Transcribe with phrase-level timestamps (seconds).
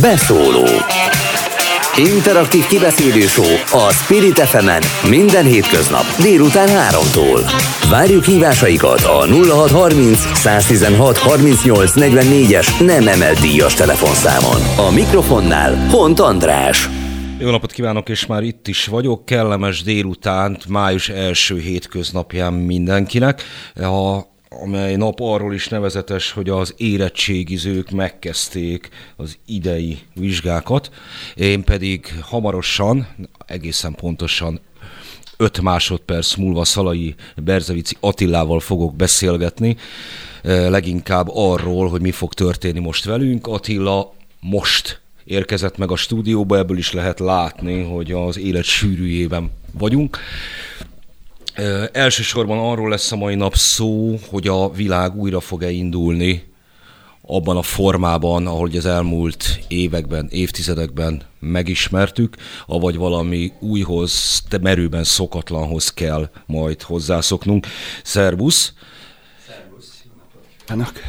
[0.00, 0.66] Beszóló
[1.96, 3.24] Interaktív kibeszélő
[3.70, 4.68] a Spirit fm
[5.08, 7.52] minden hétköznap délután 3-tól.
[7.90, 14.88] Várjuk hívásaikat a 0630 116 38 44-es nem emelt díjas telefonszámon.
[14.88, 16.88] A mikrofonnál Hont András.
[17.38, 19.24] Jó napot kívánok, és már itt is vagyok.
[19.24, 23.42] Kellemes délutánt, május első hétköznapján mindenkinek.
[23.74, 30.90] A amely nap arról is nevezetes, hogy az érettségizők megkezdték az idei vizsgákat.
[31.34, 33.08] Én pedig hamarosan,
[33.46, 34.60] egészen pontosan
[35.36, 39.76] 5 másodperc múlva Szalai Berzevici Attilával fogok beszélgetni,
[40.42, 43.46] eh, leginkább arról, hogy mi fog történni most velünk.
[43.46, 50.18] Attila most érkezett meg a stúdióba, ebből is lehet látni, hogy az élet sűrűjében vagyunk.
[51.92, 56.48] Elsősorban arról lesz a mai nap szó, hogy a világ újra fog-e indulni
[57.22, 62.36] abban a formában, ahogy az elmúlt években, évtizedekben megismertük,
[62.66, 67.66] avagy valami újhoz, de merőben szokatlanhoz kell majd hozzászoknunk.
[70.68, 71.00] Jó napot!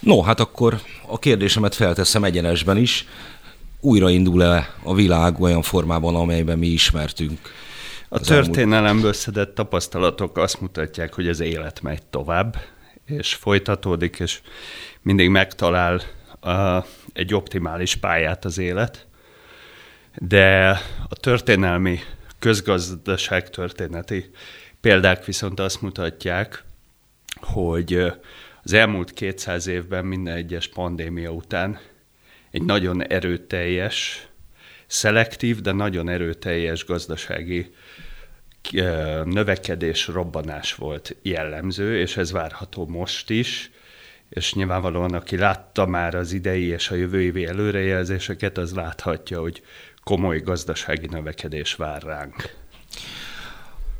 [0.00, 3.06] No, hát akkor a kérdésemet felteszem egyenesben is.
[3.80, 7.38] Újraindul-e a világ olyan formában, amelyben mi ismertünk?
[8.08, 12.56] A történelemből szedett tapasztalatok azt mutatják, hogy az élet megy tovább,
[13.06, 14.40] és folytatódik, és
[15.02, 16.00] mindig megtalál
[16.42, 19.06] uh, egy optimális pályát az élet.
[20.14, 20.68] De
[21.08, 21.98] a történelmi
[22.38, 24.30] közgazdaság történeti
[24.80, 26.64] példák viszont azt mutatják,
[27.40, 28.12] hogy
[28.62, 31.78] az elmúlt 200 évben minden egyes pandémia után
[32.50, 34.28] egy nagyon erőteljes,
[34.86, 37.74] szelektív, de nagyon erőteljes gazdasági
[39.24, 43.70] növekedés, robbanás volt jellemző, és ez várható most is,
[44.28, 49.62] és nyilvánvalóan aki látta már az idei és a jövő évi előrejelzéseket, az láthatja, hogy
[50.04, 52.56] komoly gazdasági növekedés vár ránk.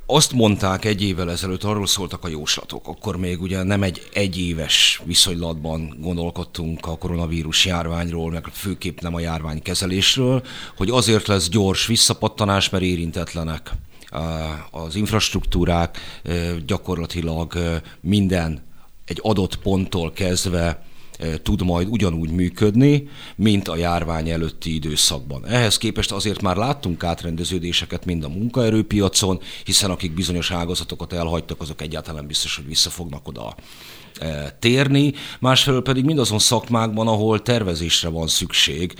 [0.06, 5.02] Azt mondták egy évvel ezelőtt, arról szóltak a jóslatok, akkor még ugye nem egy egyéves
[5.04, 10.42] viszonylatban gondolkodtunk a koronavírus járványról, meg főképp nem a járvány kezelésről,
[10.76, 13.70] hogy azért lesz gyors visszapattanás, mert érintetlenek
[14.70, 15.98] az infrastruktúrák
[16.66, 18.66] gyakorlatilag minden
[19.04, 20.82] egy adott ponttól kezdve
[21.42, 25.46] tud majd ugyanúgy működni, mint a járvány előtti időszakban.
[25.46, 31.82] Ehhez képest azért már láttunk átrendeződéseket mind a munkaerőpiacon, hiszen akik bizonyos ágazatokat elhagytak, azok
[31.82, 33.54] egyáltalán biztos, hogy vissza fognak oda
[34.58, 38.94] térni, másfelől pedig mindazon szakmákban, ahol tervezésre van szükség,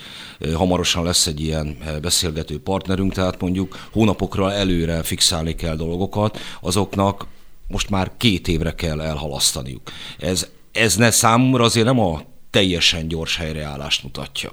[0.54, 7.26] hamarosan lesz egy ilyen beszélgető partnerünk, tehát mondjuk hónapokra előre fixálni kell dolgokat, azoknak
[7.68, 9.90] most már két évre kell elhalasztaniuk.
[10.18, 14.52] Ez, ez ne számomra azért nem a teljesen gyors helyreállást mutatja.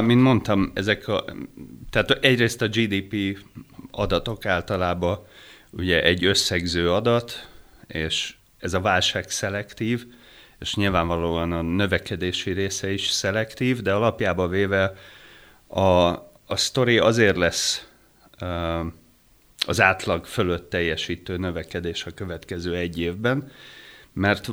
[0.00, 1.24] Mint mondtam, ezek a,
[1.90, 3.38] tehát egyrészt a GDP
[3.90, 5.18] adatok általában
[5.70, 7.48] ugye egy összegző adat,
[7.86, 8.34] és
[8.66, 10.06] ez a válság szelektív,
[10.58, 14.94] és nyilvánvalóan a növekedési része is szelektív, de alapjába véve
[15.66, 15.82] a,
[16.46, 17.88] a sztori azért lesz
[19.66, 23.50] az átlag fölött teljesítő növekedés a következő egy évben,
[24.12, 24.48] mert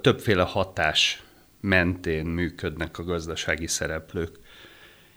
[0.00, 1.22] többféle hatás
[1.60, 4.38] mentén működnek a gazdasági szereplők.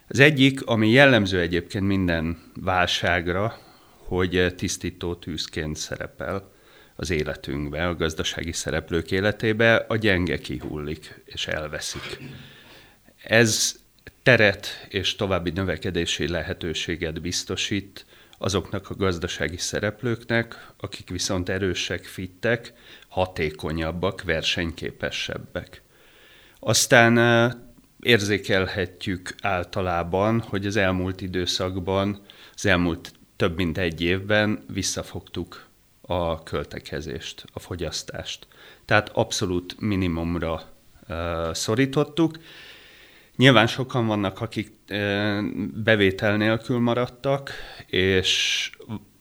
[0.08, 3.58] Az egyik, ami jellemző egyébként minden válságra,
[3.96, 6.54] hogy tisztító tűzként szerepel
[6.96, 12.18] az életünkbe, a gazdasági szereplők életébe, a gyenge kihullik és elveszik.
[13.22, 13.76] Ez
[14.22, 18.06] teret és további növekedési lehetőséget biztosít
[18.38, 22.72] azoknak a gazdasági szereplőknek, akik viszont erősek, fittek,
[23.08, 25.82] hatékonyabbak, versenyképesebbek.
[26.60, 27.16] Aztán
[28.00, 32.22] érzékelhetjük általában, hogy az elmúlt időszakban,
[32.54, 35.65] az elmúlt több mint egy évben visszafogtuk
[36.06, 38.46] a költekezést, a fogyasztást.
[38.84, 40.62] Tehát abszolút minimumra
[41.08, 42.38] uh, szorítottuk.
[43.36, 45.42] Nyilván sokan vannak, akik uh,
[45.74, 47.50] bevétel nélkül maradtak,
[47.86, 48.70] és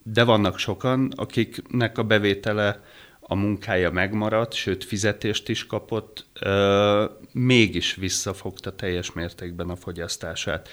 [0.04, 2.84] de vannak sokan, akiknek a bevétele,
[3.20, 10.70] a munkája megmaradt, sőt fizetést is kapott, uh, mégis visszafogta teljes mértékben a fogyasztását.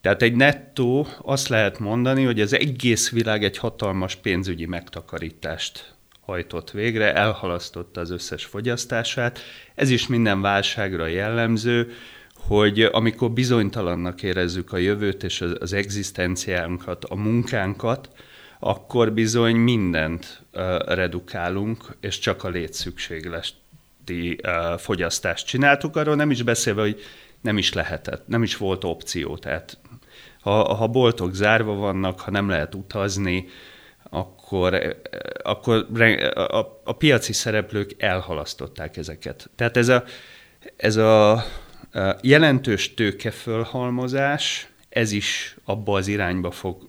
[0.00, 6.70] Tehát egy nettó azt lehet mondani, hogy az egész világ egy hatalmas pénzügyi megtakarítást hajtott
[6.70, 9.38] végre, elhalasztotta az összes fogyasztását.
[9.74, 11.92] Ez is minden válságra jellemző,
[12.34, 18.10] hogy amikor bizonytalannak érezzük a jövőt és az egzisztenciánkat, a munkánkat,
[18.58, 25.96] akkor bizony mindent uh, redukálunk, és csak a létszükségleti uh, fogyasztást csináltuk.
[25.96, 27.00] Arról nem is beszélve, hogy
[27.40, 29.36] nem is lehetett, nem is volt opció.
[29.36, 29.78] Tehát
[30.40, 33.46] ha, ha boltok zárva vannak, ha nem lehet utazni,
[34.10, 34.96] akkor,
[35.42, 36.02] akkor
[36.34, 39.50] a, a piaci szereplők elhalasztották ezeket.
[39.56, 40.04] Tehát ez a,
[40.76, 41.44] ez a
[42.22, 46.88] jelentős tőkefölhalmozás, ez is abba az irányba fog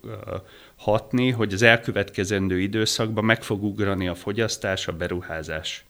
[0.75, 5.85] hatni, hogy az elkövetkezendő időszakban meg fog ugrani a fogyasztás, a beruházás.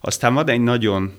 [0.00, 1.14] Aztán van egy nagyon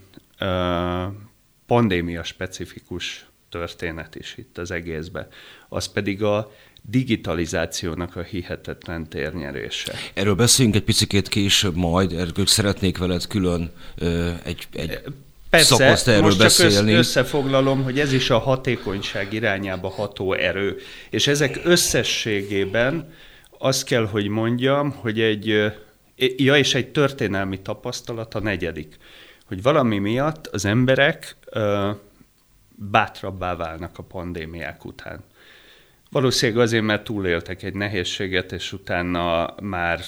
[1.67, 5.27] pandémia specifikus történet is itt az egészben.
[5.69, 6.51] Az pedig a
[6.89, 9.93] digitalizációnak a hihetetlen térnyerése.
[10.13, 15.01] Erről beszéljünk egy picit később majd, erről szeretnék veled külön ö, egy, egy
[15.49, 16.91] Persze, szakaszt erről most beszélni.
[16.91, 20.77] Csak összefoglalom, hogy ez is a hatékonyság irányába ható erő.
[21.09, 23.13] És ezek összességében
[23.57, 25.45] azt kell, hogy mondjam, hogy egy,
[26.37, 28.97] ja, és egy történelmi tapasztalat a negyedik,
[29.43, 31.91] hogy valami miatt az emberek ö,
[32.75, 35.23] bátrabbá válnak a pandémiák után.
[36.11, 39.99] Valószínűleg azért, mert túléltek egy nehézséget, és utána már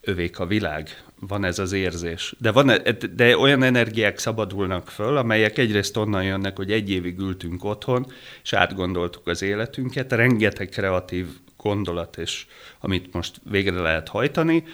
[0.00, 1.02] övék a világ.
[1.20, 2.34] Van ez az érzés.
[2.38, 2.72] De, van,
[3.14, 8.06] de olyan energiák szabadulnak föl, amelyek egyrészt onnan jönnek, hogy egy évig ültünk otthon,
[8.42, 11.26] és átgondoltuk az életünket, rengeteg kreatív
[11.56, 12.46] gondolat, és
[12.80, 14.64] amit most végre lehet hajtani,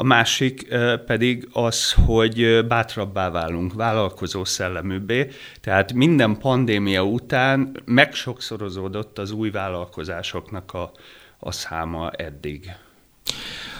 [0.00, 0.68] a másik
[1.06, 5.30] pedig az, hogy bátrabbá válunk, vállalkozó szelleműbbé.
[5.60, 10.92] Tehát minden pandémia után megsokszorozódott az új vállalkozásoknak a,
[11.38, 12.70] a száma eddig.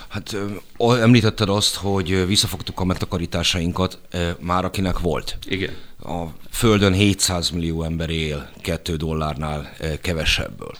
[0.08, 0.36] Hát
[0.78, 3.98] említetted azt, hogy visszafogtuk a megtakarításainkat,
[4.38, 5.38] már akinek volt.
[5.46, 5.74] Igen.
[6.02, 9.70] A Földön 700 millió ember él 2 dollárnál
[10.00, 10.72] kevesebből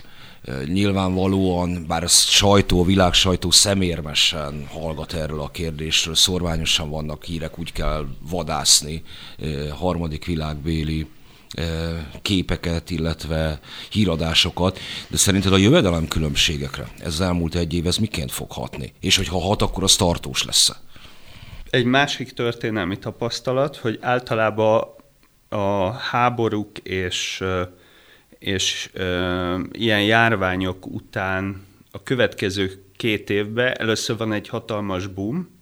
[0.66, 7.58] nyilvánvalóan, bár a sajtó, a világ sajtó szemérmesen hallgat erről a kérdésről, szorványosan vannak hírek,
[7.58, 9.02] úgy kell vadászni
[9.70, 11.06] harmadik világbéli
[12.22, 13.60] képeket, illetve
[13.90, 14.78] híradásokat,
[15.08, 18.92] de szerinted a jövedelem különbségekre ez az elmúlt egy év, ez miként fog hatni?
[19.00, 20.72] És hogyha hat, akkor az tartós lesz
[21.70, 24.84] Egy másik történelmi tapasztalat, hogy általában
[25.48, 27.44] a háborúk és
[28.40, 35.58] és ö, ilyen járványok után a következő két évben először van egy hatalmas boom,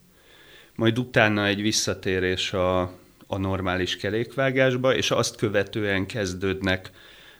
[0.74, 2.80] majd utána egy visszatérés a,
[3.26, 6.90] a normális kerékvágásba, és azt követően kezdődnek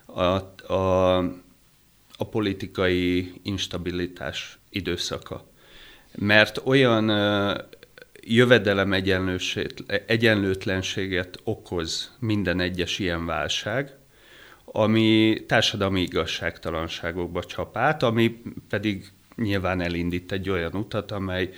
[0.06, 0.23] a,
[0.73, 1.17] a,
[2.17, 5.50] a politikai instabilitás időszaka.
[6.17, 7.58] Mert olyan ö,
[8.20, 8.93] jövedelem
[10.06, 13.98] egyenlőtlenséget okoz minden egyes ilyen válság,
[14.73, 21.50] ami társadalmi igazságtalanságokba csap át, ami pedig nyilván elindít egy olyan utat, amely,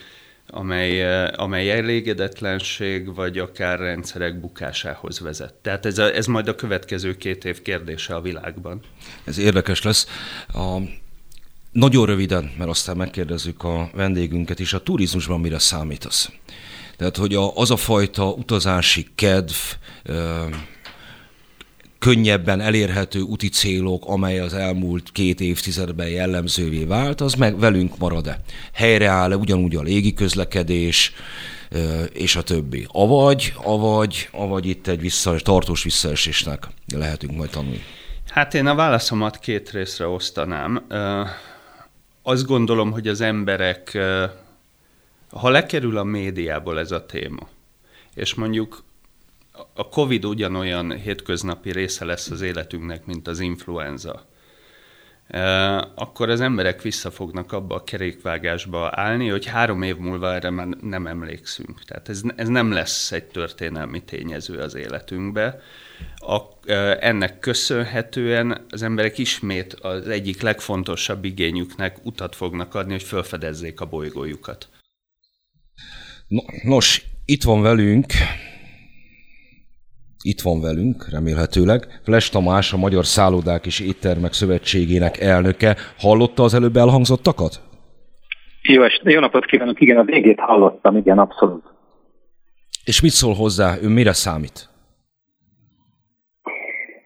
[0.46, 5.54] amely, amely elégedetlenség, vagy akár rendszerek bukásához vezet.
[5.54, 8.80] Tehát ez, a, ez majd a következő két év kérdése a világban.
[9.24, 10.06] Ez érdekes lesz.
[10.48, 10.78] A,
[11.72, 16.30] nagyon röviden, mert aztán megkérdezzük a vendégünket is, a turizmusban mire számítasz?
[16.96, 19.54] Tehát, hogy a, az a fajta utazási kedv,
[22.00, 28.40] könnyebben elérhető úti célok, amely az elmúlt két évtizedben jellemzővé vált, az meg velünk marad-e?
[28.72, 31.12] Helyreáll-e ugyanúgy a légiközlekedés,
[32.12, 32.86] és a többi.
[32.88, 37.84] Avagy, avagy, avagy itt egy vissza, tartós visszaesésnek lehetünk majd tanulni.
[38.28, 40.86] Hát én a válaszomat két részre osztanám.
[42.22, 43.98] Azt gondolom, hogy az emberek,
[45.30, 47.48] ha lekerül a médiából ez a téma,
[48.14, 48.84] és mondjuk
[49.74, 54.28] a COVID ugyanolyan hétköznapi része lesz az életünknek, mint az influenza,
[55.94, 60.66] akkor az emberek vissza fognak abba a kerékvágásba állni, hogy három év múlva erre már
[60.66, 61.84] nem emlékszünk.
[61.84, 65.60] Tehát ez, ez nem lesz egy történelmi tényező az életünkbe.
[66.16, 73.80] A, ennek köszönhetően az emberek ismét az egyik legfontosabb igényüknek utat fognak adni, hogy felfedezzék
[73.80, 74.68] a bolygójukat.
[76.62, 78.12] Nos, itt van velünk
[80.22, 82.00] itt van velünk, remélhetőleg.
[82.04, 85.76] Fles Tamás, a Magyar Szállodák és Éttermek Szövetségének elnöke.
[85.98, 87.60] Hallotta az előbb elhangzottakat?
[88.62, 91.62] Jó, est, jó napot kívánok, igen, a végét hallottam, igen, abszolút.
[92.84, 94.68] És mit szól hozzá, ő mire számít?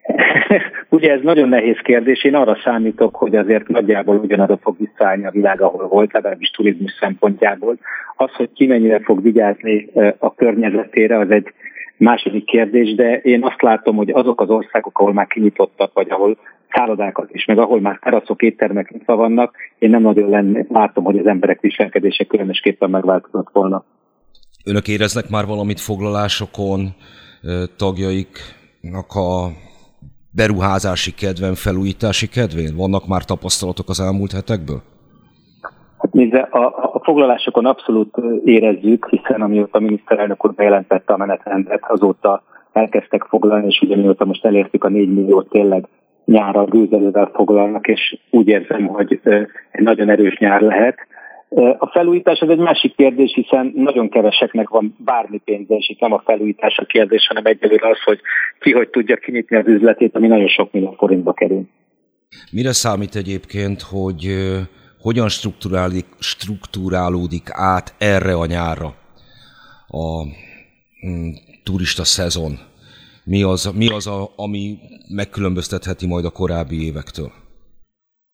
[0.89, 5.31] Ugye ez nagyon nehéz kérdés, én arra számítok, hogy azért nagyjából ugyanaz fog visszaállni a
[5.31, 7.79] világ, ahol volt, legalábbis turizmus szempontjából.
[8.17, 11.53] Az, hogy ki mennyire fog vigyázni a környezetére, az egy
[12.05, 16.39] második kérdés, de én azt látom, hogy azok az országok, ahol már kinyitottak, vagy ahol
[16.71, 21.19] szállodákat is, meg ahol már teraszok, éttermek nyitva vannak, én nem nagyon lenne, látom, hogy
[21.19, 23.85] az emberek viselkedése különösképpen megváltozott volna.
[24.65, 26.95] Önök éreznek már valamit foglalásokon,
[27.77, 29.49] tagjaiknak a
[30.31, 32.77] beruházási kedven, felújítási kedvén?
[32.77, 34.83] Vannak már tapasztalatok az elmúlt hetekből?
[36.15, 42.43] Nézze, a, a foglalásokon abszolút érezzük, hiszen amióta a miniszterelnök úr bejelentette a menetrendet, azóta
[42.73, 45.89] elkezdtek foglalni, és ugye mióta most elértük a 4 milliót, tényleg
[46.25, 49.21] nyára gőzelővel foglalnak, és úgy érzem, hogy
[49.71, 50.97] egy nagyon erős nyár lehet.
[51.79, 56.13] A felújítás az egy másik kérdés, hiszen nagyon keveseknek van bármi pénze, és itt nem
[56.13, 58.21] a felújítás a kérdés, hanem egyelőre az, hogy
[58.61, 61.63] ki hogy tudja kinyitni az üzletét, ami nagyon sok millió forintba kerül.
[62.53, 64.27] Mire számít egyébként, hogy
[65.07, 65.29] hogyan
[66.19, 68.89] strukturálódik át erre a nyárra
[70.03, 70.05] a
[71.07, 71.31] mm,
[71.65, 72.53] turista szezon?
[73.25, 74.79] Mi az, mi az a, ami
[75.15, 77.31] megkülönböztetheti majd a korábbi évektől?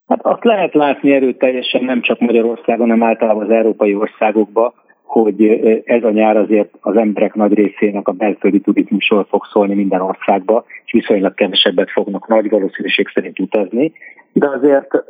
[0.06, 4.72] Hát azt lehet látni erőteljesen nem csak Magyarországon, hanem általában az európai országokban,
[5.02, 5.44] hogy
[5.84, 10.64] ez a nyár azért az emberek nagy részének a belföldi turizmusról fog szólni minden országba,
[10.84, 13.92] és viszonylag kevesebbet fognak nagy valószínűség szerint utazni.
[14.32, 15.04] De azért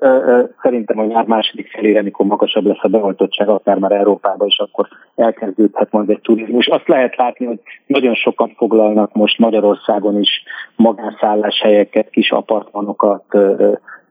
[0.62, 4.88] szerintem a nyár második felére, amikor magasabb lesz a beoltottság, akár már Európában is, akkor
[5.16, 6.66] elkezdődhet majd egy turizmus.
[6.66, 10.42] Azt lehet látni, hogy nagyon sokan foglalnak most Magyarországon is
[10.76, 13.24] magánszálláshelyeket, kis apartmanokat,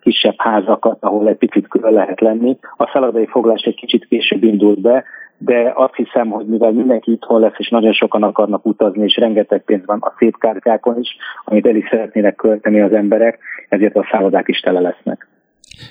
[0.02, 2.58] kisebb házakat, ahol egy picit külön lehet lenni.
[2.78, 5.04] A szaladai foglás egy kicsit később indult be,
[5.42, 9.64] de azt hiszem, hogy mivel mindenki itthon lesz, és nagyon sokan akarnak utazni, és rengeteg
[9.64, 11.16] pénz van a szép kártyákon is,
[11.46, 15.28] amit el is szeretnének költeni az emberek, ezért a szállodák is tele lesznek.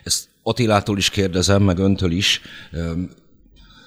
[0.04, 2.40] Ezt Attilától is kérdezem, meg öntől is.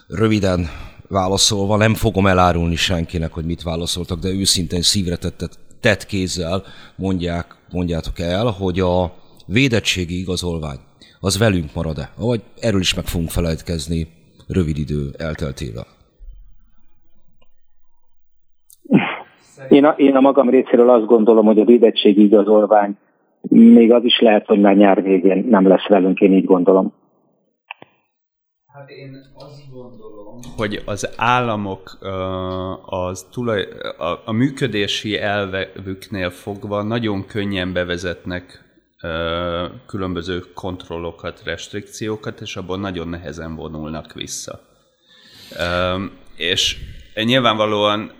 [0.08, 0.66] Röviden
[1.08, 6.64] válaszolva, nem fogom elárulni senkinek, hogy mit válaszoltak, de őszintén szívre tettet, tett kézzel
[6.96, 9.14] mondják, mondjátok el, hogy a
[9.46, 10.80] védettségi igazolvány
[11.20, 12.10] az velünk marad-e?
[12.18, 14.08] Vagy erről is meg fogunk felejtkezni
[14.54, 15.86] rövid idő elteltével?
[19.70, 22.98] Én a, én a magam részéről azt gondolom, hogy a védettségi igazolvány
[23.50, 26.94] még az is lehet, hogy már nyár végén nem lesz velünk, én így gondolom.
[28.74, 31.98] Hát én azt gondolom, hogy az államok
[32.86, 33.68] az tulaj,
[33.98, 38.71] a, a működési elvüknél fogva nagyon könnyen bevezetnek
[39.88, 44.62] különböző kontrollokat, restrikciókat, és abból nagyon nehezen vonulnak vissza.
[46.36, 46.78] És
[47.16, 48.12] nyilvánvalóan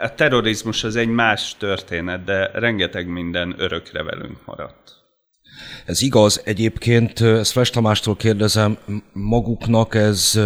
[0.00, 5.02] a terrorizmus az egy más történet, de rengeteg minden örökre velünk maradt.
[5.84, 6.42] Ez igaz.
[6.44, 8.78] Egyébként, ezt Fres Tamástól kérdezem,
[9.12, 10.40] maguknak ez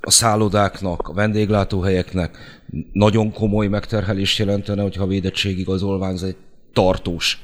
[0.00, 2.60] a szállodáknak, a vendéglátóhelyeknek
[2.92, 6.36] nagyon komoly megterhelést jelentene, hogyha a védettségigazolvány egy
[6.72, 7.38] tartós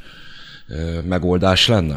[1.08, 1.94] megoldás lenne?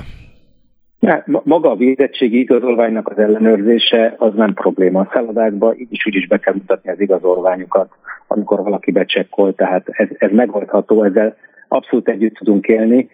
[1.00, 5.00] Ne, maga a védettségi igazolványnak az ellenőrzése az nem probléma.
[5.00, 7.90] A szállodákban így is úgy is be kell mutatni az igazolványukat,
[8.28, 11.36] amikor valaki becsekkol, tehát ez, ez megoldható, ezzel
[11.68, 13.10] abszolút együtt tudunk élni.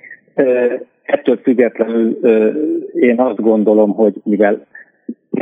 [1.04, 2.20] Ettől függetlenül
[2.94, 4.66] én azt gondolom, hogy mivel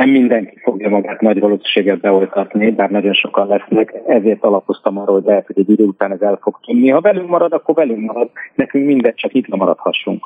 [0.04, 5.24] nem mindenki fogja magát nagy valószínűséggel beoltatni, bár nagyon sokan lesznek, ezért alapoztam arra, hogy
[5.24, 6.88] lehet, hogy egy idő után ez el fog tűnni.
[6.88, 10.24] Ha velünk marad, akkor velünk marad, nekünk mindegy, csak itt maradhassunk.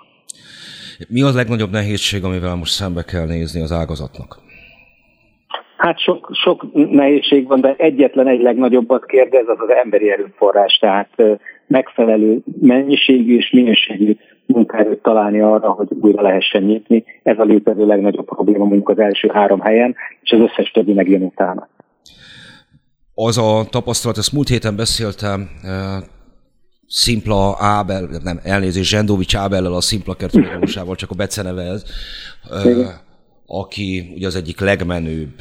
[1.09, 4.38] Mi a legnagyobb nehézség, amivel most szembe kell nézni az ágazatnak?
[5.76, 11.11] Hát sok, sok nehézség van, de egyetlen egy legnagyobbat kérdez, az az emberi erőforrás, tehát
[11.66, 17.04] megfelelő mennyiségű és minőségű munkaerőt találni arra, hogy újra lehessen nyitni.
[17.23, 21.23] Ez a létező legnagyobb probléma mondjuk az első három helyen, és az összes többi megjön
[21.23, 21.68] utána.
[23.14, 25.49] Az a tapasztalat, ezt múlt héten beszéltem,
[26.87, 31.85] Szimpla Ábel, nem, elnézést, Zsendovics Ábellel a Szimpla kertulajdonosával, csak a beceneve ez,
[33.46, 35.35] aki ugye az egyik legmenőbb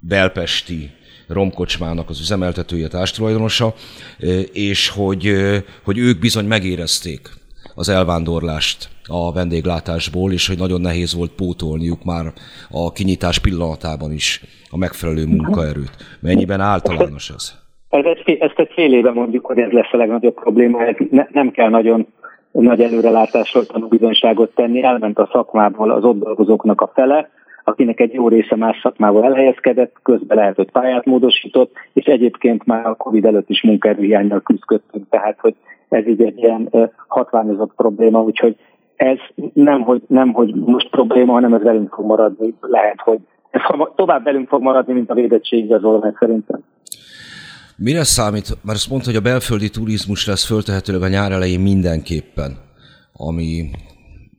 [0.00, 0.90] belpesti
[1.28, 3.74] romkocsmának az üzemeltetője, társtulajdonosa,
[4.52, 5.32] és hogy,
[5.84, 7.28] hogy ők bizony megérezték
[7.74, 12.32] az elvándorlást a vendéglátásból, és hogy nagyon nehéz volt pótolniuk már
[12.70, 16.18] a kinyitás pillanatában is a megfelelő munkaerőt.
[16.20, 17.54] Mennyiben általános ez?
[17.88, 20.78] Ez egy, ezt egy fél éve mondjuk, hogy ez lesz a legnagyobb probléma,
[21.10, 22.06] ne, nem kell nagyon
[22.50, 27.30] nagy előrelátásról tanúbizonyságot tenni, elment a szakmából az ott dolgozóknak a fele,
[27.68, 32.86] akinek egy jó része más szakmából elhelyezkedett, közben lehet, hogy pályát módosított, és egyébként már
[32.86, 35.54] a Covid előtt is munkaerőhiánynal küzdöttünk, tehát hogy
[35.88, 36.70] ez így egy ilyen
[37.08, 38.56] hatványozott probléma, úgyhogy
[38.96, 39.16] ez
[39.52, 42.54] nem hogy, nem, hogy most probléma, hanem ez velünk fog maradni.
[42.60, 43.18] Lehet, hogy
[43.50, 43.60] ez
[43.96, 46.60] tovább velünk fog maradni, mint a védettség igazolvány szerintem.
[47.76, 48.48] Mire számít?
[48.48, 52.56] Mert azt mondta, hogy a belföldi turizmus lesz föltehetőleg a nyár elején mindenképpen,
[53.12, 53.70] ami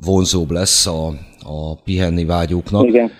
[0.06, 1.08] vonzóbb lesz a,
[1.46, 2.86] a pihenni vágyóknak.
[2.86, 3.12] Igen.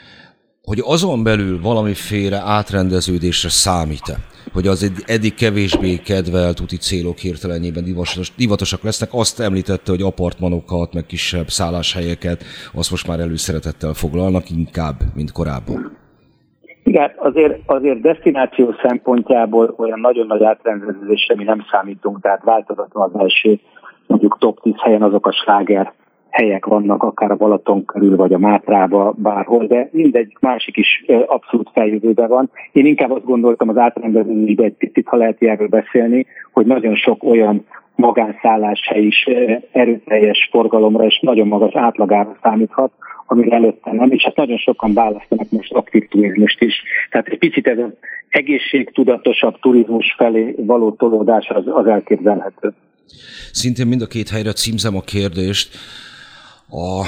[0.64, 4.16] hogy azon belül valamiféle átrendeződésre számít-e?
[4.54, 9.10] Hogy az eddig kevésbé kedvelt úti célok hirtelenjében divatos, divatosak lesznek.
[9.12, 12.44] Azt említette, hogy apartmanokat, meg kisebb szálláshelyeket,
[12.74, 15.98] azt most már előszeretettel foglalnak inkább, mint korábban.
[16.84, 23.20] Igen, azért, azért destináció szempontjából olyan nagyon nagy átrendezésre mi nem számítunk, tehát változatlan az
[23.20, 23.60] első
[24.08, 25.94] mondjuk top 10 helyen azok a sláger
[26.30, 31.70] helyek vannak, akár a Balaton körül, vagy a Mátrába, bárhol, de mindegy másik is abszolút
[31.74, 32.50] feljövőben van.
[32.72, 37.24] Én inkább azt gondoltam az átrendezésben egy picit, ha lehet erről beszélni, hogy nagyon sok
[37.24, 37.66] olyan
[37.96, 39.26] magánszálláshely is
[39.72, 42.92] erőteljes forgalomra és nagyon magas átlagára számíthat,
[43.26, 46.82] amire előtte nem, és hát nagyon sokan választanak most aktív turizmust is.
[47.12, 47.92] Tehát egy picit ez az
[48.30, 52.74] egészségtudatosabb turizmus felé való tolódás az, az elképzelhető.
[53.52, 55.78] Szintén mind a két helyre címzem a kérdést.
[56.70, 57.06] A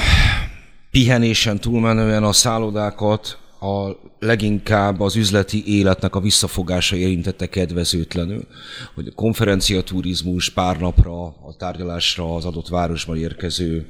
[0.92, 8.48] pihenésen túlmenően a szállodákat a leginkább az üzleti életnek a visszafogása érintette kedvezőtlenül,
[8.96, 13.88] hogy a konferenciaturizmus pár napra a tárgyalásra az adott városban érkező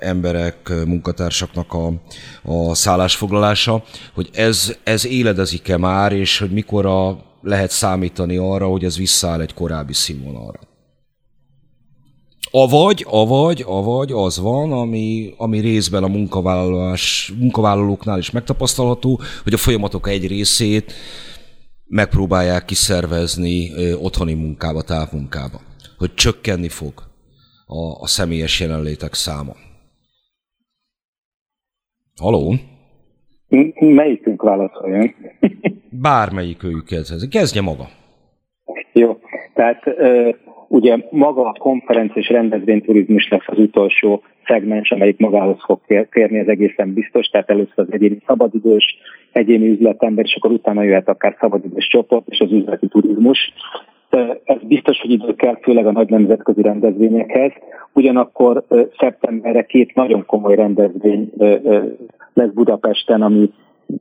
[0.00, 1.92] emberek, munkatársaknak a,
[2.42, 8.96] a szállásfoglalása, hogy ez, ez éledezik-e már, és hogy mikor lehet számítani arra, hogy ez
[8.96, 10.67] visszaáll egy korábbi színvonalra.
[12.50, 19.56] Avagy, avagy, avagy az van, ami, ami részben a munkavállalás, munkavállalóknál is megtapasztalható, hogy a
[19.56, 20.92] folyamatok egy részét
[21.86, 23.70] megpróbálják kiszervezni
[24.02, 25.60] otthoni munkába, távmunkába.
[25.98, 26.92] Hogy csökkenni fog
[27.66, 29.52] a, a személyes jelenlétek száma.
[32.20, 32.54] Haló?
[33.78, 35.14] Melyikünk válaszoljon?
[35.90, 37.28] Bármelyik őjüket.
[37.30, 37.88] Kezdje maga.
[38.92, 39.18] Jó,
[39.54, 39.82] tehát
[40.68, 46.94] ugye maga a konferenciás rendezvényturizmus lesz az utolsó szegmens, amelyik magához fog kérni, az egészen
[46.94, 48.98] biztos, tehát először az egyéni szabadidős,
[49.32, 53.52] egyéni üzletember, és akkor utána jöhet akár szabadidős csoport és az üzleti turizmus.
[54.44, 57.52] Ez biztos, hogy idő kell, főleg a nagy nemzetközi rendezvényekhez.
[57.92, 58.64] Ugyanakkor
[58.98, 61.32] szeptemberre két nagyon komoly rendezvény
[62.34, 63.50] lesz Budapesten, ami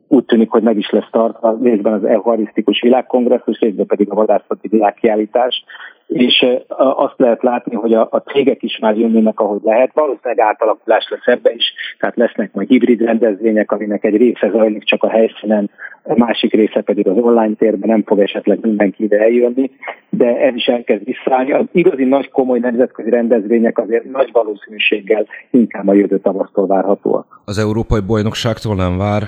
[0.07, 4.67] úgy tűnik, hogy meg is lesz tartva, részben az Eucharisztikus Világkongresszus, részben pedig a vadászati
[4.67, 5.63] világkiállítás,
[6.07, 6.45] és
[6.77, 9.91] azt lehet látni, hogy a, a cégek is már jönnének, ahogy lehet.
[9.93, 15.03] Valószínűleg átalakulás lesz ebbe is, tehát lesznek majd hibrid rendezvények, aminek egy része zajlik csak
[15.03, 15.69] a helyszínen,
[16.03, 19.71] a másik része pedig az online térben, nem fog esetleg mindenki ide eljönni,
[20.09, 21.51] de ez is elkezd visszaállni.
[21.51, 27.41] Az igazi nagy komoly nemzetközi rendezvények azért nagy valószínűséggel inkább a jövő tavasztól várhatóak.
[27.45, 29.23] Az Európai Bajnokságtól nem vár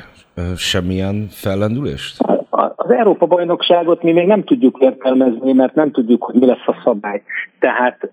[0.55, 2.17] semmilyen fellendülést?
[2.75, 7.21] Az Európa-bajnokságot mi még nem tudjuk értelmezni, mert nem tudjuk, hogy mi lesz a szabály.
[7.59, 8.09] Tehát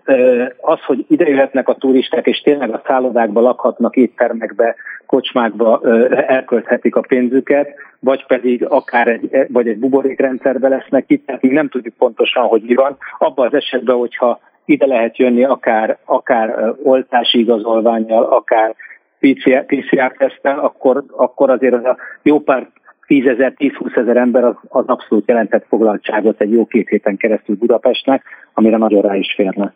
[0.61, 7.01] az, hogy ide jöhetnek a turisták, és tényleg a szállodákba lakhatnak, éttermekbe, kocsmákba elkölthetik a
[7.07, 12.43] pénzüket, vagy pedig akár egy, vagy egy buborékrendszerbe lesznek itt, tehát mi nem tudjuk pontosan,
[12.43, 12.97] hogy mi van.
[13.17, 18.75] Abban az esetben, hogyha ide lehet jönni akár, akár oltási igazolványjal, akár
[19.19, 22.67] PCR, PCR tesztel, akkor, akkor azért az a jó pár
[23.07, 28.23] tízezer, 10-20 ezer ember az, az abszolút jelentett foglaltságot egy jó két héten keresztül Budapestnek,
[28.53, 29.73] amire nagyon rá is férne.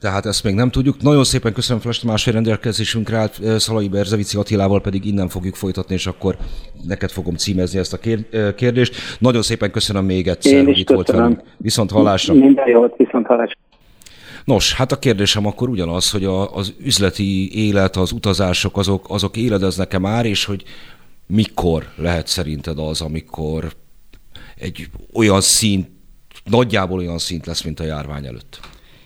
[0.00, 1.02] Tehát ezt még nem tudjuk.
[1.02, 6.06] Nagyon szépen köszönöm Flash hogy rendelkezésünkre állt Szalai Berzevici Attilával, pedig innen fogjuk folytatni, és
[6.06, 6.36] akkor
[6.88, 7.98] neked fogom címezni ezt a
[8.56, 8.94] kérdést.
[9.18, 11.22] Nagyon szépen köszönöm még egyszer, Én hogy itt köszönöm.
[11.22, 11.40] volt velünk.
[11.56, 12.34] Viszont hallásra.
[12.34, 13.60] Minden jót, viszont hallásra.
[14.44, 19.36] Nos, hát a kérdésem akkor ugyanaz, hogy a, az üzleti élet, az utazások, azok, azok
[19.36, 20.62] éledeznek-e már, és hogy
[21.34, 23.72] mikor lehet szerinted az, amikor
[24.56, 25.88] egy olyan szint,
[26.44, 28.60] nagyjából olyan szint lesz, mint a járvány előtt?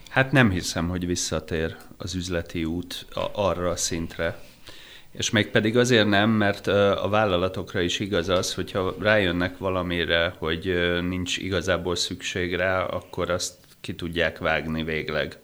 [0.08, 4.40] Hát nem hiszem, hogy visszatér az üzleti út arra a szintre.
[5.12, 10.74] És még pedig azért nem, mert a vállalatokra is igaz az, hogyha rájönnek valamire, hogy
[11.08, 15.38] nincs igazából szükség rá, akkor azt ki tudják vágni végleg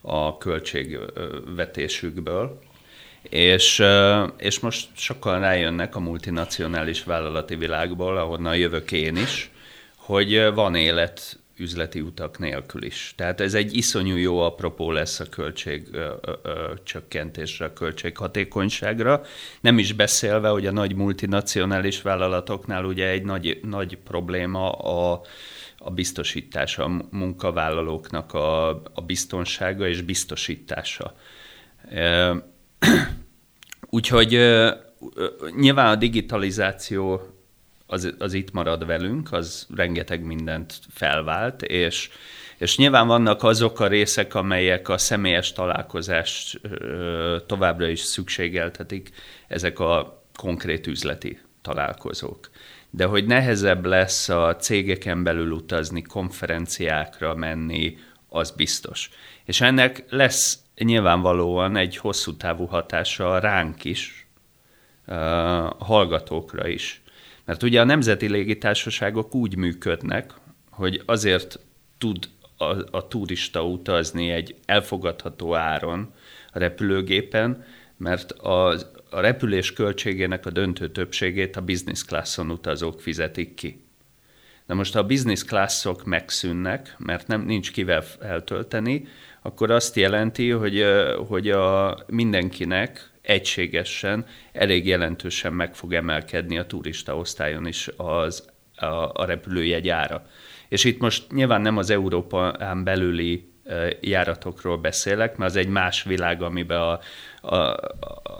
[0.00, 2.60] a költségvetésükből.
[3.28, 3.82] És,
[4.36, 9.50] és most sokan rájönnek a multinacionális vállalati világból, ahonnan jövök én is,
[9.96, 13.12] hogy van élet üzleti utak nélkül is.
[13.16, 15.88] Tehát ez egy iszonyú jó apropó lesz a költség
[16.82, 19.22] csökkentésre, a költséghatékonyságra.
[19.60, 25.20] Nem is beszélve, hogy a nagy multinacionális vállalatoknál ugye egy nagy, nagy probléma a,
[25.78, 31.14] a biztosítása, a munkavállalóknak a, a biztonsága és biztosítása.
[33.90, 34.30] Úgyhogy
[35.56, 37.22] nyilván a digitalizáció
[37.86, 42.10] az, az itt marad velünk, az rengeteg mindent felvált, és,
[42.56, 46.60] és nyilván vannak azok a részek, amelyek a személyes találkozást
[47.46, 49.10] továbbra is szükségeltetik,
[49.48, 52.50] ezek a konkrét üzleti találkozók.
[52.90, 57.96] De hogy nehezebb lesz a cégeken belül utazni, konferenciákra menni,
[58.28, 59.10] az biztos.
[59.44, 64.26] És ennek lesz nyilvánvalóan egy hosszú távú hatása ránk is,
[65.06, 65.14] a
[65.84, 67.02] hallgatókra is.
[67.44, 70.32] Mert ugye a nemzeti légitársaságok úgy működnek,
[70.70, 71.58] hogy azért
[71.98, 76.12] tud a, a turista utazni egy elfogadható áron
[76.52, 77.64] a repülőgépen,
[77.96, 78.68] mert a,
[79.10, 83.84] a repülés költségének a döntő többségét a business classon utazók fizetik ki.
[84.66, 89.06] Na most ha a business classok megszűnnek, mert nem nincs kivel eltölteni,
[89.46, 90.84] akkor azt jelenti, hogy,
[91.28, 98.86] hogy a mindenkinek egységesen elég jelentősen meg fog emelkedni a turista osztályon is az, a,
[99.12, 100.26] a repülőjegy ára.
[100.68, 103.48] És itt most nyilván nem az Európán belüli
[104.00, 107.00] járatokról beszélek, mert az egy más világ, amiben a,
[107.40, 107.56] a,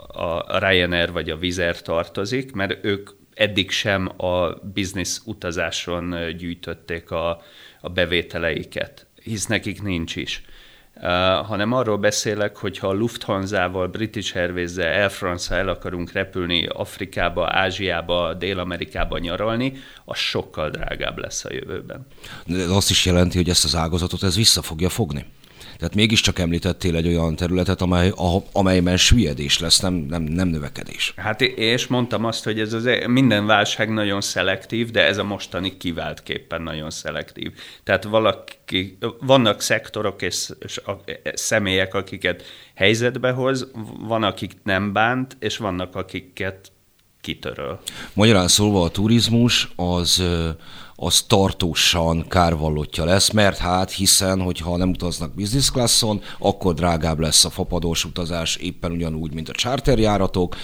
[0.07, 7.41] a Ryanair vagy a Vizer tartozik, mert ők eddig sem a business utazáson gyűjtötték a,
[7.81, 10.43] a bevételeiket, hisz nekik nincs is.
[11.43, 17.47] Hanem arról beszélek, hogy ha a Lufthansa-val, British airways Air france el akarunk repülni Afrikába,
[17.51, 19.73] Ázsiába, Dél-Amerikába nyaralni,
[20.05, 22.05] az sokkal drágább lesz a jövőben.
[22.45, 25.25] De azt is jelenti, hogy ezt az ágazatot ez vissza fogja fogni?
[25.77, 31.13] Tehát mégiscsak említettél egy olyan területet, amely, a, amelyben süllyedés lesz, nem, nem, nem növekedés.
[31.17, 35.77] Hát és mondtam azt, hogy ez az, minden válság nagyon szelektív, de ez a mostani
[35.77, 37.51] kiváltképpen nagyon szelektív.
[37.83, 42.43] Tehát valaki, vannak szektorok és, és a, személyek, akiket
[42.75, 43.67] helyzetbe hoz,
[43.99, 46.71] van, akik nem bánt, és vannak, akiket
[47.21, 47.79] kitöröl.
[48.13, 50.23] Magyarán szólva a turizmus az
[50.95, 57.45] az tartósan kárvallottja lesz, mert hát hiszen, hogyha nem utaznak business classon, akkor drágább lesz
[57.45, 60.55] a fapadós utazás éppen ugyanúgy, mint a charterjáratok,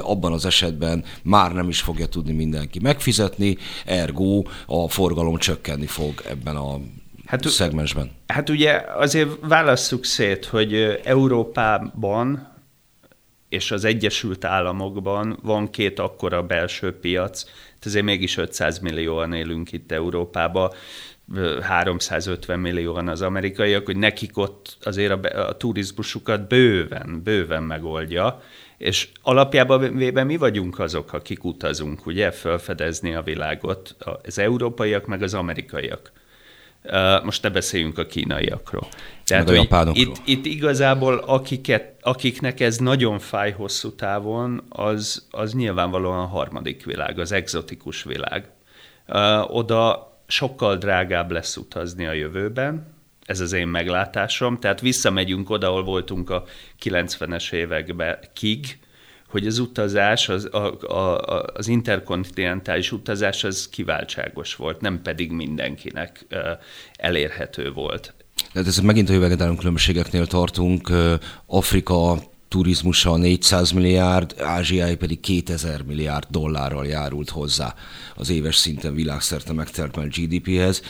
[0.00, 6.22] abban az esetben már nem is fogja tudni mindenki megfizetni, ergo a forgalom csökkenni fog
[6.28, 6.80] ebben a
[7.26, 8.10] hát, szegmensben.
[8.26, 10.74] Hát ugye azért válasszuk szét, hogy
[11.04, 12.48] Európában
[13.48, 17.44] és az Egyesült Államokban van két akkora belső piac,
[17.86, 20.70] ezért mégis 500 millióan élünk itt Európában,
[21.60, 28.42] 350 millióan az amerikaiak, hogy nekik ott azért a, a turizmusukat bőven, bőven megoldja,
[28.78, 35.22] és alapjában véve mi vagyunk azok, akik utazunk, ugye, felfedezni a világot, az európaiak meg
[35.22, 36.12] az amerikaiak.
[37.22, 38.88] Most ne beszéljünk a kínaiakról.
[39.24, 40.04] Tehát, a japánokról.
[40.04, 46.84] Itt, itt igazából akiket, akiknek ez nagyon fáj hosszú távon, az, az nyilvánvalóan a harmadik
[46.84, 48.50] világ, az exotikus világ.
[49.46, 52.98] Oda sokkal drágább lesz utazni a jövőben,
[53.30, 56.44] ez az én meglátásom, tehát visszamegyünk oda, ahol voltunk a
[56.82, 58.78] 90-es években kig,
[59.30, 66.26] hogy az utazás, az, a, a, az interkontinentális utazás az kiváltságos volt, nem pedig mindenkinek
[66.96, 68.14] elérhető volt.
[68.52, 70.92] Tehát ez megint a jövegedelem különbségeknél tartunk.
[71.46, 77.74] Afrika turizmusa 400 milliárd, Ázsiai pedig 2000 milliárd dollárral járult hozzá
[78.16, 80.82] az éves szinten világszerte megtermelt GDP-hez.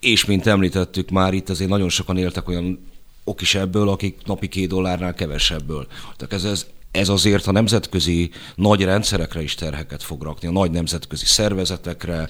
[0.00, 2.92] És mint említettük már, itt azért nagyon sokan éltek olyan
[3.24, 5.86] ok is ebből, akik napi két dollárnál kevesebből.
[6.16, 10.70] Tehát ez, ez, ez azért a nemzetközi nagy rendszerekre is terheket fog rakni, a nagy
[10.70, 12.28] nemzetközi szervezetekre,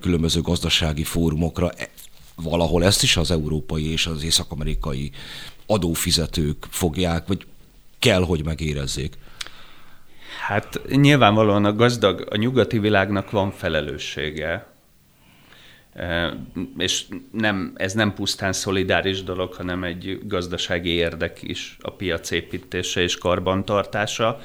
[0.00, 1.70] különböző gazdasági fórumokra
[2.34, 5.10] valahol ezt is az európai és az észak-amerikai
[5.66, 7.46] adófizetők fogják, vagy
[7.98, 9.14] kell, hogy megérezzék.
[10.46, 14.66] Hát nyilvánvalóan a gazdag, a nyugati világnak van felelőssége, e,
[16.78, 23.00] és nem, ez nem pusztán szolidáris dolog, hanem egy gazdasági érdek is a piac építése
[23.00, 24.40] és karbantartása,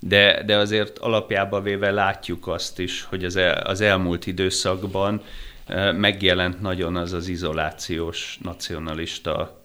[0.00, 5.22] de, de azért alapjába véve látjuk azt is, hogy az, el, az elmúlt időszakban
[5.96, 9.62] megjelent nagyon az az izolációs, nacionalista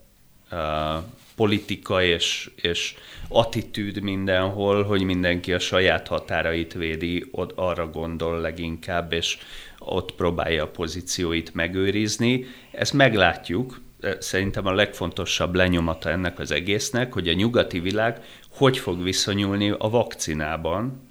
[1.35, 2.95] politika és, és
[3.27, 9.37] attitűd mindenhol, hogy mindenki a saját határait védi, ott arra gondol leginkább, és
[9.85, 12.45] ott próbálja a pozícióit megőrizni.
[12.71, 13.81] Ezt meglátjuk,
[14.19, 19.89] szerintem a legfontosabb lenyomata ennek az egésznek, hogy a nyugati világ hogy fog viszonyulni a
[19.89, 21.01] vakcinában,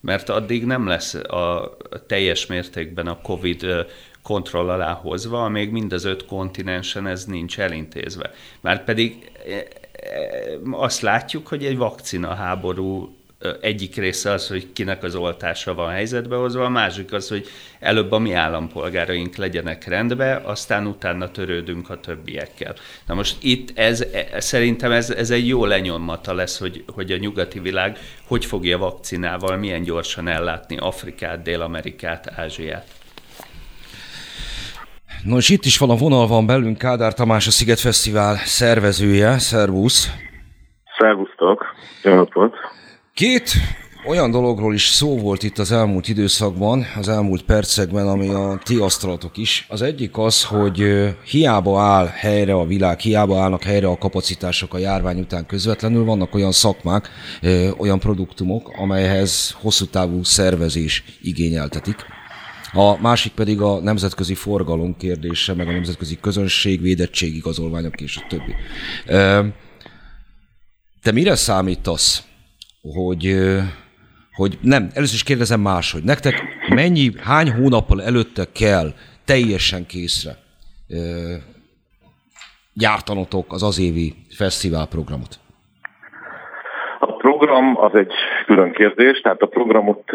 [0.00, 3.66] mert addig nem lesz a teljes mértékben a COVID
[4.22, 8.30] kontroll alá hozva, még mind az öt kontinensen ez nincs elintézve.
[8.60, 9.30] Már pedig
[10.70, 13.16] azt látjuk, hogy egy vakcina háború
[13.60, 17.46] egyik része az, hogy kinek az oltása van helyzetbe hozva, a másik az, hogy
[17.80, 22.74] előbb a mi állampolgáraink legyenek rendbe, aztán utána törődünk a többiekkel.
[23.06, 27.16] Na most itt ez, e, szerintem ez, ez egy jó lenyomata lesz, hogy, hogy a
[27.16, 32.86] nyugati világ hogy fogja vakcinával milyen gyorsan ellátni Afrikát, Dél-Amerikát, Ázsiát.
[35.24, 39.38] Nos, itt is van a vonal van belünk Kádár Tamás, a Sziget Fesztivál szervezője.
[39.38, 40.10] Szervusz!
[40.98, 41.64] Szervusztok!
[42.02, 42.54] Jó napot!
[43.14, 43.50] Két
[44.06, 48.76] olyan dologról is szó volt itt az elmúlt időszakban, az elmúlt percekben, ami a ti
[48.76, 49.66] asztalatok is.
[49.68, 50.84] Az egyik az, hogy
[51.24, 56.34] hiába áll helyre a világ, hiába állnak helyre a kapacitások a járvány után közvetlenül, vannak
[56.34, 57.08] olyan szakmák,
[57.76, 61.96] olyan produktumok, amelyhez hosszú távú szervezés igényeltetik.
[62.72, 68.26] A másik pedig a nemzetközi forgalom kérdése, meg a nemzetközi közönség, védettség, igazolványok és a
[68.28, 68.54] többi.
[71.02, 72.22] Te mire számítasz,
[72.82, 73.36] hogy,
[74.32, 76.02] hogy nem, először is kérdezem máshogy.
[76.02, 78.92] Nektek mennyi, hány hónappal előtte kell
[79.24, 80.36] teljesen készre
[82.74, 85.40] gyártanotok az az évi fesztiválprogramot?
[87.22, 88.12] program az egy
[88.46, 90.10] külön kérdés, tehát a programot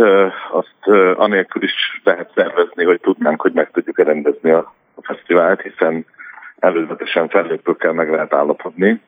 [0.52, 6.06] azt anélkül is lehet szervezni, hogy tudnánk, hogy meg tudjuk rendezni a fesztivált, hiszen
[6.60, 9.02] előzetesen fellépőkkel meg lehet állapodni.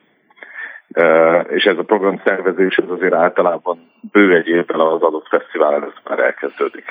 [1.48, 6.00] És ez a program szervezés az azért általában bő egy évvel az adott fesztivál előtt
[6.08, 6.84] már elkezdődik.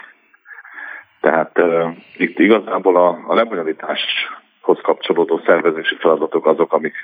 [1.21, 6.95] Tehát uh, itt igazából a, a lebonyolításhoz kapcsolódó szervezési feladatok azok, amik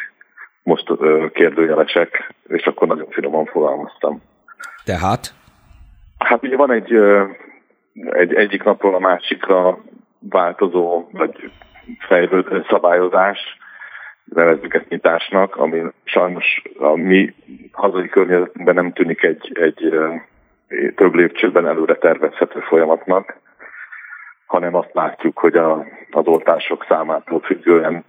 [0.64, 4.22] most uh, kérdőjelesek, és akkor nagyon finoman fogalmaztam.
[4.84, 5.34] Tehát?
[6.18, 6.94] Hát ugye van egy,
[7.94, 9.78] egy egyik napról a másikra
[10.20, 11.52] változó, vagy
[12.08, 13.40] fejlődő szabályozás,
[14.34, 17.34] nevezzük ezt nyitásnak, ami sajnos a mi
[17.72, 20.00] hazai környezetünkben nem tűnik egy, egy
[20.96, 23.38] több lépcsőben előre tervezhető folyamatnak,
[24.46, 28.04] hanem azt látjuk, hogy a, az oltások számától függően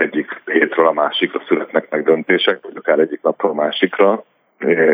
[0.00, 4.24] egyik hétről a másikra születnek meg döntések, vagy akár egyik napról a másikra,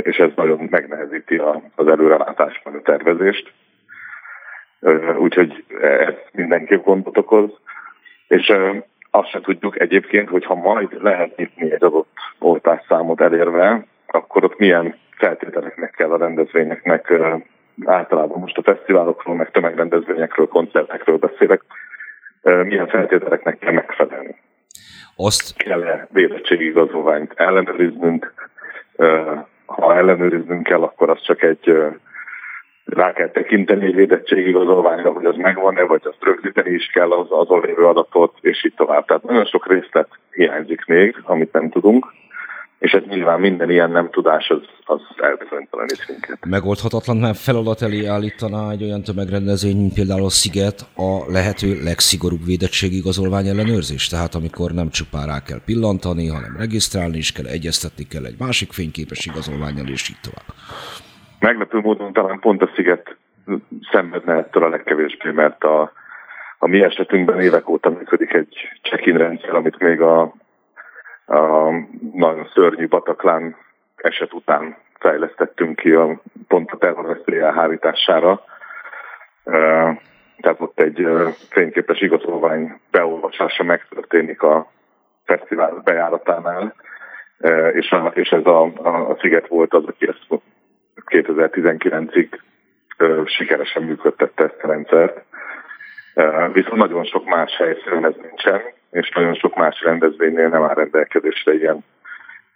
[0.03, 1.43] és ez nagyon megnehezíti
[1.75, 3.53] az előrelátás meg a tervezést.
[5.19, 7.51] Úgyhogy ez mindenképp gondot okoz.
[8.29, 8.53] És
[9.11, 14.59] azt sem tudjuk egyébként, hogy ha majd lehet nyitni egy adott oltásszámot elérve, akkor ott
[14.59, 17.13] milyen feltételeknek kell a rendezvényeknek
[17.85, 21.63] általában most a fesztiválokról, meg tömegrendezvényekről, koncertekről beszélek,
[22.43, 24.37] milyen feltételeknek kell megfelelni.
[25.17, 28.33] Azt kell-e védettségigazolványt ellenőriznünk,
[29.67, 31.75] ha ellenőriznünk kell, akkor az csak egy
[32.91, 37.61] rá kell tekinteni egy védettségigazolványra, hogy az megvan-e, vagy azt rögzíteni is kell az azon
[37.61, 39.07] lévő adatot, és így tovább.
[39.07, 42.07] Tehát nagyon sok részlet hiányzik még, amit nem tudunk
[42.81, 46.39] és ez nyilván minden ilyen nem tudás az, az elbizonytalanít minket.
[46.47, 52.45] Megoldhatatlan, mert feladat elé állítaná egy olyan tömegrendezvény, mint például a Sziget, a lehető legszigorúbb
[52.45, 54.09] védettségigazolvány ellenőrzés.
[54.09, 58.73] Tehát amikor nem csupán rá kell pillantani, hanem regisztrálni is kell, egyeztetni kell egy másik
[58.73, 60.55] fényképes igazolványjal, és így tovább.
[61.41, 63.17] Meglepő módon talán pont a Sziget
[63.91, 65.93] szenvedne ettől a legkevésbé, mert a,
[66.59, 70.35] a mi esetünkben évek óta működik egy check-in rendszer, amit még a
[71.31, 71.71] a
[72.13, 73.57] nagyon szörnyű Bataklán
[73.97, 78.45] eset után fejlesztettünk ki a, pont a terrorveszély elhárítására.
[80.41, 81.09] Tehát ott egy
[81.51, 84.71] fényképes igazolvány beolvasása megtörténik a
[85.25, 86.75] fesztivál bejáratánál,
[87.73, 90.27] és, a, és ez a, a, a Sziget volt az, aki ezt
[91.07, 92.29] 2019-ig
[93.25, 95.25] sikeresen működtette ezt a rendszert.
[96.53, 98.61] Viszont nagyon sok más helyszínen ez nincsen,
[98.91, 101.85] és nagyon sok más rendezvénynél nem áll rendelkezésre ilyen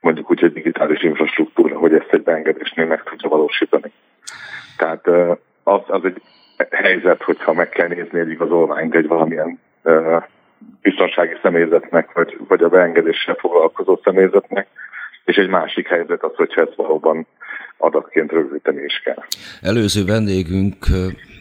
[0.04, 3.92] mondjuk úgy egy digitális infrastruktúra, hogy ezt egy beengedésnél meg tudja valósítani.
[4.76, 5.08] Tehát
[5.62, 6.22] az, az egy
[6.70, 9.60] helyzet, hogyha meg kell nézni egy igazolványt egy valamilyen
[10.82, 14.66] biztonsági személyzetnek, vagy, vagy a beengedéssel foglalkozó személyzetnek,
[15.24, 17.26] és egy másik helyzet az, hogyha ezt valóban
[17.78, 19.24] adatként rögzíteni is kell.
[19.62, 20.86] Előző vendégünk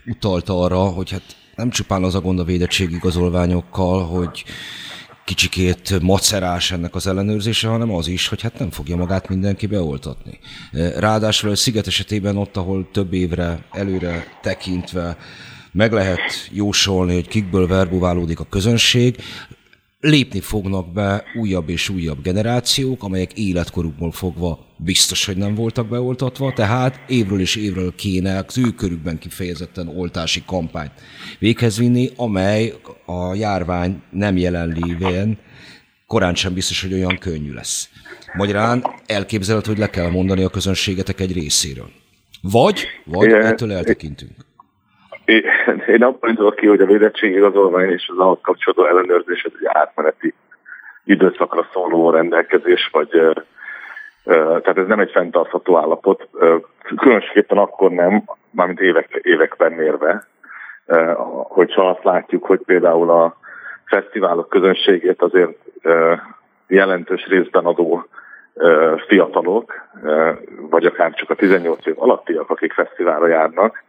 [0.05, 1.23] utalta arra, hogy hát
[1.55, 4.43] nem csupán az a gond a védettségigazolványokkal, hogy
[5.25, 10.39] kicsikét macerás ennek az ellenőrzése, hanem az is, hogy hát nem fogja magát mindenki beoltatni.
[10.99, 15.17] Ráadásul a sziget esetében ott, ahol több évre előre tekintve
[15.71, 19.15] meg lehet jósolni, hogy kikből verbuválódik a közönség,
[20.03, 26.53] lépni fognak be újabb és újabb generációk, amelyek életkorukból fogva biztos, hogy nem voltak beoltatva,
[26.53, 30.91] tehát évről és évről kéne az ő körükben kifejezetten oltási kampányt
[31.39, 32.73] véghez vinni, amely
[33.05, 35.37] a járvány nem jelenlévén
[36.07, 37.89] korán sem biztos, hogy olyan könnyű lesz.
[38.33, 41.89] Magyarán elképzelhető, hogy le kell mondani a közönségetek egy részéről.
[42.41, 44.31] Vagy, vagy ettől eltekintünk.
[45.25, 50.33] Én, abban indulok ki, hogy a védettségigazolvány és az ahhoz kapcsolódó ellenőrzés ez egy átmeneti
[51.03, 53.09] időszakra szóló rendelkezés, vagy
[54.23, 56.29] tehát ez nem egy fenntartható állapot.
[56.97, 60.27] Különösképpen akkor nem, mármint évek, években mérve,
[61.43, 63.37] hogyha azt látjuk, hogy például a
[63.85, 65.57] fesztiválok közönségét azért
[66.67, 68.05] jelentős részben adó
[69.07, 69.73] fiatalok,
[70.69, 73.83] vagy akár csak a 18 év alattiak, akik fesztiválra járnak,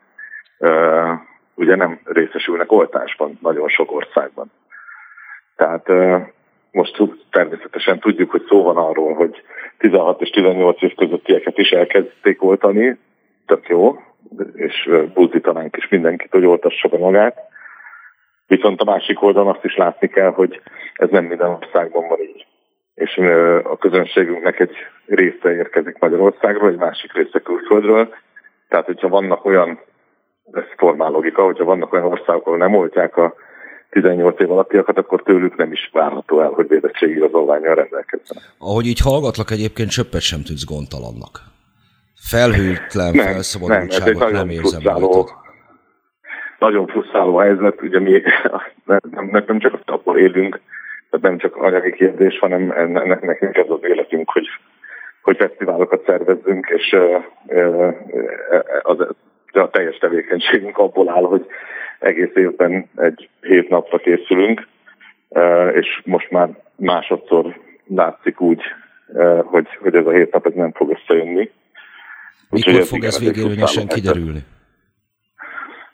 [1.55, 4.50] ugye nem részesülnek oltásban nagyon sok országban.
[5.57, 5.88] Tehát
[6.70, 9.42] most természetesen tudjuk, hogy szó van arról, hogy
[9.79, 12.98] 16 és 18 év közöttieket is elkezdték oltani,
[13.46, 13.96] tök jó,
[14.55, 17.38] és buzdítanánk is mindenkit, hogy oltassa be magát.
[18.46, 20.61] Viszont a másik oldalon azt is látni kell, hogy
[20.94, 22.46] ez nem minden országban van így.
[22.94, 23.16] És
[23.62, 28.14] a közönségünknek egy része érkezik Magyarországról, egy másik része külföldről.
[28.68, 29.81] Tehát, hogyha vannak olyan,
[30.52, 33.35] ez formál logika, hogyha vannak olyan országok, ahol nem oltják a
[33.90, 38.44] 18 év alattiakat, akkor tőlük nem is várható el, hogy védettségi igazolványjal rendelkezzenek.
[38.59, 41.40] Ahogy így hallgatlak, egyébként csöppet sem tűz gondtalannak.
[42.30, 45.28] Felhőtlen, nem, felszabadultságot nem, nem érzem frusztráló,
[46.59, 48.22] Nagyon frusztráló helyzet, ugye mi
[48.85, 50.61] nem, nem, nem csak abból élünk,
[51.11, 54.46] tehát nem csak anyagi kérdés, hanem ennek, nekünk ez az életünk, hogy,
[55.22, 56.96] hogy fesztiválokat szervezzünk, és
[58.83, 59.07] az,
[59.60, 61.46] a teljes tevékenységünk abból áll, hogy
[61.98, 64.66] egész évben egy hét napra készülünk,
[65.72, 68.62] és most már másodszor látszik úgy,
[69.44, 71.50] hogy, hogy ez a hét nap ez nem fog összejönni.
[72.50, 74.40] Mikor ez fog ez végérvényesen kiderülni?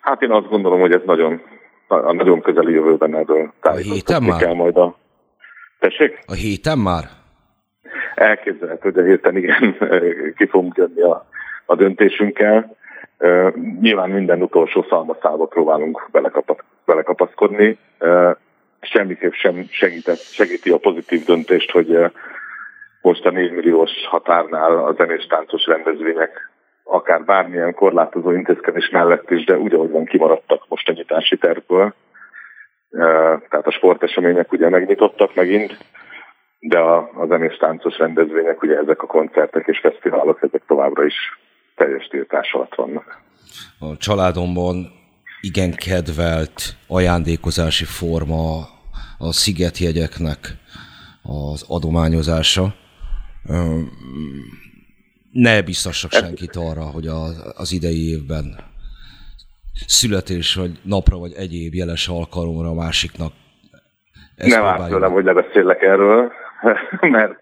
[0.00, 1.40] Hát én azt gondolom, hogy ez nagyon,
[1.88, 3.52] a nagyon közeli jövőben erről
[4.20, 4.40] már?
[4.40, 4.96] Kell majd a...
[5.78, 6.18] Tessék?
[6.26, 7.04] A héten már?
[8.14, 9.76] Elképzelhető, hogy a héten igen,
[10.36, 11.26] ki fogunk jönni a,
[11.66, 12.76] a döntésünkkel.
[13.80, 17.78] Nyilván minden utolsó szalmaszába próbálunk belekapasz, belekapaszkodni.
[18.80, 21.98] Semmiképp sem segített, segíti a pozitív döntést, hogy
[23.00, 26.50] most a 4 milliós határnál a zenés táncos rendezvények
[26.84, 31.94] akár bármilyen korlátozó intézkedés mellett is, de úgy, ahogy van kimaradtak most a nyitási tervből.
[33.48, 35.76] Tehát a sportesemények ugye megnyitottak megint,
[36.58, 41.38] de a, a zenés táncos rendezvények, ugye ezek a koncertek és fesztiválok, ezek továbbra is
[41.80, 43.20] teljes tiltás alatt vannak.
[43.78, 44.92] A családomban
[45.40, 48.68] igen kedvelt ajándékozási forma
[49.18, 50.38] a szigetjegyeknek
[51.22, 52.74] az adományozása
[55.32, 57.06] ne biztassak senkit arra, hogy
[57.56, 58.44] az, idei évben
[59.86, 63.32] születés, vagy napra, vagy egyéb jeles alkalomra a másiknak.
[64.36, 66.32] Nem árt tőlem, hogy lebeszélek erről,
[67.16, 67.38] mert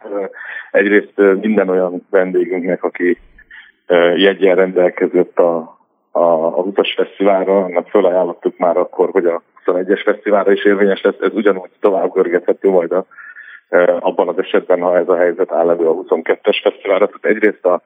[0.71, 3.19] egyrészt minden olyan vendégünknek, aki
[4.17, 5.79] jegyen rendelkezett a,
[6.11, 11.21] a, a Utas Fesztiválra, annak fölajánlottuk már akkor, hogy a 21-es fesztiválra is érvényes lesz,
[11.21, 13.05] ez ugyanúgy tovább görgethető majd a
[14.01, 17.07] abban az esetben, ha ez a helyzet áll elő a 22-es fesztiválra.
[17.07, 17.83] Tehát egyrészt a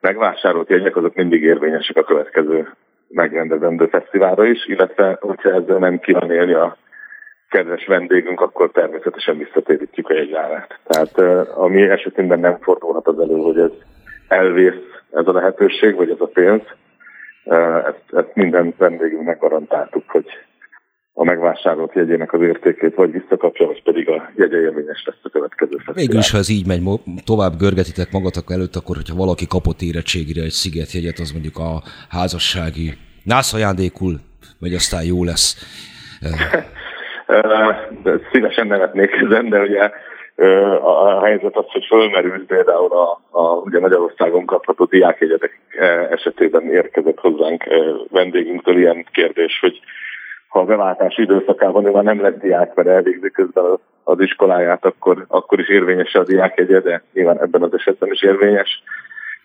[0.00, 2.68] megvásárolt jegyek azok mindig érvényesek a következő
[3.08, 6.76] megrendezendő fesztiválra is, illetve hogyha ezzel nem kíván élni a
[7.48, 10.78] kedves vendégünk, akkor természetesen visszatérítjük a jegyárát.
[10.86, 11.18] Tehát
[11.56, 13.70] a mi esetünkben nem fordulhat az elő, hogy ez
[14.28, 16.62] elvész ez a lehetőség, vagy ez a pénz.
[17.84, 20.26] Ezt, ezt minden vendégünknek garantáltuk, hogy
[21.14, 25.76] a megvásárolt jegyének az értékét vagy visszakapja, vagy pedig a jegye érvényes lesz a következő
[25.76, 25.94] fesztivál.
[25.94, 26.82] Végül is, ha ez így megy,
[27.24, 32.92] tovább görgetitek magatok előtt, akkor hogyha valaki kapott érettségére egy szigetjegyet, az mondjuk a házassági
[33.24, 34.14] nász ajándékul,
[34.60, 35.56] vagy aztán jó lesz.
[38.32, 39.90] Szívesen nevetnék ezen, de ugye
[40.82, 45.60] a helyzet az, hogy fölmerült például a, a ugye Magyarországon kapható diákjegyetek
[46.10, 47.64] esetében érkezett hozzánk
[48.10, 49.80] vendégünktől ilyen kérdés, hogy
[50.48, 53.64] ha a beváltás időszakában ő már nem lett diák, mert elvégzi közben
[54.04, 58.82] az iskoláját, akkor, akkor is érvényes a diákjegye, de nyilván ebben az esetben is érvényes.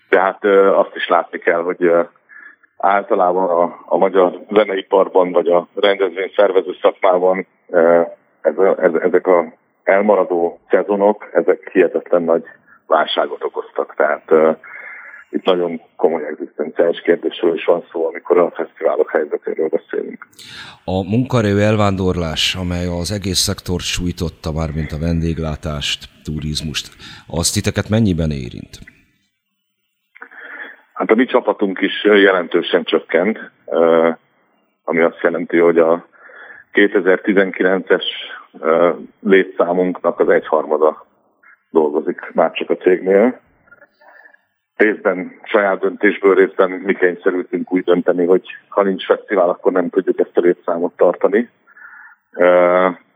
[0.10, 1.92] Tehát azt is látni kell, hogy
[2.78, 7.48] általában a, a magyar zeneiparban, vagy a rendezvény szervező szakmában
[8.42, 9.54] ez, ez, ezek a
[9.88, 12.43] elmaradó szezonok, ezek hihetetlen nagy
[12.88, 13.93] válságot okoztak.
[13.95, 14.58] Tehát
[15.30, 20.28] itt nagyon komoly egzisztenciális kérdésről is van szó, amikor a fesztiválok helyzetéről beszélünk.
[20.84, 26.88] A munkaerő elvándorlás, amely az egész szektort sújtotta már, mint a vendéglátást, turizmust,
[27.28, 28.80] azt titeket mennyiben érint?
[30.93, 33.39] Hát a mi csapatunk is jelentősen csökkent,
[34.84, 36.07] ami azt jelenti, hogy a
[36.78, 38.03] 2019-es
[39.19, 41.05] létszámunknak az egyharmada
[41.69, 43.39] dolgozik már csak a cégnél.
[44.75, 50.19] Részben saját döntésből, részben mi kényszerültünk úgy dönteni, hogy ha nincs fesztivál, akkor nem tudjuk
[50.19, 51.49] ezt a létszámot tartani.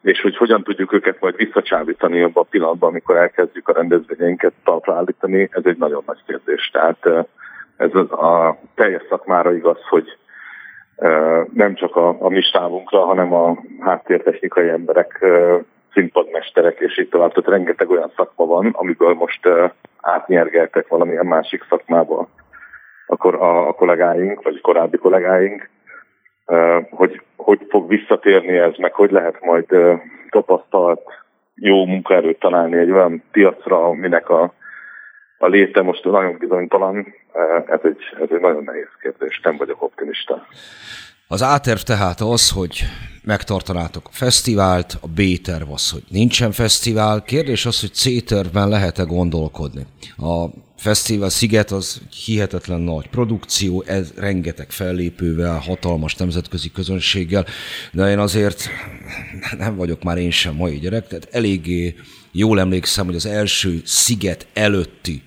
[0.01, 4.95] És hogy hogyan tudjuk őket majd visszacsábítani abban a pillanatban, amikor elkezdjük a rendezvényeinket talpra
[4.95, 6.69] állítani, ez egy nagyon nagy kérdés.
[6.69, 7.27] Tehát
[7.77, 10.17] ez a teljes szakmára igaz, hogy
[11.53, 15.25] nem csak a, a mi stábunkra, hanem a háttértechnikai emberek,
[15.93, 17.33] színpadmesterek és így tovább.
[17.33, 19.49] Tehát rengeteg olyan szakma van, amiből most
[20.01, 22.27] átnyergeltek valamilyen másik szakmába
[23.11, 25.69] akkor a, a kollégáink, vagy korábbi kollégáink,
[26.89, 29.65] hogy hogy fog visszatérni ez, meg hogy lehet majd
[30.29, 31.01] tapasztalt
[31.55, 34.53] jó munkaerőt találni egy olyan piacra, aminek a
[35.41, 37.13] a léte most nagyon bizonytalan,
[37.67, 40.47] ez egy, ez egy nagyon nehéz kérdés, nem vagyok optimista.
[41.27, 42.83] Az A-terv tehát az, hogy
[43.23, 47.23] megtartanátok a fesztivált, a B-terv az, hogy nincsen fesztivál.
[47.23, 49.85] Kérdés az, hogy C-tervben lehet-e gondolkodni.
[50.17, 50.45] A
[50.77, 57.45] fesztivál Sziget az hihetetlen nagy produkció, ez rengeteg fellépővel, hatalmas nemzetközi közönséggel,
[57.91, 58.69] de én azért
[59.57, 61.95] nem vagyok már én sem mai gyerek, tehát eléggé
[62.31, 65.21] jól emlékszem, hogy az első Sziget előtti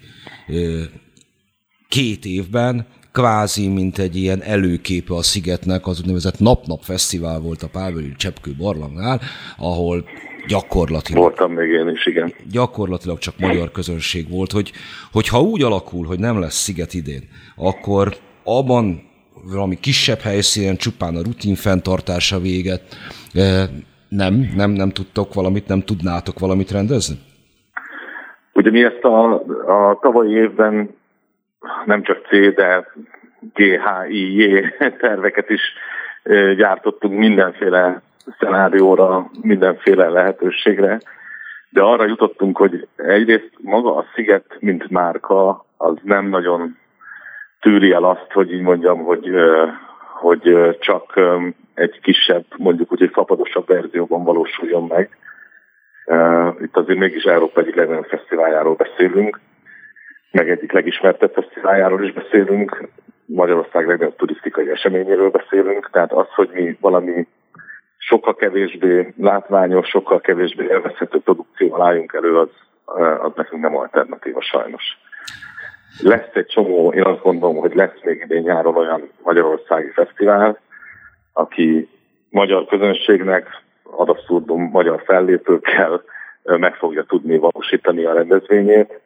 [1.89, 7.69] két évben kvázi, mint egy ilyen előképe a szigetnek, az úgynevezett Nap-Nap Fesztivál volt a
[7.69, 9.21] Pálveri Cseppkő barlangnál,
[9.57, 10.05] ahol
[10.47, 11.23] gyakorlatilag...
[11.23, 12.35] Voltam még én is, igen.
[12.51, 14.73] Gyakorlatilag csak magyar közönség volt, hogy,
[15.13, 19.03] hogy ha úgy alakul, hogy nem lesz sziget idén, akkor abban
[19.45, 22.97] valami kisebb helyszínen csupán a rutin fenntartása véget
[24.17, 27.17] nem, nem, nem tudtok valamit, nem tudnátok valamit rendezni?
[28.53, 29.33] Ugye mi ezt a,
[29.67, 30.95] a tavalyi évben
[31.85, 32.93] nem csak C, de
[33.55, 34.65] GHIJ
[35.01, 35.61] terveket is
[36.57, 38.03] gyártottunk mindenféle
[38.39, 41.01] szenárióra, mindenféle lehetőségre,
[41.71, 46.77] de arra jutottunk, hogy egyrészt maga a sziget, mint márka, az nem nagyon
[47.61, 49.31] tűri el azt, hogy így mondjam, hogy,
[50.21, 51.21] hogy csak
[51.75, 55.17] egy kisebb, mondjuk úgy egy fapadosabb verzióban valósuljon meg.
[56.61, 59.41] Itt azért mégis Európa egyik legnagyobb fesztiváljáról beszélünk,
[60.31, 62.89] meg egyik legismertebb fesztiváljáról is beszélünk,
[63.27, 67.27] Magyarország legnagyobb turisztikai eseményéről beszélünk, tehát az, hogy mi valami
[67.97, 72.49] sokkal kevésbé látványos, sokkal kevésbé élvezhető produkcióval álljunk elő, az,
[73.21, 74.83] az nekünk nem alternatíva sajnos.
[76.03, 80.59] Lesz egy csomó, én azt gondolom, hogy lesz még idén nyáron olyan magyarországi fesztivál,
[81.37, 81.89] aki
[82.31, 86.03] magyar közönségnek, adasztúrdum magyar fellépőkkel
[86.43, 89.01] meg fogja tudni valósítani a rendezvényét.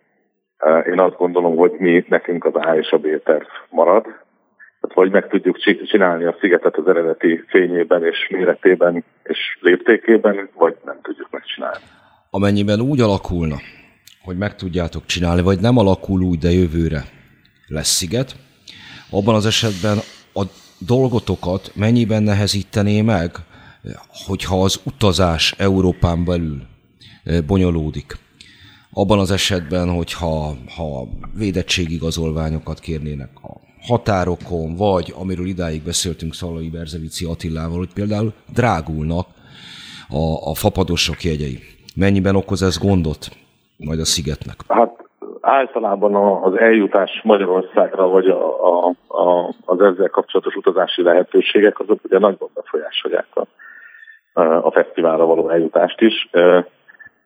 [0.86, 4.02] Én azt gondolom, hogy mi nekünk az A és a B terv marad.
[4.02, 10.76] Tehát vagy meg tudjuk csinálni a szigetet az eredeti fényében és méretében és léptékében, vagy
[10.84, 11.84] nem tudjuk megcsinálni.
[12.30, 13.56] Amennyiben úgy alakulna,
[14.22, 17.02] hogy meg tudjátok csinálni, vagy nem alakul úgy, de jövőre
[17.66, 18.36] lesz sziget,
[19.10, 19.96] abban az esetben
[20.38, 23.36] a dolgotokat mennyiben nehezítené meg,
[24.26, 26.66] hogyha az utazás Európán belül
[27.24, 28.18] eh, bonyolódik.
[28.92, 37.24] Abban az esetben, hogyha ha védettségigazolványokat kérnének a határokon, vagy amiről idáig beszéltünk Szalai Berzevici
[37.24, 39.28] Attilával, hogy például drágulnak
[40.08, 41.60] a, a fapadosok jegyei.
[41.94, 43.36] Mennyiben okoz ez gondot
[43.76, 44.64] majd a szigetnek?
[44.68, 45.07] Hát
[45.48, 52.18] általában az eljutás Magyarországra, vagy a, a, a, az ezzel kapcsolatos utazási lehetőségek, azok ugye
[52.18, 53.46] nagyban befolyásolják a,
[54.40, 56.30] a fesztiválra való eljutást is.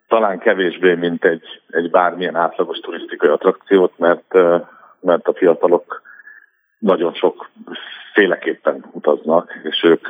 [0.09, 4.33] Talán kevésbé, mint egy, egy bármilyen átlagos turisztikai attrakciót, mert,
[5.01, 6.03] mert a fiatalok
[6.79, 7.51] nagyon sok
[8.13, 10.07] féleképpen utaznak, és ők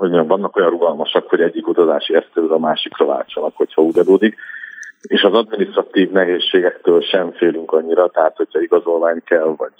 [0.00, 4.36] hogy mondjam, vannak olyan rugalmasak, hogy egyik utazási eszközre a másikra váltsanak, hogyha úgy adódik
[5.02, 9.72] és az adminisztratív nehézségektől sem félünk annyira, tehát hogyha igazolvány kell, vagy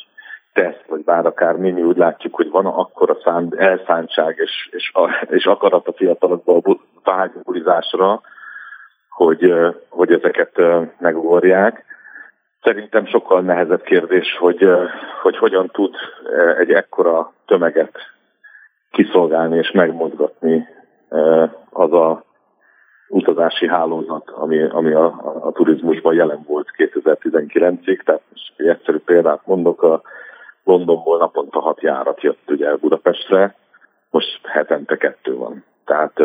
[0.52, 4.92] teszt, vagy bár akár mi, úgy látjuk, hogy van akkora szán, elszántság és, és,
[5.28, 8.20] és akarat a fiatalokban a vágybulizásra,
[9.08, 9.54] hogy,
[9.88, 10.60] hogy ezeket
[10.98, 11.84] megugorják.
[12.62, 14.68] Szerintem sokkal nehezebb kérdés, hogy,
[15.22, 15.94] hogy hogyan tud
[16.58, 17.98] egy ekkora tömeget
[18.90, 20.68] kiszolgálni és megmozgatni
[21.70, 22.24] az a
[23.10, 28.02] utazási hálózat, ami, ami a, a, a turizmusban jelen volt 2019-ig.
[28.02, 30.02] Tehát most egy egyszerű példát mondok, a
[30.64, 33.54] Londonból naponta hat járat jött ugye Budapestre,
[34.10, 35.64] most hetente kettő van.
[35.84, 36.20] Tehát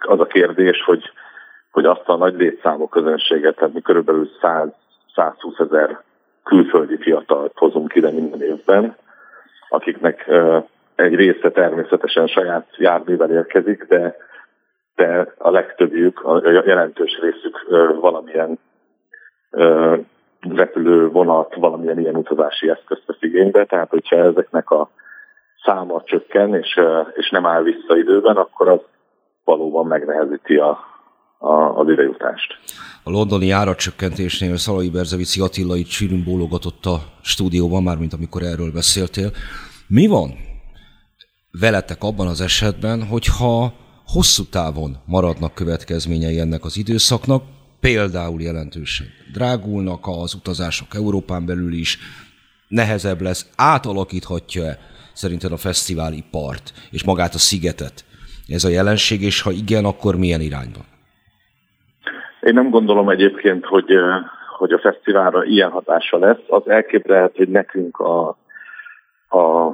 [0.00, 1.02] az a kérdés, hogy,
[1.70, 4.68] hogy azt a nagy létszámú közönséget, tehát mi körülbelül 100,
[5.14, 6.00] 120 ezer
[6.44, 8.96] külföldi fiatalt hozunk ide minden évben,
[9.68, 10.30] akiknek
[10.94, 14.16] egy része természetesen saját járművel érkezik, de
[14.98, 17.66] de a legtöbbjük, a jelentős részük
[18.00, 18.58] valamilyen
[20.40, 24.90] repülő, vonat, valamilyen ilyen utazási eszközt vesz igénybe, tehát hogyha ezeknek a
[25.64, 26.80] száma csökken, és,
[27.14, 28.80] és nem áll vissza időben, akkor az
[29.44, 30.78] valóban megnehezíti a,
[31.38, 32.58] a, az idejutást.
[33.04, 38.72] A londoni áracsökkentésnél Szalai Berzevici Attila itt sűrűn bólogatott a stúdióban, már mint amikor erről
[38.72, 39.30] beszéltél.
[39.88, 40.30] Mi van
[41.60, 43.72] veletek abban az esetben, hogyha
[44.14, 47.42] hosszú távon maradnak következményei ennek az időszaknak,
[47.80, 51.98] például jelentősen drágulnak az utazások Európán belül is,
[52.68, 54.78] nehezebb lesz, átalakíthatja-e
[55.12, 58.04] szerinted a fesztiválipart és magát a szigetet
[58.48, 60.84] ez a jelenség, és ha igen, akkor milyen irányban?
[62.40, 63.92] Én nem gondolom egyébként, hogy,
[64.58, 66.44] hogy a fesztiválra ilyen hatása lesz.
[66.46, 68.28] Az elképzelhető, hogy nekünk a,
[69.28, 69.72] a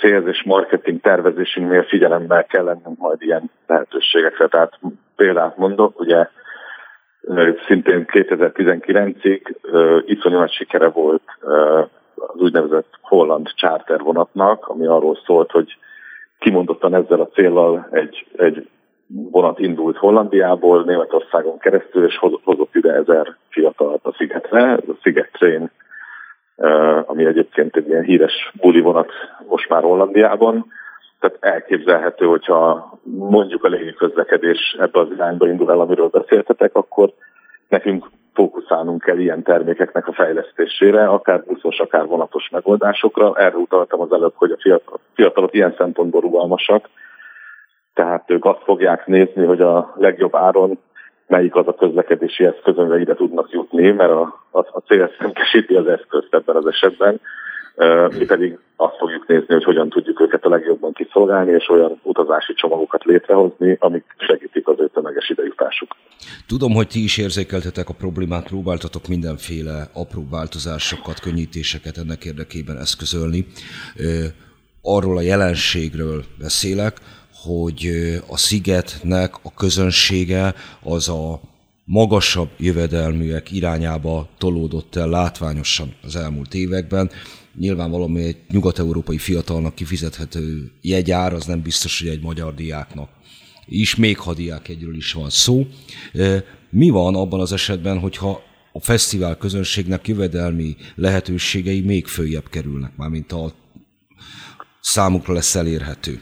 [0.00, 4.46] sales és marketing tervezésünknél figyelemmel kell lennünk majd ilyen lehetőségekre.
[4.46, 4.78] Tehát
[5.16, 6.28] példát mondok, ugye
[7.66, 9.54] szintén 2019-ig
[10.06, 11.22] iszonyú nagy sikere volt
[12.14, 15.76] az úgynevezett holland charter vonatnak, ami arról szólt, hogy
[16.38, 18.68] kimondottan ezzel a célral egy, egy
[19.06, 24.60] vonat indult Hollandiából, Németországon keresztül, és hozott ide ezer fiatalt a szigetre.
[24.60, 25.70] Ez a Sziget Train,
[27.06, 29.10] ami egyébként egy ilyen híres buli vonat
[29.48, 30.66] most már Hollandiában.
[31.20, 37.12] Tehát elképzelhető, hogyha mondjuk a légi közlekedés ebbe az irányba indul el, amiről beszéltetek, akkor
[37.68, 43.34] nekünk fókuszálnunk kell ilyen termékeknek a fejlesztésére, akár buszos, akár vonatos megoldásokra.
[43.34, 46.88] Erre utaltam az előbb, hogy a fiatalok ilyen szempontból rugalmasak,
[47.94, 50.78] tehát ők azt fogják nézni, hogy a legjobb áron
[51.28, 55.74] melyik az a közlekedési eszköz, amivel ide tudnak jutni, mert a, a, a cél szemkesíti
[55.74, 57.20] az eszközt ebben az esetben.
[58.18, 62.54] Mi pedig azt fogjuk nézni, hogy hogyan tudjuk őket a legjobban kiszolgálni, és olyan utazási
[62.54, 65.96] csomagokat létrehozni, amik segítik az ő tömeges idejutásuk.
[66.46, 73.46] Tudom, hogy ti is érzékeltetek a problémát, próbáltatok mindenféle apró változásokat, könnyítéseket ennek érdekében eszközölni.
[74.82, 76.96] Arról a jelenségről beszélek,
[77.48, 77.90] hogy
[78.26, 81.40] a szigetnek a közönsége az a
[81.84, 87.10] magasabb jövedelműek irányába tolódott el látványosan az elmúlt években.
[87.58, 93.10] Nyilván valami egy nyugat-európai fiatalnak kifizethető jegyár, az nem biztos, hogy egy magyar diáknak
[93.66, 95.66] is, még ha diák egyről is van szó.
[96.70, 98.42] Mi van abban az esetben, hogyha
[98.72, 103.52] a fesztivál közönségnek jövedelmi lehetőségei még följebb kerülnek, mármint a
[104.80, 106.20] számukra lesz elérhető?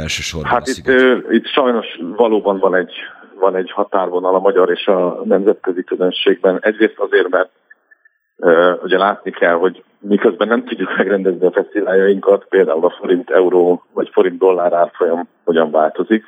[0.00, 0.50] Elsősorban.
[0.50, 0.88] Hát itt,
[1.30, 1.86] itt sajnos
[2.16, 2.92] valóban van egy,
[3.38, 6.58] van egy határvonal a magyar és a nemzetközi közönségben.
[6.60, 7.50] Egyrészt azért, mert
[8.36, 13.84] uh, ugye látni kell, hogy miközben nem tudjuk megrendezni a fesztiváljainkat, például a forint euró
[13.92, 16.24] vagy forint dollár árfolyam hogyan változik,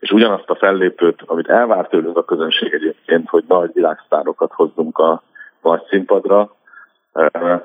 [0.00, 5.22] és ugyanazt a fellépőt, amit elvárt tőlünk a közönség egyébként, hogy nagy világsztárokat hozzunk a
[5.62, 6.56] nagy színpadra,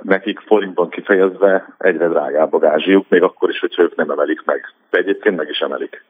[0.02, 4.74] nekik forintban kifejezve egyre drágább a gázsiuk, még akkor is, hogyha ők nem emelik meg.
[4.90, 6.06] De egyébként meg is emelik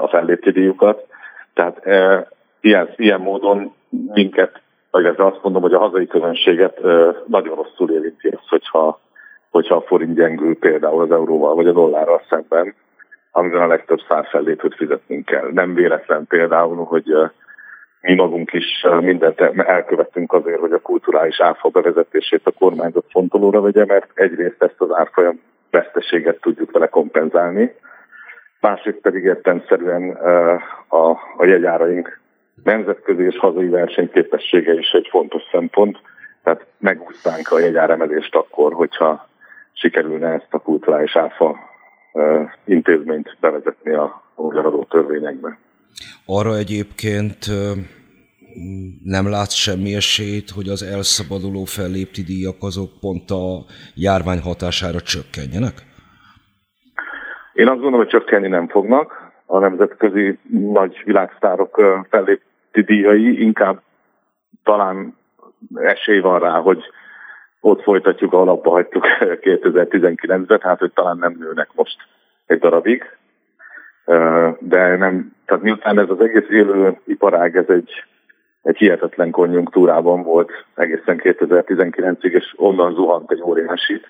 [0.00, 1.06] a fellépti díjukat.
[1.54, 1.86] Tehát
[2.60, 3.74] ilyen, ilyen módon
[4.12, 6.80] minket, vagy azt mondom, hogy a hazai közönséget
[7.26, 9.00] nagyon rosszul érinti az, hogyha,
[9.50, 12.74] hogyha a forint gyengül például az euróval vagy a dollárral szemben,
[13.30, 15.50] amivel a legtöbb száz fellépőt fizetnünk kell.
[15.52, 17.14] Nem véletlen például, hogy
[18.04, 23.84] mi magunk is mindent elkövettünk azért, hogy a kulturális áfa bevezetését a kormányzat fontolóra vegye,
[23.84, 25.40] mert egyrészt ezt az árfolyam
[25.70, 27.74] veszteséget tudjuk vele kompenzálni,
[28.60, 30.10] másrészt pedig értelmszerűen
[30.88, 32.20] a, a jegyáraink
[32.64, 35.98] nemzetközi és hazai versenyképessége is egy fontos szempont,
[36.42, 39.28] tehát megúsztánk a jegyáremelést akkor, hogyha
[39.72, 41.56] sikerülne ezt a kulturális áfa
[42.64, 45.58] intézményt bevezetni a magyar adó törvényekbe.
[46.26, 47.38] Arra egyébként
[49.04, 53.64] nem látsz semmi esélyt, hogy az elszabaduló fellépti díjak azok pont a
[53.94, 55.74] járvány hatására csökkenjenek?
[57.52, 59.32] Én azt gondolom, hogy csökkenni nem fognak.
[59.46, 61.80] A nemzetközi nagy világsztárok
[62.10, 63.82] fellépti díjai inkább
[64.62, 65.16] talán
[65.74, 66.82] esély van rá, hogy
[67.60, 71.96] ott folytatjuk, ahol abba hagytuk 2019-ben, tehát hogy talán nem nőnek most
[72.46, 73.04] egy darabig
[74.58, 77.90] de nem, tehát miután ez az egész élő iparág, ez egy,
[78.62, 84.08] egy hihetetlen konjunktúrában volt egészen 2019-ig, és onnan zuhant egy óriásit.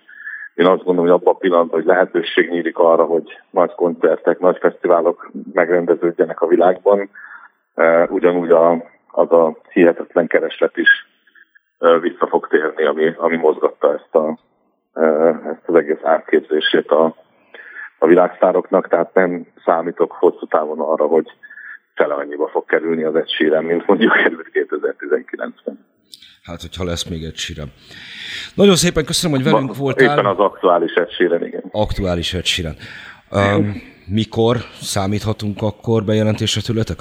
[0.54, 4.58] Én azt gondolom, hogy abban a pillanatban, hogy lehetőség nyílik arra, hogy nagy koncertek, nagy
[4.60, 7.10] fesztiválok megrendeződjenek a világban,
[8.08, 8.72] ugyanúgy a,
[9.08, 10.88] az a hihetetlen kereslet is
[12.00, 14.38] vissza fog térni, ami, ami mozgatta ezt, a,
[15.50, 17.14] ezt az egész átképzését a,
[18.04, 21.26] a világsztároknak, tehát nem számítok hosszú távon arra, hogy
[21.94, 25.86] fele annyiba fog kerülni az egy sírem, mint mondjuk került 2019-ben.
[26.42, 27.68] Hát, hogyha lesz még egy sírem.
[28.54, 30.12] Nagyon szépen köszönöm, hogy velünk voltál.
[30.12, 31.62] Éppen az aktuális egy sírem, igen.
[31.70, 32.74] Aktuális egy sírem.
[33.30, 33.72] Um,
[34.06, 36.98] mikor számíthatunk akkor bejelentésre tőletek?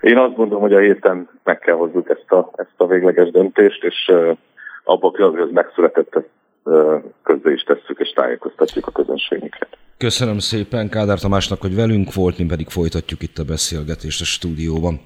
[0.00, 3.84] Én azt gondolom, hogy a héten meg kell hozzuk ezt a, ezt a végleges döntést,
[3.84, 4.36] és uh,
[4.84, 6.30] abban a pillanatban, hogy ez megszületett, ezt
[6.64, 9.76] uh, közzé is tesszük, és tájékoztatjuk a közönségünket.
[9.96, 15.00] Köszönöm szépen Kádár Tamásnak, hogy velünk volt, mi pedig folytatjuk itt a beszélgetést a stúdióban.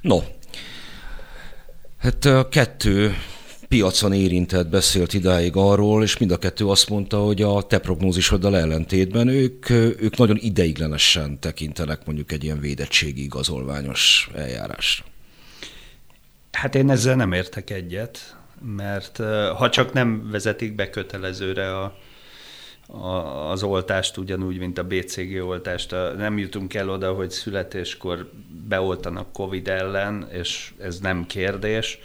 [0.00, 0.18] No,
[1.98, 3.14] hát a kettő
[3.68, 8.56] piacon érintett beszélt idáig arról, és mind a kettő azt mondta, hogy a te prognózisoddal
[8.56, 15.04] ellentétben ők, ők nagyon ideiglenesen tekintenek mondjuk egy ilyen védettségi igazolványos eljárásra.
[16.52, 18.36] Hát én ezzel nem értek egyet,
[18.76, 19.16] mert
[19.56, 21.98] ha csak nem vezetik be kötelezőre a,
[23.50, 28.30] az oltást, ugyanúgy, mint a BCG oltást, nem jutunk el oda, hogy születéskor
[28.68, 31.98] beoltanak COVID ellen, és ez nem kérdés,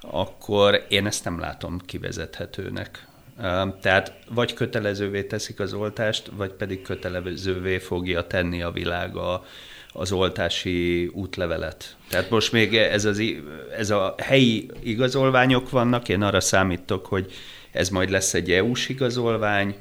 [0.00, 3.08] akkor én ezt nem látom kivezethetőnek.
[3.80, 9.44] Tehát vagy kötelezővé teszik az oltást, vagy pedig kötelezővé fogja tenni a világ a,
[9.92, 11.96] az oltási útlevelet.
[12.08, 13.22] Tehát most még ez, az,
[13.76, 17.32] ez a helyi igazolványok vannak, én arra számítok, hogy
[17.70, 19.74] ez majd lesz egy EU-s igazolvány,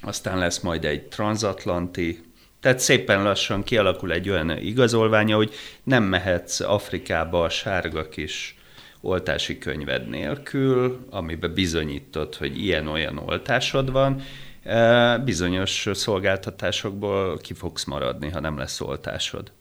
[0.00, 2.22] aztán lesz majd egy transatlanti,
[2.60, 8.54] tehát szépen lassan kialakul egy olyan igazolványa, hogy nem mehetsz Afrikába a sárga kis
[9.00, 14.22] oltási könyved nélkül, amiben bizonyítod, hogy ilyen-olyan oltásod van,
[14.62, 19.52] e, bizonyos szolgáltatásokból ki fogsz maradni, ha nem lesz oltásod.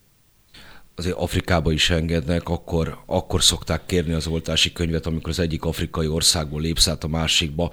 [0.95, 6.07] Azért Afrikába is engednek, akkor, akkor szokták kérni az oltási könyvet, amikor az egyik afrikai
[6.07, 7.71] országból lépsz át a másikba.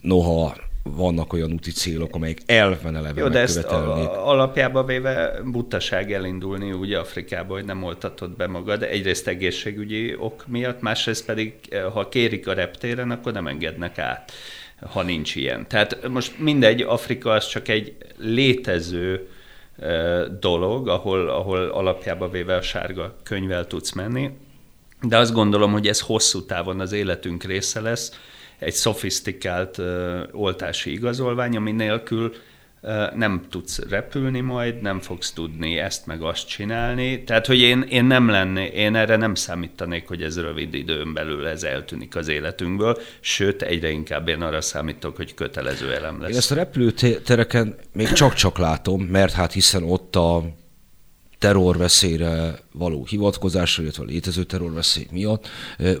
[0.00, 6.72] Noha vannak olyan úti célok, amelyek elven eleve Jó, de ezt alapjába véve butaság elindulni
[6.72, 8.82] úgy Afrikába, hogy nem oltatod be magad.
[8.82, 11.54] Egyrészt egészségügyi ok miatt, másrészt pedig,
[11.92, 14.32] ha kérik a reptéren, akkor nem engednek át,
[14.90, 15.68] ha nincs ilyen.
[15.68, 19.28] Tehát most mindegy, Afrika az csak egy létező
[20.40, 24.30] dolog, ahol, ahol alapjába véve a sárga könyvvel tudsz menni,
[25.02, 28.12] de azt gondolom, hogy ez hosszú távon az életünk része lesz,
[28.62, 29.80] egy szofisztikált
[30.32, 32.34] oltási igazolvány, ami nélkül
[33.14, 37.24] nem tudsz repülni majd, nem fogsz tudni ezt meg azt csinálni.
[37.24, 41.46] Tehát, hogy én, én nem lenné, én erre nem számítanék, hogy ez rövid időn belül
[41.46, 46.30] ez eltűnik az életünkből, sőt, egyre inkább én arra számítok, hogy kötelező elem lesz.
[46.30, 50.44] Én ezt a repülőtereken még csak-csak látom, mert hát hiszen ott a
[51.42, 55.48] terrorveszélyre való hivatkozásra, illetve a létező terrorveszély miatt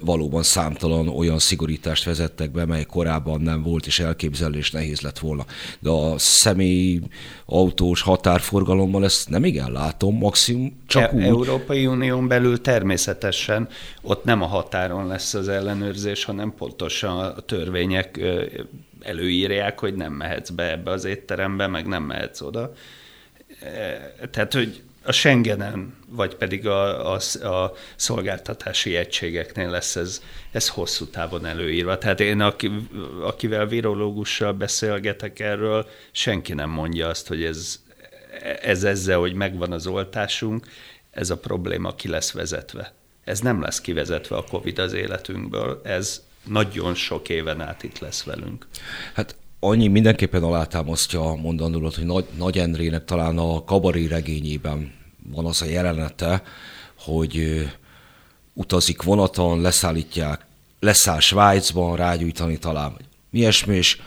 [0.00, 5.44] valóban számtalan olyan szigorítást vezettek be, mely korábban nem volt, és elképzelés nehéz lett volna.
[5.78, 7.00] De a személy
[7.46, 11.22] autós határforgalommal ezt nem igen látom, maximum csak e- úgy.
[11.22, 13.68] Európai Unión belül természetesen
[14.02, 18.20] ott nem a határon lesz az ellenőrzés, hanem pontosan a törvények
[19.00, 22.72] előírják, hogy nem mehetsz be ebbe az étterembe, meg nem mehetsz oda.
[24.30, 31.06] Tehát, hogy a Schengenen, vagy pedig a, a, a szolgáltatási egységeknél lesz ez, ez hosszú
[31.06, 31.98] távon előírva.
[31.98, 32.70] Tehát én, aki,
[33.22, 37.80] akivel virológussal beszélgetek erről, senki nem mondja azt, hogy ez,
[38.62, 40.66] ez ezzel, hogy megvan az oltásunk,
[41.10, 42.92] ez a probléma ki lesz vezetve.
[43.24, 48.22] Ez nem lesz kivezetve a Covid az életünkből, ez nagyon sok éven át itt lesz
[48.22, 48.66] velünk.
[49.14, 54.92] Hát annyi mindenképpen alátámasztja a mondandólat, hogy Nagy, Nagy Endrének talán a kabari regényében
[55.30, 56.42] van az a jelenete,
[56.98, 57.64] hogy
[58.52, 60.46] utazik vonaton, leszállítják,
[60.80, 64.00] leszáll Svájcban, rágyújtani talán, vagy mi ilyesmi, és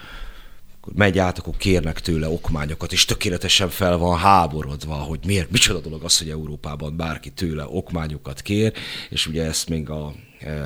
[0.94, 6.04] megy át, akkor kérnek tőle okmányokat, és tökéletesen fel van háborodva, hogy miért, micsoda dolog
[6.04, 8.74] az, hogy Európában bárki tőle okmányokat kér,
[9.10, 10.14] és ugye ezt még a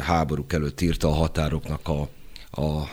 [0.01, 2.01] háborúk előtt írta a határoknak a,
[2.61, 2.87] a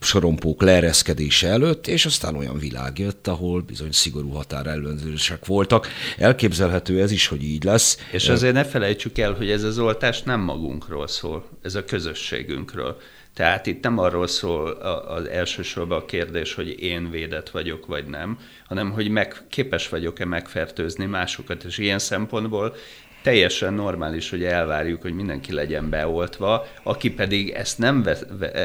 [0.00, 5.88] sorompók leereszkedése előtt, és aztán olyan világ jött, ahol bizony szigorú határellenőrzések voltak.
[6.18, 7.98] Elképzelhető ez is, hogy így lesz.
[8.12, 12.96] És azért ne felejtsük el, hogy ez az oltás nem magunkról szól, ez a közösségünkről.
[13.34, 14.70] Tehát itt nem arról szól
[15.08, 20.24] az elsősorban a kérdés, hogy én védett vagyok, vagy nem, hanem hogy meg, képes vagyok-e
[20.24, 22.76] megfertőzni másokat, és ilyen szempontból
[23.24, 28.08] teljesen normális, hogy elvárjuk, hogy mindenki legyen beoltva, aki pedig ezt nem,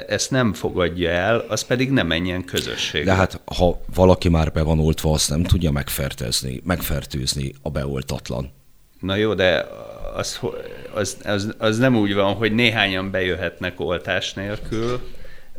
[0.07, 3.05] ezt nem fogadja el, az pedig nem menjen közösség.
[3.05, 8.51] De hát, ha valaki már be van oltva, azt nem tudja megfertőzni, megfertőzni a beoltatlan.
[8.99, 9.67] Na jó, de
[10.15, 10.39] az,
[10.93, 15.01] az, az, az nem úgy van, hogy néhányan bejöhetnek oltás nélkül,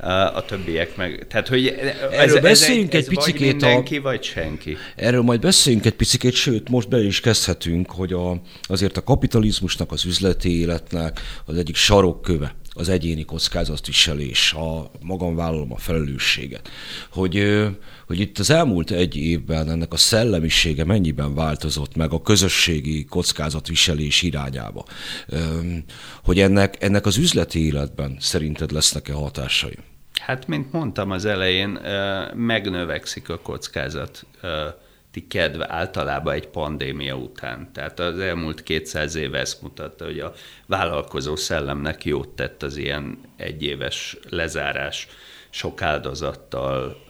[0.08, 1.26] a többiek meg.
[1.28, 4.02] Tehát, hogy ez, Erről beszéljünk ez, ez egy picikét vagy mindenki, a...
[4.02, 4.76] vagy senki.
[4.96, 9.92] Erről majd beszéljünk egy picit, sőt, most be is kezdhetünk, hogy a, azért a kapitalizmusnak,
[9.92, 16.68] az üzleti életnek az egyik sarokköve az egyéni kockázatviselés, a magam vállalom a felelősséget.
[17.10, 17.66] Hogy,
[18.06, 24.22] hogy itt az elmúlt egy évben ennek a szellemisége mennyiben változott meg a közösségi kockázatviselés
[24.22, 24.84] irányába.
[26.24, 29.76] Hogy ennek, ennek az üzleti életben szerinted lesznek-e hatásai?
[30.20, 31.70] Hát, mint mondtam az elején,
[32.34, 34.26] megnövekszik a kockázat
[35.10, 37.70] ti kedve általában egy pandémia után.
[37.72, 40.32] Tehát az elmúlt 200 év ezt mutatta, hogy a
[40.66, 45.08] vállalkozó szellemnek jót tett az ilyen egyéves lezárás
[45.50, 47.04] sok áldozattal,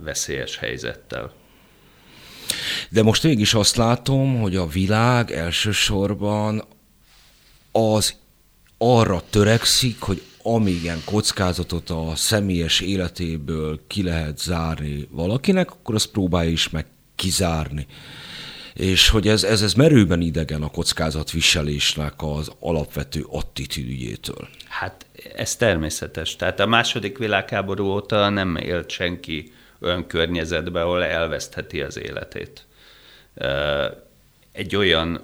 [0.00, 1.32] veszélyes helyzettel.
[2.90, 6.64] De most mégis azt látom, hogy a világ elsősorban
[7.72, 8.14] az
[8.78, 16.50] arra törekszik, hogy amígen kockázatot a személyes életéből ki lehet zárni valakinek, akkor azt próbálja
[16.50, 17.86] is meg kizárni.
[18.74, 24.48] És hogy ez, ez, ez merőben idegen a kockázatviselésnek az alapvető attitűdjétől.
[24.68, 26.36] Hát ez természetes.
[26.36, 32.66] Tehát a második világháború óta nem élt senki olyan környezetben, ahol elvesztheti az életét.
[34.52, 35.20] Egy olyan,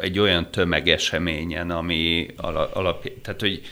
[0.00, 2.26] egy olyan tömegeseményen, ami
[2.72, 3.62] alap, tehát hogy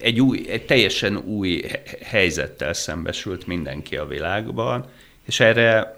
[0.00, 1.64] egy, új, egy teljesen új
[2.02, 4.86] helyzettel szembesült mindenki a világban,
[5.26, 5.94] és erre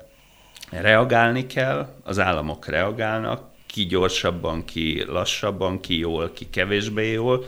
[0.70, 7.46] reagálni kell, az államok reagálnak, ki gyorsabban, ki lassabban, ki jól, ki kevésbé jól,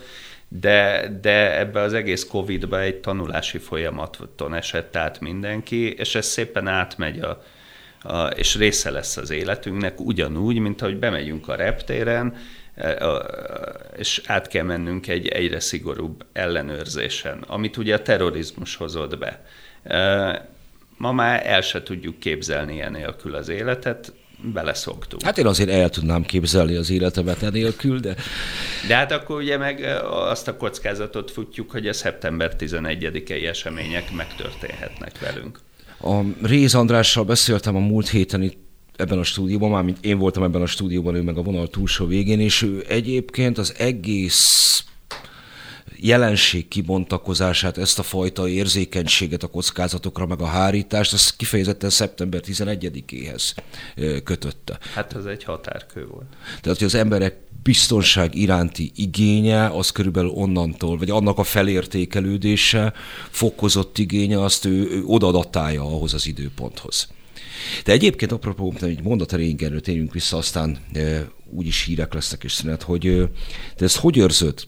[0.49, 6.67] de, de ebbe az egész Covid-ba egy tanulási folyamaton esett át mindenki, és ez szépen
[6.67, 7.43] átmegy a,
[8.03, 12.37] a, és része lesz az életünknek, ugyanúgy, mint ahogy bemegyünk a reptéren,
[13.97, 19.45] és át kell mennünk egy egyre szigorúbb ellenőrzésen, amit ugye a terrorizmus hozott be.
[19.83, 20.51] E,
[20.97, 24.13] Ma már el se tudjuk képzelni enélkül az életet,
[24.43, 25.23] beleszoktunk.
[25.23, 28.15] Hát én azért el tudnám képzelni az életemet enélkül, de...
[28.89, 35.19] De hát akkor ugye meg azt a kockázatot futjuk, hogy a szeptember 11-i események megtörténhetnek
[35.19, 35.59] velünk.
[36.01, 38.59] A Réz Andrással beszéltem a múlt héten itt
[38.97, 42.41] ebben a stúdióban, mármint én voltam ebben a stúdióban, ő meg a vonal túlsó végén,
[42.41, 44.85] és ő egyébként az egész
[45.97, 53.55] jelenség kibontakozását, ezt a fajta érzékenységet a kockázatokra, meg a hárítást, azt kifejezetten szeptember 11-éhez
[54.25, 54.79] kötötte.
[54.95, 56.27] Hát ez egy határkő volt.
[56.61, 62.93] Tehát, hogy az emberek biztonság iránti igénye, az körülbelül onnantól, vagy annak a felértékelődése,
[63.31, 67.09] fokozott igénye, azt ő, ő odadatálja ahhoz az időponthoz.
[67.85, 70.79] De egyébként apropó, egy mondat erejénk erről térjünk vissza, aztán
[71.51, 73.29] úgyis hírek lesznek és szünet, hogy e,
[73.77, 74.67] te ezt hogy őrzöd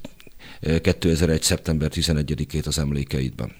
[0.80, 1.42] 2001.
[1.42, 3.52] szeptember 11-ét az emlékeidben?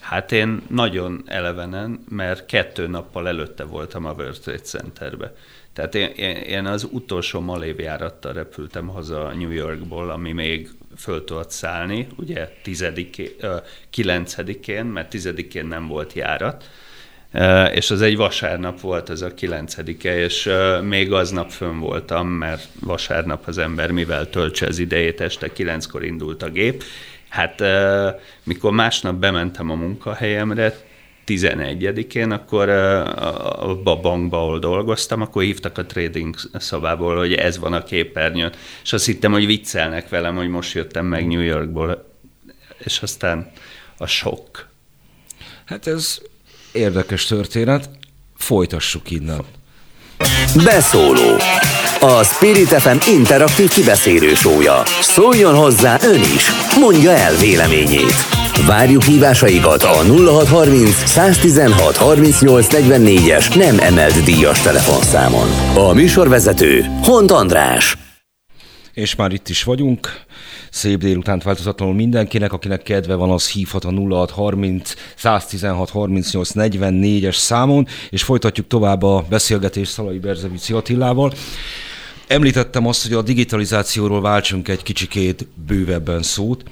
[0.00, 5.34] Hát én nagyon elevenen, mert kettő nappal előtte voltam a World Trade Centerbe.
[5.72, 11.50] Tehát én, én, én az utolsó malévjárattal repültem haza New Yorkból, ami még föl tudott
[11.50, 16.70] szállni, ugye 9-én, mert 10-én nem volt járat,
[17.72, 20.50] és az egy vasárnap volt ez a kilencedike, és
[20.82, 26.42] még aznap fönn voltam, mert vasárnap az ember mivel töltse az idejét, este kilenckor indult
[26.42, 26.84] a gép.
[27.28, 27.62] Hát
[28.44, 30.88] mikor másnap bementem a munkahelyemre,
[31.26, 37.82] 11-én, akkor a bankba, ahol dolgoztam, akkor hívtak a trading szobából, hogy ez van a
[37.82, 38.52] képernyőn,
[38.82, 42.08] és azt hittem, hogy viccelnek velem, hogy most jöttem meg New Yorkból,
[42.78, 43.50] és aztán
[43.98, 44.68] a sok.
[45.64, 46.20] Hát ez
[46.72, 47.90] Érdekes történet,
[48.36, 49.40] folytassuk innen.
[50.64, 51.36] Beszóló
[52.00, 54.82] A Spirit FM interaktív kibeszélő sója.
[55.00, 56.50] Szóljon hozzá ön is,
[56.80, 58.14] mondja el véleményét.
[58.66, 62.74] Várjuk hívásaikat a 0630 116 38
[63.28, 65.48] es nem emelt díjas telefonszámon.
[65.74, 67.96] A műsorvezető Hont András.
[69.00, 70.24] És már itt is vagyunk
[70.70, 77.86] szép délutánt változatlanul mindenkinek, akinek kedve van, az hívhat a 0630 116 38 44-es számon,
[78.10, 81.32] és folytatjuk tovább a beszélgetést Szalai Berzevici Attilával.
[82.26, 86.62] Említettem azt, hogy a digitalizációról váltsunk egy kicsikét bővebben szót.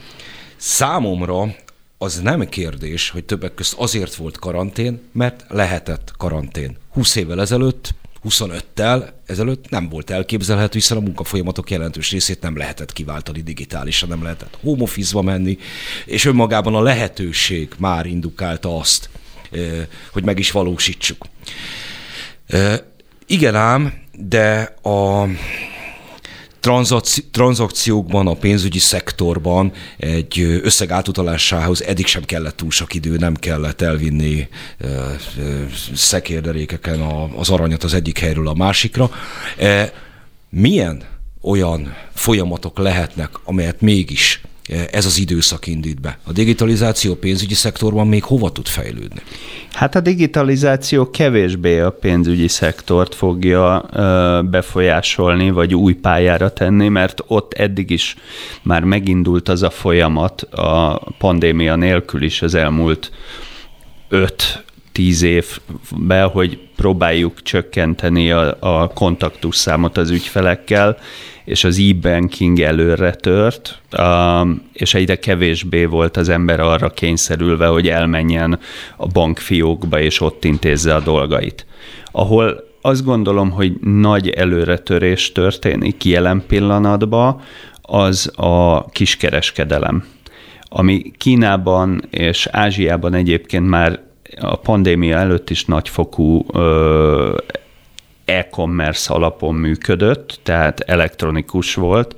[0.56, 1.54] Számomra
[1.98, 6.76] az nem kérdés, hogy többek közt azért volt karantén, mert lehetett karantén.
[6.92, 7.94] 20 évvel ezelőtt
[8.24, 14.22] 25-tel ezelőtt nem volt elképzelhető, hiszen a munkafolyamatok jelentős részét nem lehetett kiváltani digitálisan, nem
[14.22, 15.58] lehetett home office menni,
[16.06, 19.10] és önmagában a lehetőség már indukálta azt,
[20.12, 21.26] hogy meg is valósítsuk.
[23.26, 25.26] Igen ám, de a
[27.30, 33.80] tranzakciókban, a pénzügyi szektorban egy összeg átutalásához eddig sem kellett túl sok idő, nem kellett
[33.80, 34.48] elvinni
[35.94, 37.00] szekérderékeken
[37.36, 39.10] az aranyat az egyik helyről a másikra.
[40.50, 41.02] Milyen
[41.42, 44.40] olyan folyamatok lehetnek, amelyet mégis
[44.90, 46.18] ez az időszak indít be.
[46.24, 49.22] A digitalizáció pénzügyi szektorban még hova tud fejlődni?
[49.72, 53.88] Hát a digitalizáció kevésbé a pénzügyi szektort fogja
[54.50, 58.16] befolyásolni, vagy új pályára tenni, mert ott eddig is
[58.62, 63.10] már megindult az a folyamat a pandémia nélkül is az elmúlt
[64.08, 64.66] öt
[64.98, 70.98] tíz évben, hogy próbáljuk csökkenteni a, a kontaktusszámot az ügyfelekkel,
[71.44, 77.88] és az e-banking előre tört, um, és egyre kevésbé volt az ember arra kényszerülve, hogy
[77.88, 78.58] elmenjen
[78.96, 81.66] a bankfiókba, és ott intézze a dolgait.
[82.12, 87.40] Ahol azt gondolom, hogy nagy előretörés történik jelen pillanatban,
[87.82, 90.04] az a kiskereskedelem
[90.70, 94.00] ami Kínában és Ázsiában egyébként már
[94.40, 96.46] a pandémia előtt is nagyfokú
[98.24, 102.16] e-commerce alapon működött, tehát elektronikus volt.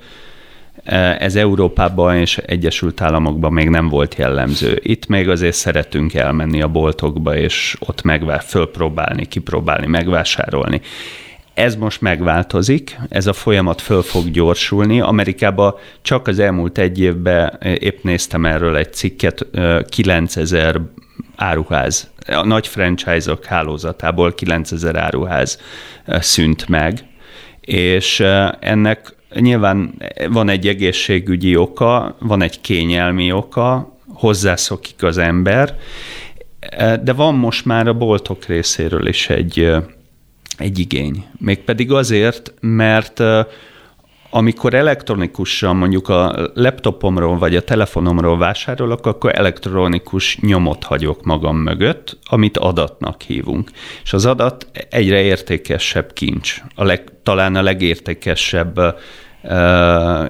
[1.19, 4.79] Ez Európában és Egyesült Államokban még nem volt jellemző.
[4.83, 10.81] Itt még azért szeretünk elmenni a boltokba, és ott megvár, fölpróbálni, kipróbálni, megvásárolni.
[11.53, 15.01] Ez most megváltozik, ez a folyamat föl fog gyorsulni.
[15.01, 19.45] Amerikában csak az elmúlt egy évben, épp néztem erről egy cikket,
[19.89, 20.81] 9000
[21.35, 25.59] áruház, a nagy franchise-ok hálózatából 9000 áruház
[26.05, 27.05] szűnt meg,
[27.61, 28.19] és
[28.59, 35.77] ennek nyilván van egy egészségügyi oka, van egy kényelmi oka, hozzászokik az ember,
[37.03, 39.71] de van most már a boltok részéről is egy,
[40.57, 41.25] egy igény.
[41.37, 43.23] Mégpedig azért, mert
[44.33, 52.17] amikor elektronikusan mondjuk a laptopomról vagy a telefonomról vásárolok, akkor elektronikus nyomot hagyok magam mögött,
[52.23, 53.69] amit adatnak hívunk.
[54.03, 56.61] És az adat egyre értékesebb kincs.
[56.75, 58.93] A leg, talán a legértékesebb, uh,
[59.43, 60.25] uh,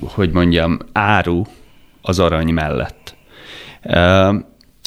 [0.00, 1.42] hogy mondjam, áru
[2.02, 3.14] az arany mellett.
[3.82, 4.34] Uh,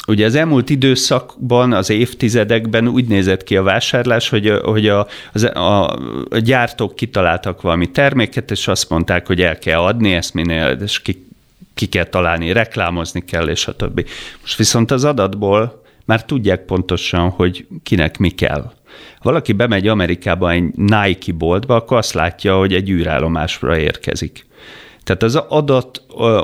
[0.08, 5.42] Ugye az elmúlt időszakban, az évtizedekben úgy nézett ki a vásárlás, hogy, hogy a, az,
[5.44, 5.90] a,
[6.30, 11.02] a gyártók kitaláltak valami terméket, és azt mondták, hogy el kell adni ezt minél, és
[11.02, 11.26] ki,
[11.74, 14.04] ki kell találni, reklámozni kell, és a többi.
[14.40, 18.72] Most viszont az adatból már tudják pontosan, hogy kinek mi kell.
[19.22, 24.46] Valaki bemegy Amerikába egy Nike boltba, akkor azt látja, hogy egy űrállomásra érkezik.
[25.08, 26.02] Tehát az adat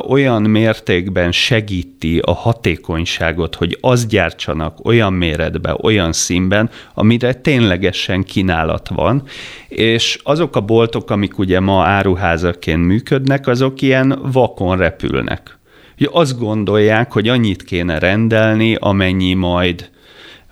[0.09, 8.89] olyan mértékben segíti a hatékonyságot, hogy az gyártsanak olyan méretben, olyan színben, amire ténylegesen kínálat
[8.89, 9.23] van,
[9.69, 15.59] és azok a boltok, amik ugye ma áruházaként működnek, azok ilyen vakon repülnek.
[15.99, 19.91] Ugye azt gondolják, hogy annyit kéne rendelni, amennyi majd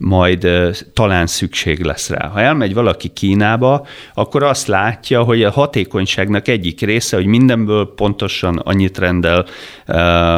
[0.02, 0.48] majd
[0.92, 2.28] talán szükség lesz rá.
[2.28, 8.56] Ha elmegy valaki Kínába, akkor azt látja, hogy a hatékonyságnak egyik része, hogy mindenből pontosan
[8.56, 9.46] annyit rendel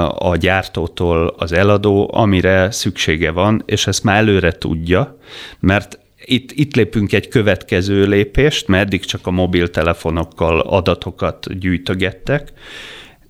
[0.09, 5.19] a gyártótól az eladó, amire szüksége van, és ezt már előre tudja,
[5.61, 12.53] mert itt, itt lépünk egy következő lépést, mert eddig csak a mobiltelefonokkal adatokat gyűjtögettek,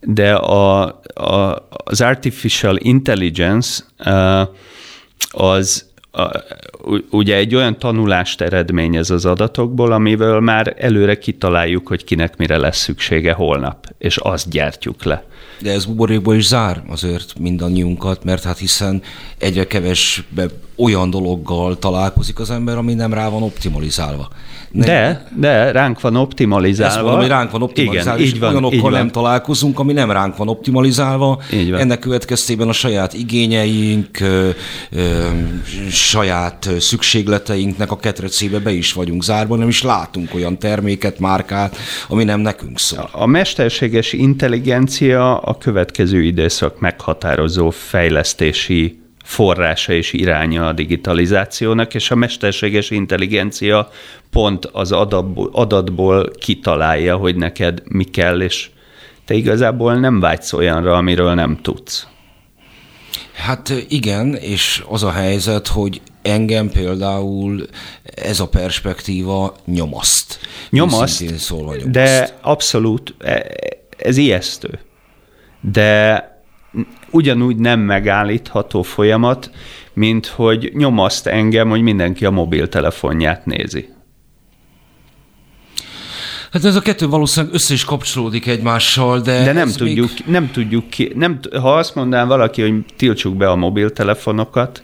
[0.01, 0.83] de a,
[1.15, 3.85] a, az artificial intelligence
[5.31, 5.93] az
[7.11, 12.79] ugye egy olyan tanulást eredményez az adatokból, amivel már előre kitaláljuk, hogy kinek mire lesz
[12.79, 15.25] szüksége holnap, és azt gyártjuk le.
[15.61, 19.03] De ez buborékból is zár azért mindannyiunkat, mert hát hiszen
[19.39, 24.29] egyre kevesebb olyan dologgal találkozik az ember, ami nem rá van optimalizálva.
[24.77, 26.93] De, de ránk van optimalizálva.
[26.95, 28.93] Ezt mondom, hogy ránk van optimalizálva, Igen, és így van, olyanokkal így van.
[28.93, 31.43] nem találkozunk, ami nem ránk van optimalizálva.
[31.53, 31.81] Így van.
[31.81, 34.49] Ennek következtében a saját igényeink, ö,
[34.91, 35.29] ö,
[35.91, 41.77] saját szükségleteinknek a ketrecébe be is vagyunk zárva, nem is látunk olyan terméket, márkát,
[42.09, 43.09] ami nem nekünk szól.
[43.13, 52.15] A mesterséges intelligencia a következő időszak meghatározó fejlesztési forrása és iránya a digitalizációnak, és a
[52.15, 53.89] mesterséges intelligencia
[54.31, 58.71] pont az adatból, adatból kitalálja, hogy neked mi kell, és
[59.25, 62.07] te igazából nem vágysz olyanra, amiről nem tudsz.
[63.35, 67.67] Hát igen, és az a helyzet, hogy engem például
[68.03, 70.39] ez a perspektíva nyomaszt.
[70.71, 71.91] Nyomaszt, nyomaszt.
[71.91, 73.47] de abszolút, e,
[73.97, 74.79] ez ijesztő.
[75.61, 76.29] De
[77.15, 79.51] ugyanúgy nem megállítható folyamat,
[79.93, 83.89] mint hogy nyomaszt engem, hogy mindenki a mobiltelefonját nézi.
[86.51, 89.45] Hát ez a kettő valószínűleg össze is kapcsolódik egymással, de...
[89.45, 90.23] De nem tudjuk, még...
[90.27, 94.83] nem tudjuk ki, nem, ha azt mondanám valaki, hogy tiltsuk be a mobiltelefonokat,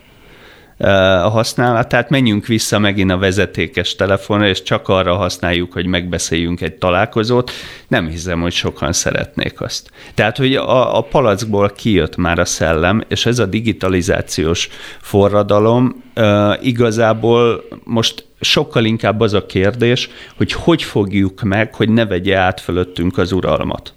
[0.80, 6.74] a használatát, menjünk vissza megint a vezetékes telefonra, és csak arra használjuk, hogy megbeszéljünk egy
[6.74, 7.50] találkozót.
[7.88, 9.90] Nem hiszem, hogy sokan szeretnék azt.
[10.14, 14.68] Tehát, hogy a, a palackból kijött már a szellem, és ez a digitalizációs
[15.00, 22.06] forradalom uh, igazából most sokkal inkább az a kérdés, hogy hogy fogjuk meg, hogy ne
[22.06, 23.92] vegye át fölöttünk az uralmat.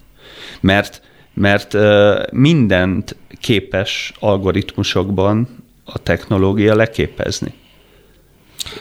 [0.60, 1.02] Mert
[1.34, 1.76] mert
[2.32, 7.52] mindent képes algoritmusokban a technológia leképezni?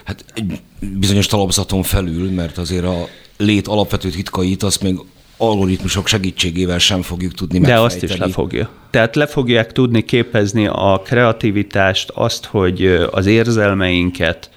[0.04, 5.00] Hát egy bizonyos talapzaton felül, mert azért a lét alapvető titkait azt még
[5.38, 8.70] algoritmusok segítségével sem fogjuk tudni De azt is lefogja.
[8.90, 14.50] Tehát le fogják tudni képezni a kreativitást, azt, hogy az érzelmeinket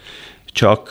[0.52, 0.88] csak,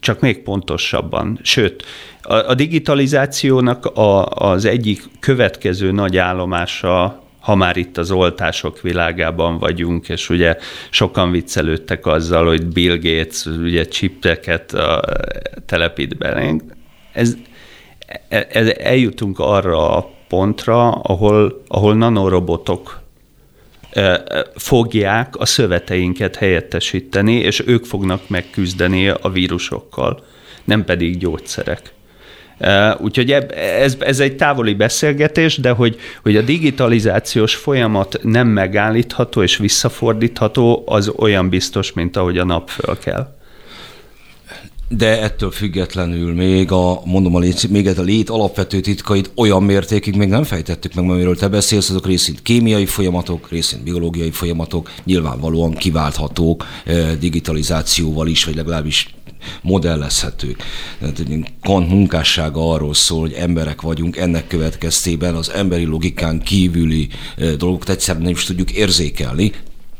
[0.00, 1.38] csak még pontosabban.
[1.42, 1.84] Sőt,
[2.22, 10.08] a digitalizációnak a, az egyik következő nagy állomása ha már itt az oltások világában vagyunk,
[10.08, 10.56] és ugye
[10.90, 14.76] sokan viccelődtek azzal, hogy Bill Gates ugye csipteket
[15.66, 16.62] telepít belénk.
[17.12, 17.36] Ez,
[18.28, 23.00] ez, eljutunk arra a pontra, ahol, ahol nanorobotok
[24.54, 30.24] fogják a szöveteinket helyettesíteni, és ők fognak megküzdeni a vírusokkal,
[30.64, 31.92] nem pedig gyógyszerek.
[32.98, 33.30] Úgyhogy
[33.80, 40.82] ez, ez egy távoli beszélgetés, de hogy, hogy a digitalizációs folyamat nem megállítható és visszafordítható,
[40.86, 43.40] az olyan biztos, mint ahogy a nap föl kell
[44.96, 50.16] de ettől függetlenül még a, mondom, a lét, még a lét alapvető titkait olyan mértékig
[50.16, 55.74] még nem fejtettük meg, amiről te beszélsz, azok részint kémiai folyamatok, részint biológiai folyamatok, nyilvánvalóan
[55.74, 56.66] kiválthatók
[57.18, 59.14] digitalizációval is, vagy legalábbis
[59.62, 60.62] modellezhetők.
[61.60, 67.08] Kant munkássága arról szól, hogy emberek vagyunk, ennek következtében az emberi logikán kívüli
[67.58, 69.52] dolgokat egyszerűen nem is tudjuk érzékelni,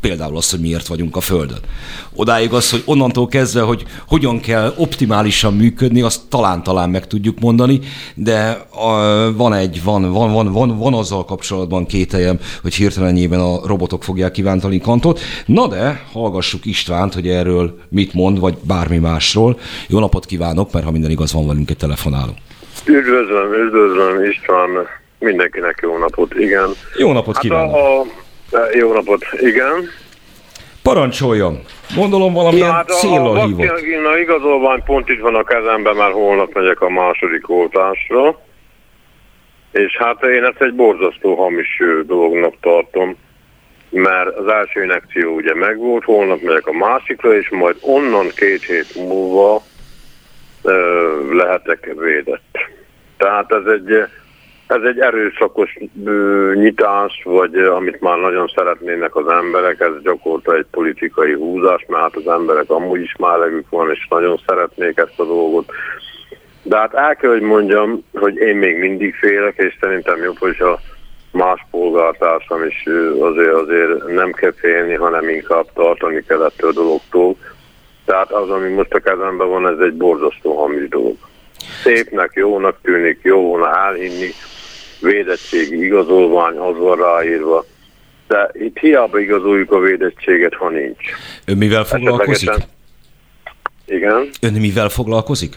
[0.03, 1.59] például azt, hogy miért vagyunk a Földön.
[2.15, 7.81] Odáig az, hogy onnantól kezdve, hogy hogyan kell optimálisan működni, azt talán-talán meg tudjuk mondani,
[8.15, 8.67] de
[9.37, 14.33] van egy, van, van, van, van, van azzal kapcsolatban kételjem, hogy hirtelenjében a robotok fogják
[14.33, 15.21] kívántani Kantot.
[15.47, 19.59] Na de, hallgassuk Istvánt, hogy erről mit mond, vagy bármi másról.
[19.89, 22.33] Jó napot kívánok, mert ha minden igaz, van velünk egy telefonáló.
[22.85, 24.69] Üdvözlöm, üdvözlöm István,
[25.19, 26.69] mindenkinek jó napot, igen.
[26.97, 27.75] Jó napot hát kívánok.
[27.75, 28.22] A, a
[28.73, 29.91] jó napot, igen.
[30.83, 31.61] Parancsoljon!
[31.95, 34.03] Gondolom valamilyen na, hát célra a, hívott.
[34.03, 38.41] Na igazolvány pont itt van a kezemben, mert holnap megyek a második oltásra.
[39.73, 43.17] És hát én ezt egy borzasztó hamis dolognak tartom,
[43.91, 48.95] mert az első inekció ugye megvolt, holnap megyek a másikra, és majd onnan két hét
[48.95, 49.63] múlva
[50.63, 52.59] ö, lehetek védett.
[53.17, 54.07] Tehát ez egy
[54.73, 55.79] ez egy erőszakos
[56.55, 62.17] nyitás, vagy amit már nagyon szeretnének az emberek, ez gyakorta egy politikai húzás, mert hát
[62.17, 65.73] az emberek amúgy is már legük van, és nagyon szeretnék ezt a dolgot.
[66.63, 70.57] De hát el kell, hogy mondjam, hogy én még mindig félek, és szerintem jobb, hogy
[71.33, 72.85] más polgártársam is
[73.21, 77.37] azért, azért nem kell félni, hanem inkább tartani kell ettől a dologtól.
[78.05, 81.17] Tehát az, ami most a kezemben van, ez egy borzasztó hamis dolog.
[81.83, 84.31] Szépnek, jónak tűnik, jó volna elhinni,
[85.03, 87.65] védettségi igazolvány, az van ráírva.
[88.29, 91.11] De itt hiába igazoljuk a védettséget, ha nincs.
[91.45, 92.51] Ön mivel foglalkozik?
[93.87, 94.29] Igen.
[94.41, 95.55] Ön mivel foglalkozik?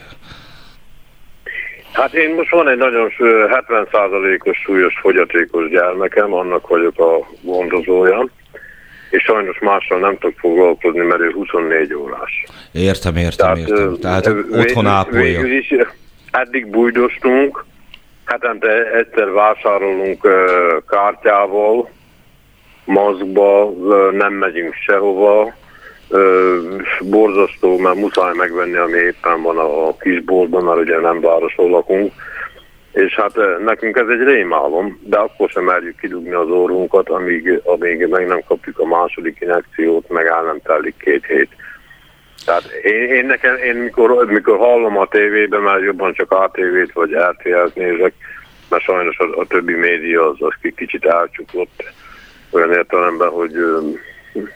[1.92, 8.30] Hát én most van egy nagyon 70%-os súlyos fogyatékos gyermekem, annak vagyok a gondozója,
[9.10, 12.44] és sajnos mással nem tudok foglalkozni, mert ő 24 órás.
[12.72, 13.98] Értem, értem, Tehát, értem.
[14.00, 15.42] Tehát otthon ápolja.
[15.42, 15.74] Végül is
[16.32, 17.66] eddig bújdostunk,
[18.26, 20.28] hetente egyszer vásárolunk
[20.88, 21.90] kártyával,
[22.86, 23.72] maszkba,
[24.12, 25.54] nem megyünk sehova,
[27.02, 32.14] borzasztó, mert muszáj megvenni, ami éppen van a kisboltban, mert ugye nem városon lakunk,
[32.92, 33.34] és hát
[33.66, 38.42] nekünk ez egy rémálom, de akkor sem merjük kidugni az órunkat, amíg, amíg meg nem
[38.48, 41.50] kapjuk a második injekciót, meg el nem telik két hét.
[42.46, 47.12] Tehát én, én nekem, én mikor, mikor hallom a tévében, mert jobban csak ATV-t vagy
[47.12, 48.14] RTL-t nézek,
[48.70, 51.84] mert sajnos a, a többi média az, az kicsit elcsuklott
[52.52, 53.54] olyan értelemben, hogy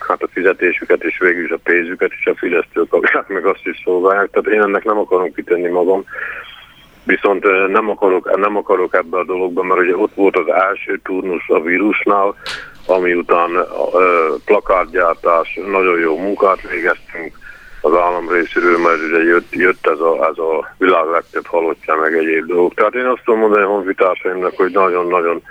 [0.08, 3.82] hát a fizetésüket és végül is a pénzüket is a fidesztől kapják, meg azt is
[3.84, 4.30] szolgálják.
[4.30, 6.06] Tehát én ennek nem akarom kitenni magam.
[7.04, 11.48] Viszont nem akarok, nem akarok ebbe a dologba, mert ugye ott volt az első turnus
[11.48, 12.36] a vírusnál,
[12.86, 13.50] ami után
[14.46, 17.38] plakátgyártás, nagyon jó munkát végeztünk,
[17.82, 22.14] az állam részéről, mert ugye jött, jött ez, a, ez a világ legtöbb halottja, meg
[22.14, 22.74] egyéb dolgok.
[22.74, 25.42] Tehát én azt tudom mondani a honfitársaimnak, hogy nagyon-nagyon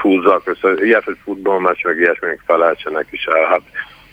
[0.00, 3.44] húzzak össze, ilyet, hogy futballmeccs, meg ilyesminek felejtsenek is el.
[3.44, 3.62] Hát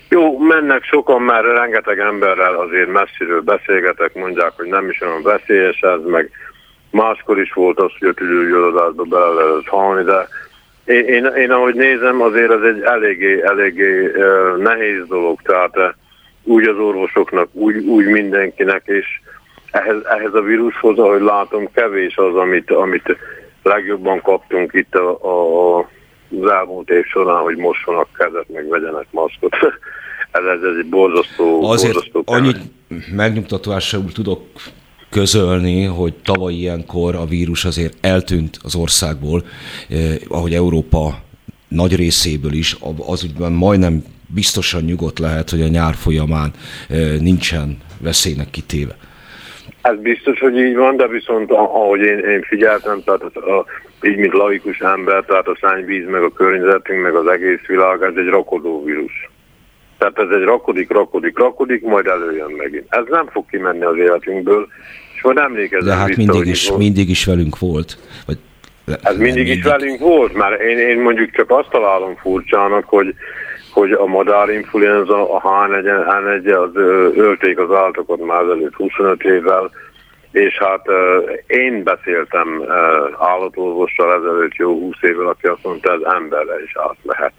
[0.09, 5.79] jó, mennek sokan, mert rengeteg emberrel azért messziről beszélgetek, mondják, hogy nem is olyan veszélyes
[5.79, 6.31] ez, meg
[6.91, 10.27] máskor is volt az, hogy a tüdőgyulladásba bele lehet halni, de
[10.85, 15.83] én, én, én, ahogy nézem, azért ez egy eléggé, eléggé uh, nehéz dolog, tehát uh,
[16.49, 19.05] úgy az orvosoknak, úgy, úgy mindenkinek, és
[19.71, 23.17] ehhez, ehhez a vírushoz, ahogy látom, kevés az, amit, amit
[23.63, 25.77] legjobban kaptunk itt a, a,
[26.41, 29.55] az elmúlt év során, hogy mossanak kezet, meg vegyenek maszkot.
[30.31, 32.59] ez, ez, egy borzasztó, Azért borzasztó annyit
[33.15, 34.41] megnyugtatással tudok
[35.09, 39.43] közölni, hogy tavaly ilyenkor a vírus azért eltűnt az országból,
[39.89, 41.19] eh, ahogy Európa
[41.67, 42.77] nagy részéből is,
[43.07, 44.03] az úgyben majdnem
[44.33, 46.51] biztosan nyugodt lehet, hogy a nyár folyamán
[47.19, 48.95] nincsen veszélynek kitéve.
[49.81, 53.65] Ez biztos, hogy így van, de viszont ahogy én, én figyeltem, tehát az, a,
[54.01, 58.13] így mint laikus ember, tehát a szányvíz, meg a környezetünk, meg az egész világ, ez
[58.15, 59.29] egy rakodó vírus.
[59.97, 62.85] Tehát ez egy rakodik, rakodik, rakodik, majd előjön megint.
[62.89, 64.67] Ez nem fog kimenni az életünkből,
[65.15, 67.97] és majd emlékezem De hát vissza, mindig, is, mindig is velünk volt.
[68.25, 68.37] Vagy
[68.85, 73.15] ez mindig, mindig is velünk volt, mert én, én mondjuk csak azt találom furcsának, hogy
[73.71, 76.75] hogy a madárinfluenza, a H1, az
[77.17, 79.71] ölték az állatokat már előtt 25 évvel,
[80.31, 80.85] és hát
[81.47, 82.63] én beszéltem
[83.19, 87.33] állatorvossal ezelőtt jó 20 évvel, aki azt mondta, ez emberre is át lehet.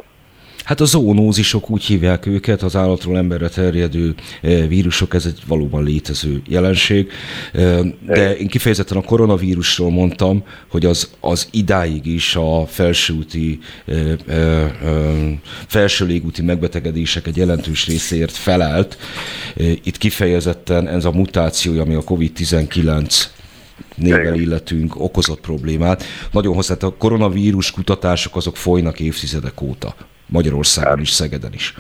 [0.65, 5.85] Hát a zoonózisok úgy hívják őket, az állatról emberre terjedő eh, vírusok, ez egy valóban
[5.85, 7.11] létező jelenség.
[7.53, 14.71] Eh, de én kifejezetten a koronavírusról mondtam, hogy az, az idáig is a felsőúti, eh,
[15.67, 18.99] felső légúti megbetegedések egy jelentős részéért felelt.
[19.83, 23.25] Itt kifejezetten ez a mutáció, ami a COVID-19
[23.95, 26.05] névvel illetünk, okozott problémát.
[26.33, 29.95] Nagyon hozzá, a koronavírus kutatások azok folynak évtizedek óta.
[30.31, 31.75] Magyarországon is, Szegeden is.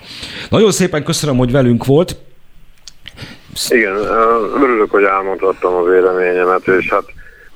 [0.50, 2.16] Nagyon szépen köszönöm, hogy velünk volt.
[3.68, 3.96] Igen,
[4.62, 7.04] örülök, hogy elmondhattam a véleményemet, és hát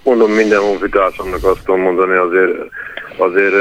[0.02, 2.52] mondom minden honfitársamnak azt tudom mondani, azért,
[3.16, 3.54] azért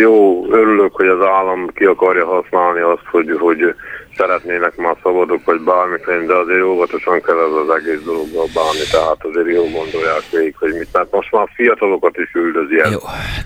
[0.00, 3.74] jó, örülök, hogy az állam ki akarja használni azt, hogy, hogy
[4.18, 9.20] szeretnének már szabadok, vagy bármikor, de azért óvatosan kell ez az egész dologgal bánni, tehát
[9.28, 12.98] azért jó gondolják végig, hogy mit, mert most már fiatalokat is üldözi ez, jó.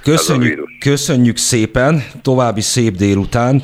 [0.02, 3.62] Köszönjük, ez köszönjük szépen, további szép délután,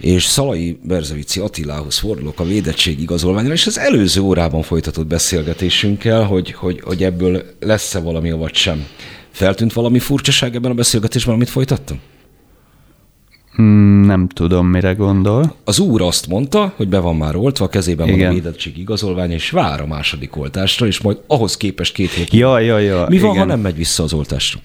[0.00, 6.52] és Szalai Berzevici Attilához fordulok a védettség igazolványra, és az előző órában folytatott beszélgetésünkkel, hogy,
[6.52, 8.86] hogy, hogy ebből lesz-e valami, vagy sem.
[9.30, 12.00] Feltűnt valami furcsaság ebben a beszélgetésben, amit folytattam?
[13.56, 15.54] Hmm, nem tudom, mire gondol.
[15.64, 18.18] Az úr azt mondta, hogy be van már oltva, a kezében Igen.
[18.18, 22.32] van a védettség igazolvány, és vár a második oltásra, és majd ahhoz képest két hét.
[22.32, 23.06] Ja, ja, ja.
[23.08, 23.42] Mi van, Igen.
[23.42, 24.60] ha nem megy vissza az oltásra?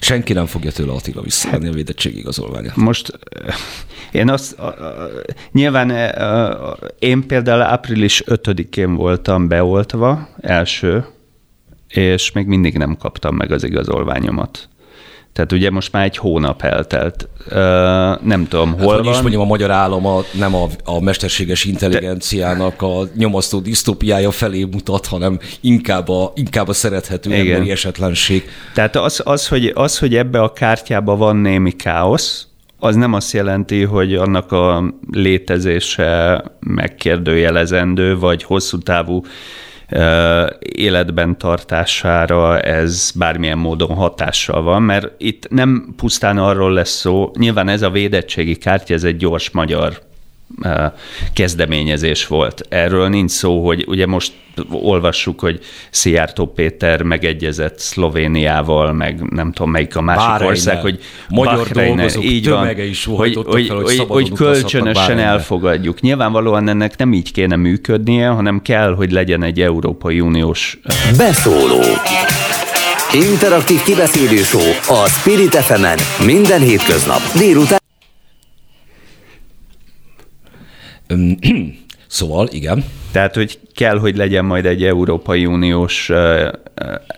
[0.00, 2.76] Senki nem fogja tőle Attila visszaadni a védettség igazolványát.
[2.76, 3.54] Most eh,
[4.12, 4.56] én azt,
[5.52, 6.10] nyilván eh,
[6.98, 11.04] én például április 5-én voltam beoltva, első,
[11.88, 14.69] és még mindig nem kaptam meg az igazolványomat.
[15.32, 17.28] Tehát ugye most már egy hónap eltelt.
[18.22, 19.14] Nem tudom, hol hát, van.
[19.14, 24.64] is mondjam, a magyar állam a, nem a, a mesterséges intelligenciának a nyomasztó disztópiája felé
[24.64, 27.46] mutat, hanem inkább a, inkább a szerethető Igen.
[27.46, 28.48] emberi esetlenség.
[28.74, 32.44] Tehát az, az, hogy, az, hogy ebbe a kártyába van némi káosz,
[32.78, 39.22] az nem azt jelenti, hogy annak a létezése megkérdőjelezendő, vagy hosszú távú
[40.58, 47.68] életben tartására ez bármilyen módon hatással van, mert itt nem pusztán arról lesz szó, nyilván
[47.68, 49.98] ez a védettségi kártya, ez egy gyors magyar
[51.32, 52.62] kezdeményezés volt.
[52.68, 54.32] Erről nincs szó, hogy ugye most
[54.70, 60.46] olvassuk, hogy Szijjártó Péter megegyezett Szlovéniával, meg nem tudom melyik a másik Bárejne.
[60.46, 60.98] ország, hogy
[61.28, 66.00] magyar Bahrejne, dolgozók így van, is hogy, fel, hogy, hogy, hogy kölcsönösen elfogadjuk.
[66.00, 70.78] Nyilvánvalóan ennek nem így kéne működnie, hanem kell, hogy legyen egy Európai Uniós...
[71.16, 71.82] Beszóló
[73.12, 77.79] Interaktív kibeszélő show a Spirit fm minden hétköznap délután
[81.10, 81.36] 嗯
[82.10, 82.84] szóval, igen.
[83.12, 86.10] Tehát, hogy kell, hogy legyen majd egy Európai Uniós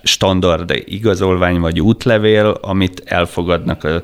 [0.03, 4.01] standard igazolvány vagy útlevél, amit elfogadnak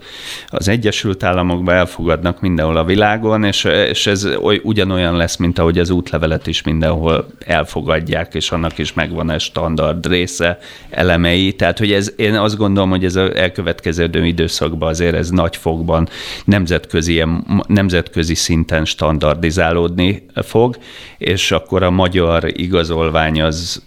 [0.47, 4.27] az Egyesült Államokban, elfogadnak mindenhol a világon, és, és ez
[4.63, 10.07] ugyanolyan lesz, mint ahogy az útlevelet is mindenhol elfogadják, és annak is megvan egy standard
[10.07, 10.57] része,
[10.89, 11.53] elemei.
[11.53, 16.09] Tehát, hogy ez, én azt gondolom, hogy ez az elkövetkező időszakban azért ez nagy fogban
[16.45, 17.23] nemzetközi,
[17.67, 20.77] nemzetközi szinten standardizálódni fog,
[21.17, 23.83] és akkor a magyar igazolvány az,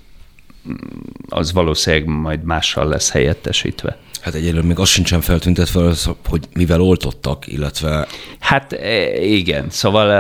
[1.29, 3.99] az valószínűleg majd mással lesz helyettesítve.
[4.21, 5.93] Hát egyelőre még az sincsen feltüntetve,
[6.29, 8.07] hogy mivel oltottak, illetve...
[8.39, 10.11] Hát e, igen, szóval,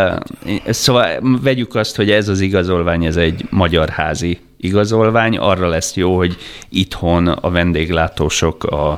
[0.64, 5.96] e, szóval vegyük azt, hogy ez az igazolvány, ez egy magyar házi igazolvány, arra lesz
[5.96, 6.36] jó, hogy
[6.68, 8.90] itthon a vendéglátósok, a,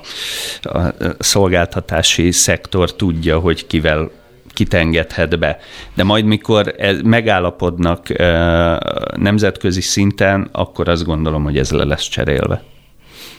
[0.62, 4.10] a szolgáltatási szektor tudja, hogy kivel
[4.54, 5.58] kitengedhet be.
[5.94, 8.28] De majd, mikor ez, megállapodnak e,
[9.16, 12.62] nemzetközi szinten, akkor azt gondolom, hogy ez le lesz cserélve.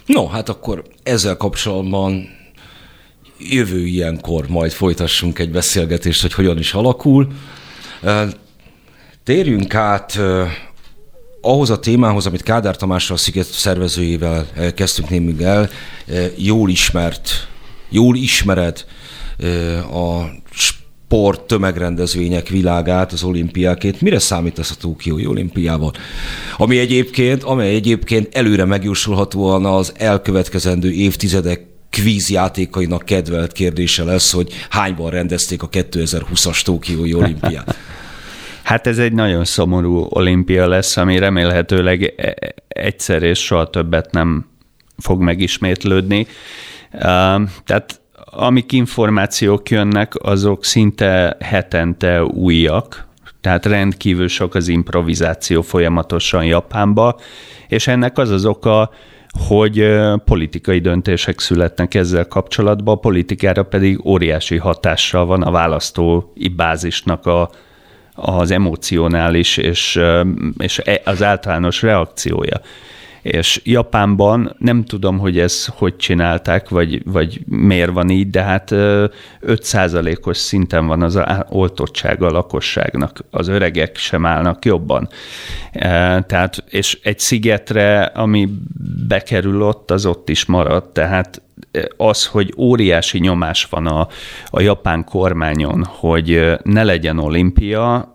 [0.06, 2.30] No, hát akkor ezzel kapcsolatban
[3.40, 7.28] jövő ilyenkor majd folytassunk egy beszélgetést, hogy hogyan is alakul.
[9.24, 10.20] Térjünk át
[11.42, 15.70] ahhoz a témához, amit Kádár Tamással, a Sziget szervezőjével kezdtünk némig el,
[16.36, 17.48] jól ismert,
[17.90, 18.86] jól ismered
[19.92, 20.26] a
[21.06, 24.02] sport tömegrendezvények világát, az olimpiákét.
[24.02, 25.92] Mire számít ez a Tokiói olimpiával?
[26.58, 35.10] Ami egyébként, amely egyébként előre megjósolhatóan az elkövetkezendő évtizedek kvízjátékainak kedvelt kérdése lesz, hogy hányban
[35.10, 37.76] rendezték a 2020-as Tokiói olimpiát.
[38.64, 44.12] Hát ez egy nagyon szomorú olimpia lesz, ami remélhetőleg e- e- egyszer és soha többet
[44.12, 44.46] nem
[44.98, 46.28] fog megismétlődni.
[47.66, 48.02] Tehát
[48.36, 53.08] amik információk jönnek, azok szinte hetente újak,
[53.42, 57.20] tehát rendkívül sok az improvizáció folyamatosan Japánba,
[57.68, 58.90] és ennek az az oka,
[59.48, 67.26] hogy politikai döntések születnek ezzel kapcsolatban, a politikára pedig óriási hatással van a választói bázisnak
[67.26, 67.50] a,
[68.16, 70.00] az emocionális és,
[70.58, 72.62] és e, az általános reakciója
[73.26, 78.70] és Japánban nem tudom, hogy ez hogy csinálták, vagy, vagy miért van így, de hát
[78.72, 81.20] 5%-os szinten van az
[81.50, 83.20] oltottsága a lakosságnak.
[83.30, 85.10] Az öregek sem állnak jobban.
[86.28, 88.50] Tehát, és egy szigetre, ami
[89.08, 90.92] bekerül ott, az ott is marad.
[90.92, 91.42] Tehát
[91.98, 94.08] az, hogy óriási nyomás van a,
[94.46, 98.15] a japán kormányon, hogy ne legyen olimpia,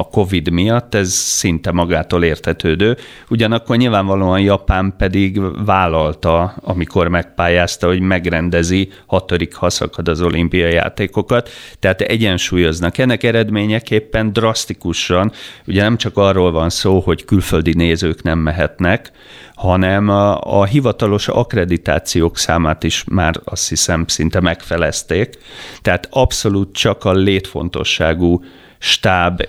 [0.00, 2.96] a COVID miatt, ez szinte magától értetődő.
[3.28, 11.48] Ugyanakkor nyilvánvalóan Japán pedig vállalta, amikor megpályázta, hogy megrendezi hatodik haszakad az olimpiai játékokat,
[11.78, 12.98] tehát egyensúlyoznak.
[12.98, 15.32] Ennek eredményeképpen drasztikusan,
[15.66, 19.10] ugye nem csak arról van szó, hogy külföldi nézők nem mehetnek,
[19.54, 25.38] hanem a, a hivatalos akkreditációk számát is már azt hiszem szinte megfelezték.
[25.82, 28.42] Tehát abszolút csak a létfontosságú
[28.82, 29.42] stáb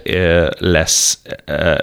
[0.57, 1.21] lesz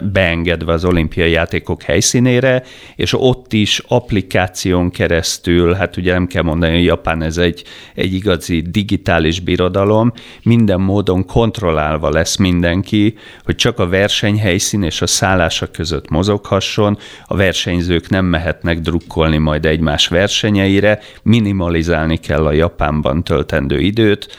[0.00, 2.62] beengedve az olimpiai játékok helyszínére,
[2.96, 7.64] és ott is applikáción keresztül, hát ugye nem kell mondani, hogy Japán ez egy,
[7.94, 10.12] egy igazi digitális birodalom,
[10.42, 13.14] minden módon kontrollálva lesz mindenki,
[13.44, 19.66] hogy csak a versenyhelyszín és a szállása között mozoghasson, a versenyzők nem mehetnek drukkolni majd
[19.66, 24.38] egymás versenyeire, minimalizálni kell a Japánban töltendő időt,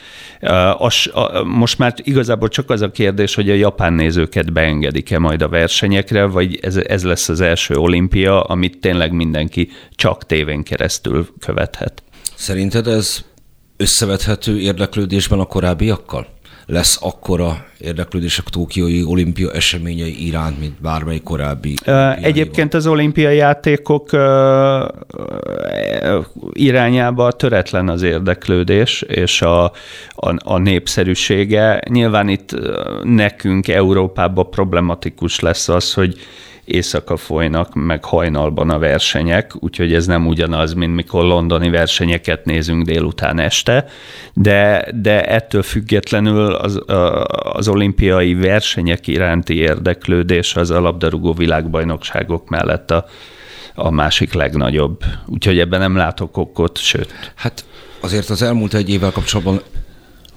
[1.44, 6.26] most már igazából csak az a kérdés, hogy a japán nézőket beengedik-e majd a versenyekre,
[6.26, 12.04] vagy ez, ez lesz az első olimpia, amit tényleg mindenki csak tévén keresztül követhet.
[12.36, 13.26] Szerinted ez
[13.78, 16.28] összevethető érdeklődésben a korábbiakkal?
[16.70, 21.74] Lesz akkora érdeklődés a Tókiói olimpia eseményei iránt, mint bármely korábbi.
[22.22, 24.10] Egyébként az olimpiai játékok
[26.52, 29.72] irányába töretlen az érdeklődés és a, a,
[30.38, 31.82] a népszerűsége.
[31.90, 32.56] Nyilván itt
[33.04, 36.18] nekünk Európában problematikus lesz az, hogy
[36.74, 42.86] éjszaka folynak, meg hajnalban a versenyek, úgyhogy ez nem ugyanaz, mint mikor londoni versenyeket nézünk
[42.86, 43.86] délután este,
[44.34, 46.82] de, de ettől függetlenül az,
[47.54, 53.06] az olimpiai versenyek iránti érdeklődés az a labdarúgó világbajnokságok mellett a,
[53.76, 55.04] a másik legnagyobb.
[55.26, 57.32] Úgyhogy ebben nem látok okot, sőt.
[57.36, 57.66] Hát
[58.00, 59.62] azért az elmúlt egy évvel kapcsolatban,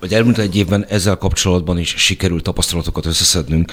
[0.00, 3.72] vagy elmúlt egy évben ezzel kapcsolatban is sikerült tapasztalatokat összeszednünk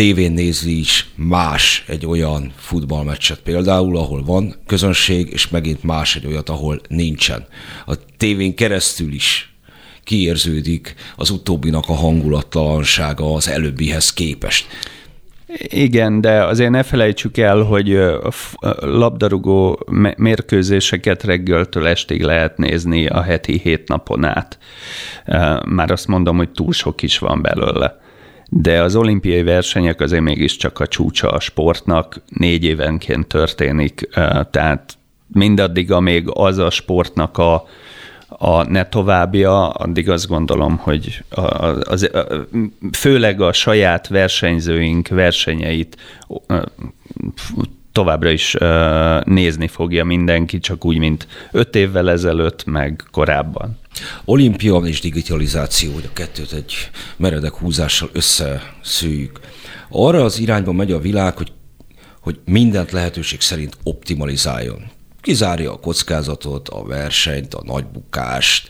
[0.00, 6.26] tévén nézni is más egy olyan futballmeccset például, ahol van közönség, és megint más egy
[6.26, 7.46] olyat, ahol nincsen.
[7.86, 9.54] A tévén keresztül is
[10.04, 14.66] kiérződik az utóbbinak a hangulatlansága az előbbihez képest.
[15.62, 17.98] Igen, de azért ne felejtsük el, hogy
[18.80, 19.86] labdarúgó
[20.16, 24.58] mérkőzéseket reggeltől estig lehet nézni a heti hét napon át.
[25.68, 27.99] Már azt mondom, hogy túl sok is van belőle
[28.52, 34.08] de az olimpiai versenyek azért mégiscsak a csúcsa a sportnak, négy évenként történik,
[34.50, 37.66] tehát mindaddig, amíg az a sportnak a,
[38.28, 42.10] a ne továbbja, addig azt gondolom, hogy az, az,
[42.92, 45.96] főleg a saját versenyzőink versenyeit
[47.92, 48.56] továbbra is
[49.24, 53.78] nézni fogja mindenki, csak úgy, mint öt évvel ezelőtt, meg korábban.
[54.24, 56.74] Olimpia és digitalizáció, hogy a kettőt egy
[57.16, 59.40] meredek húzással összeszűjük.
[59.88, 61.52] Arra az irányba megy a világ, hogy,
[62.20, 64.90] hogy mindent lehetőség szerint optimalizáljon
[65.20, 68.68] kizárja a kockázatot, a versenyt, a nagybukást,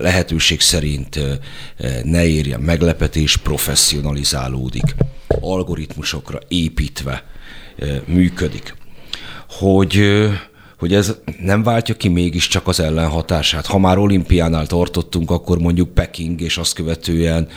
[0.00, 1.20] lehetőség szerint
[2.02, 4.94] ne érjen meglepetés, professzionalizálódik,
[5.40, 7.24] algoritmusokra építve
[8.06, 8.74] működik.
[9.48, 10.00] Hogy
[10.82, 13.66] hogy ez nem váltja ki mégiscsak az ellenhatását.
[13.66, 17.48] Ha már olimpiánál tartottunk, akkor mondjuk Peking és azt követően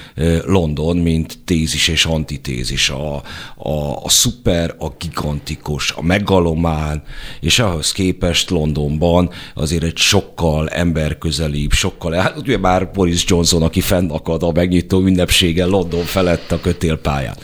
[0.46, 2.90] London, mint tézis és antitézis.
[2.90, 3.16] A,
[3.56, 7.04] a, a szuper, a gigantikus, a megalomán,
[7.42, 13.82] és ahhoz képest Londonban azért egy sokkal emberközelibb, sokkal, hát ugye már Boris Johnson, aki
[13.82, 17.36] fennakad a megnyitó ünnepségen London felett a kötélpályán.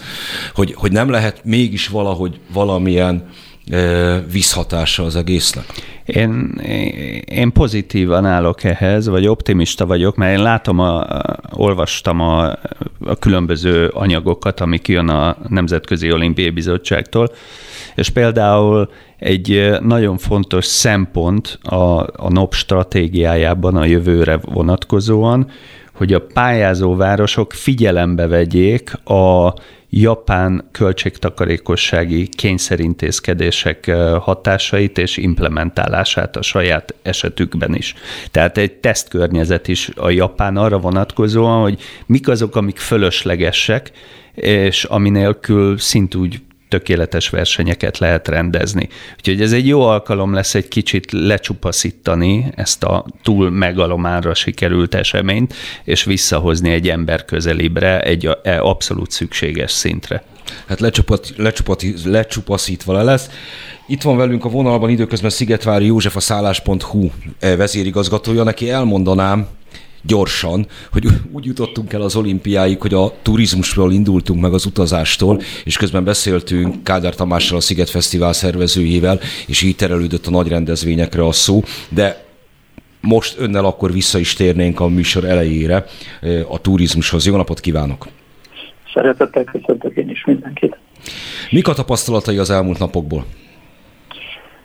[0.53, 3.30] Hogy, hogy nem lehet mégis valahogy valamilyen
[4.31, 5.65] vízhatása az egésznek?
[6.06, 6.61] Én,
[7.26, 11.07] én pozitívan állok ehhez, vagy optimista vagyok, mert én látom, a,
[11.52, 12.49] olvastam a,
[13.06, 17.31] a különböző anyagokat, amik jön a Nemzetközi Olimpiai Bizottságtól,
[17.95, 25.49] és például egy nagyon fontos szempont a, a NOP stratégiájában a jövőre vonatkozóan,
[25.93, 29.53] hogy a pályázó városok figyelembe vegyék a
[29.93, 37.93] japán költségtakarékossági kényszerintézkedések hatásait és implementálását a saját esetükben is.
[38.31, 43.91] Tehát egy tesztkörnyezet is a japán arra vonatkozóan, hogy mik azok, amik fölöslegesek,
[44.35, 46.41] és ami nélkül szintúgy
[46.72, 48.89] tökéletes versenyeket lehet rendezni.
[49.18, 55.53] Úgyhogy ez egy jó alkalom lesz egy kicsit lecsupaszítani ezt a túl megalomára sikerült eseményt,
[55.84, 60.23] és visszahozni egy ember közelibbre, egy e, abszolút szükséges szintre.
[60.68, 63.30] Hát lecsupat, lecsupat, lecsupaszítva le lesz.
[63.88, 68.43] Itt van velünk a vonalban időközben Szigetvári József a szállás.hu vezérigazgatója.
[68.43, 69.48] Neki elmondanám,
[70.02, 75.78] gyorsan, hogy úgy jutottunk el az olimpiáig, hogy a turizmusról indultunk meg az utazástól, és
[75.78, 81.32] közben beszéltünk Kádár Tamással, a Sziget Fesztivál szervezőjével, és így terelődött a nagy rendezvényekre a
[81.32, 82.26] szó, de
[83.02, 85.86] most önnel akkor vissza is térnénk a műsor elejére
[86.48, 87.26] a turizmushoz.
[87.26, 88.07] Jó napot kívánok!
[88.94, 90.78] Szeretettel köszöntök én is mindenkit.
[91.49, 93.26] Mik a tapasztalatai az elmúlt napokból?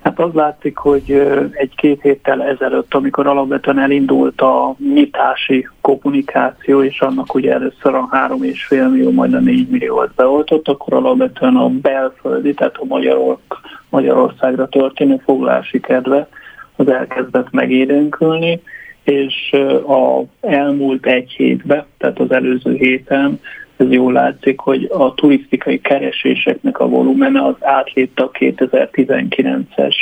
[0.07, 1.13] Hát az látszik, hogy
[1.53, 8.43] egy-két héttel ezelőtt, amikor alapvetően elindult a nyitási kommunikáció, és annak ugye először a három
[8.43, 12.85] és fél millió, majd a négy millió az beoltott, akkor alapvetően a belföldi, tehát a
[12.85, 13.41] Magyarok,
[13.89, 16.29] Magyarországra történő foglalási kedve
[16.77, 18.63] az elkezdett megérenkülni,
[19.03, 19.53] és
[19.87, 23.41] a elmúlt egy hétben, tehát az előző héten
[23.77, 29.95] ez jól látszik, hogy a turisztikai kereséseknek a volumene az átlépte a 2019-es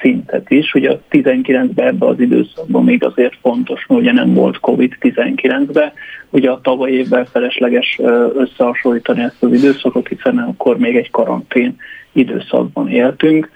[0.00, 0.74] szintet is.
[0.74, 5.92] Ugye a 19-ben ebben az időszakban még azért fontos, ugye nem volt COVID-19-ben,
[6.30, 8.00] ugye a tavaly évvel felesleges
[8.34, 11.76] összehasonlítani ezt az időszakot, hiszen akkor még egy karantén
[12.12, 13.50] időszakban éltünk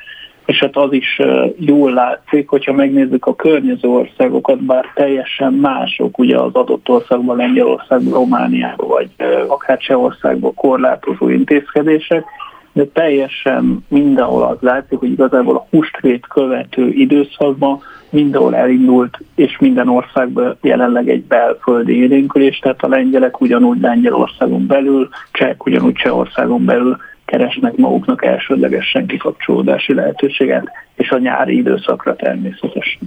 [0.48, 1.20] és hát az is
[1.56, 8.12] jól látszik, hogyha megnézzük a környező országokat, bár teljesen mások, ugye az adott országban, Lengyelországban,
[8.12, 9.08] Romániában, vagy
[9.48, 12.24] akár Csehországban korlátozó intézkedések,
[12.72, 17.80] de teljesen mindenhol az látszik, hogy igazából a hústvét követő időszakban
[18.10, 25.08] mindenhol elindult, és minden országban jelenleg egy belföldi érénkülés, tehát a lengyelek ugyanúgy Lengyelországon belül,
[25.32, 26.96] csehek ugyanúgy Csehországon belül
[27.28, 33.00] keresnek maguknak elsődlegesen kikapcsolódási lehetőséget, és a nyári időszakra természetesen.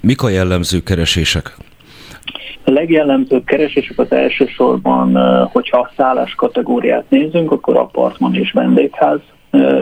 [0.00, 1.56] Mik a jellemző keresések?
[2.64, 5.16] A legjellemzőbb keresések az elsősorban,
[5.52, 9.20] hogyha a szállás kategóriát nézünk, akkor apartman és vendégház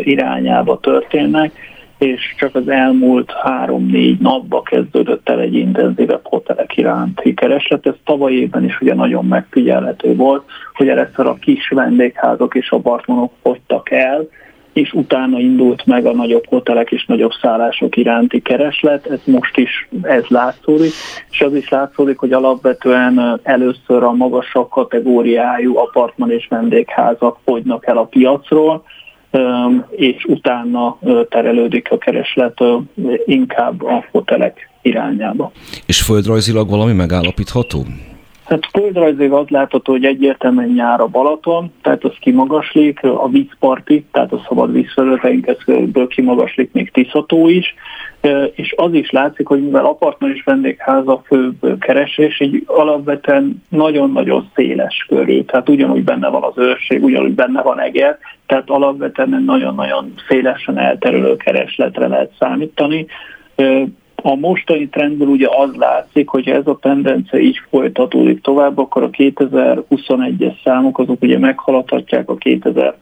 [0.02, 1.52] irányába történnek
[2.02, 7.86] és csak az elmúlt három-négy napba kezdődött el egy intenzívebb hotelek iránti kereslet.
[7.86, 13.32] Ez tavaly évben is ugye nagyon megfigyelhető volt, hogy először a kis vendégházak és apartmanok
[13.42, 14.28] fogytak el,
[14.72, 19.88] és utána indult meg a nagyobb hotelek és nagyobb szállások iránti kereslet, ez most is
[20.02, 20.92] ez látszódik,
[21.30, 27.96] és az is látszódik, hogy alapvetően először a magasabb kategóriájú apartman és vendégházak fogynak el
[27.96, 28.84] a piacról,
[29.90, 30.98] és utána
[31.28, 32.58] terelődik a kereslet
[33.24, 35.52] inkább a hotelek irányába.
[35.86, 37.84] És földrajzilag valami megállapítható?
[38.46, 44.32] Tehát földrajzilag az látható, hogy egyértelműen nyár a Balaton, tehát az kimagaslik, a vízparti, tehát
[44.32, 47.74] a szabad vízfelületeinkből kimagaslik még Tiszató is,
[48.54, 55.04] és az is látszik, hogy mivel apartman és vendégháza főbb keresés, így alapvetően nagyon-nagyon széles
[55.08, 60.78] körű, tehát ugyanúgy benne van az őrség, ugyanúgy benne van Eger, tehát alapvetően nagyon-nagyon szélesen
[60.78, 63.06] elterülő keresletre lehet számítani.
[64.22, 69.10] A mostani trendből ugye az látszik, hogy ez a tendencia így folytatódik tovább, akkor a
[69.10, 72.94] 2021-es számok azok ugye meghaladhatják a 2000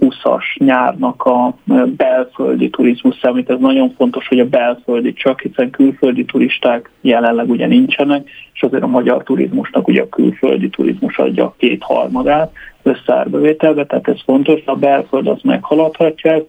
[0.00, 1.54] 20-as nyárnak a
[1.96, 3.50] belföldi turizmus számít.
[3.50, 8.82] Ez nagyon fontos, hogy a belföldi csak, hiszen külföldi turisták jelenleg ugye nincsenek, és azért
[8.82, 12.52] a magyar turizmusnak ugye a külföldi turizmus adja a kétharmadát
[12.82, 16.46] összeárbevételbe, tehát ez fontos, a belföld az meghaladhatja ezt,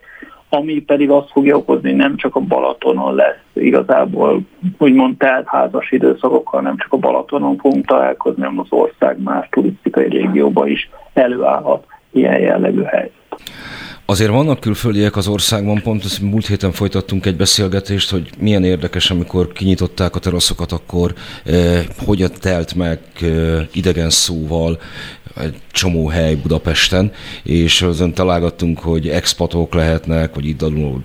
[0.48, 4.40] ami pedig azt fogja okozni, nem csak a Balatonon lesz igazából
[4.78, 10.68] úgymond teltházas időszakokkal, nem csak a Balatonon fogunk találkozni, hanem az ország más turisztikai régióban
[10.68, 13.12] is előállhat ilyen jellegű helyzet.
[14.10, 19.10] Azért vannak külföldiek az országban, pont ezt múlt héten folytattunk egy beszélgetést, hogy milyen érdekes,
[19.10, 21.14] amikor kinyitották a teraszokat, akkor
[21.44, 24.80] eh, hogyan telt meg eh, idegen szóval
[25.36, 27.12] egy csomó hely Budapesten,
[27.42, 31.00] és azon találgattunk, hogy expatok lehetnek, vagy itt adó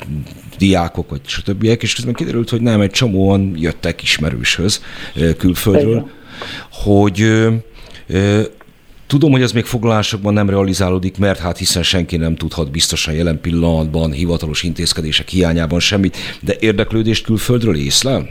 [0.57, 1.63] diákok, vagy stb.
[1.63, 4.81] És közben kiderült, hogy nem, egy csomóan jöttek ismerőshöz
[5.15, 6.09] eh, külföldről,
[6.71, 7.21] hogy
[8.07, 8.45] eh,
[9.13, 13.39] Tudom, hogy ez még foglalásokban nem realizálódik, mert hát hiszen senki nem tudhat biztosan jelen
[13.41, 18.25] pillanatban hivatalos intézkedések hiányában semmit, de érdeklődést külföldről észlel?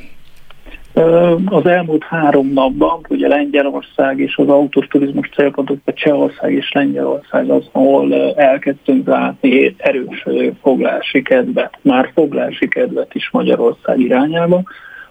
[1.45, 7.65] Az elmúlt három napban, ugye Lengyelország és az autóturizmus célpontok, a Csehország és Lengyelország az,
[7.73, 10.27] ahol elkezdtünk látni erős
[10.63, 14.63] foglási kedvet, már foglási kedvet is Magyarország irányába.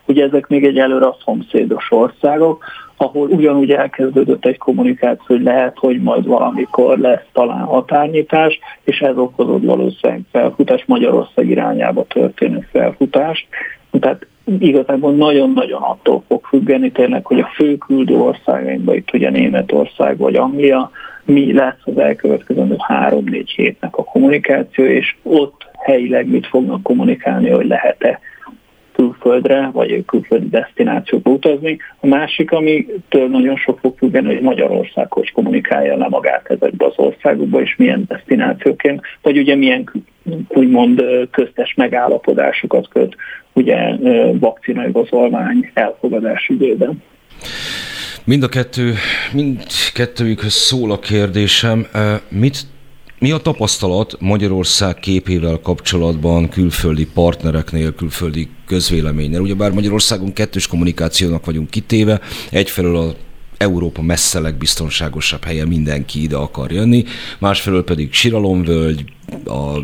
[0.05, 2.63] Ugye ezek még egy előre a szomszédos országok,
[3.01, 9.17] ahol ugyanúgy elkezdődött egy kommunikáció, hogy lehet, hogy majd valamikor lesz talán határnyitás, és ez
[9.17, 13.47] okozott valószínűleg felfutás, Magyarország irányába történő felfutást.
[13.99, 14.27] Tehát
[14.59, 20.35] igazából nagyon-nagyon attól fog függeni tényleg, hogy a fő küldő országainkban, itt ugye Németország vagy
[20.35, 20.91] Anglia,
[21.25, 27.67] mi lesz az elkövetkező három-négy hétnek a kommunikáció, és ott helyileg mit fognak kommunikálni, hogy
[27.67, 28.19] lehet-e
[29.01, 31.77] külföldre, vagy külföldi destinációba utazni.
[31.99, 36.93] A másik, ami nagyon sok fog függeni, hogy Magyarország hogy kommunikálja le magát ezekbe az
[36.95, 39.91] országokba, és milyen destinációként, vagy ugye milyen
[40.47, 43.15] úgymond köztes megállapodásokat köt
[43.53, 43.95] ugye
[44.33, 47.03] vakcinaigazolvány elfogadás időben.
[48.25, 48.93] Mind a kettő,
[49.33, 49.63] mind
[49.93, 51.87] kettőjükhöz szól a kérdésem.
[52.29, 52.57] Mit
[53.21, 59.39] mi a tapasztalat Magyarország képével kapcsolatban külföldi partnereknél, külföldi közvéleménynél?
[59.39, 63.15] Ugyebár Magyarországon kettős kommunikációnak vagyunk kitéve, egyfelől a
[63.57, 67.03] Európa messze legbiztonságosabb helye, mindenki ide akar jönni,
[67.39, 69.03] másfelől pedig Siralomvölgy,
[69.45, 69.77] a,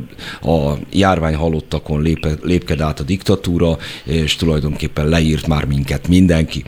[0.49, 6.63] a járvány halottakon lép, lépked át a diktatúra, és tulajdonképpen leírt már minket mindenki.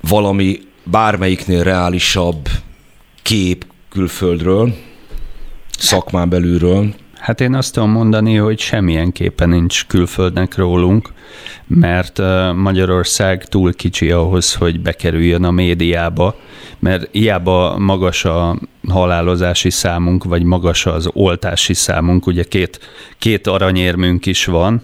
[0.00, 2.48] Valami bármelyiknél reálisabb
[3.22, 4.74] kép külföldről,
[5.78, 6.94] szakmán belülről?
[7.18, 11.12] Hát én azt tudom mondani, hogy semmilyen képen nincs külföldnek rólunk,
[11.66, 12.18] mert
[12.54, 16.36] Magyarország túl kicsi ahhoz, hogy bekerüljön a médiába,
[16.78, 22.80] mert hiába magas a halálozási számunk, vagy magas az oltási számunk, ugye két,
[23.18, 24.82] két aranyérmünk is van,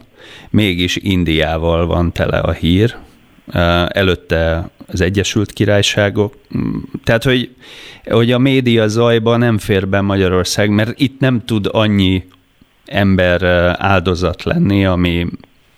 [0.50, 2.96] mégis Indiával van tele a hír,
[3.88, 6.34] előtte az Egyesült Királyságok.
[7.04, 7.50] Tehát, hogy,
[8.04, 12.24] hogy a média zajba nem fér be Magyarország, mert itt nem tud annyi
[12.84, 13.42] ember
[13.78, 15.26] áldozat lenni, ami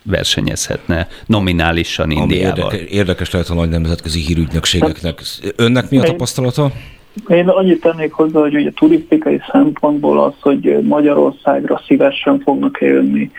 [0.02, 2.72] versenyezhetne nominálisan ami Indiával.
[2.72, 5.22] Érdekes, érdekes lehet a nagy nemzetközi hírügynökségeknek.
[5.56, 6.70] Önnek mi a tapasztalata?
[7.28, 13.30] Én annyit tennék hozzá, hogy ugye turisztikai szempontból az, hogy Magyarországra szívesen fognak jönni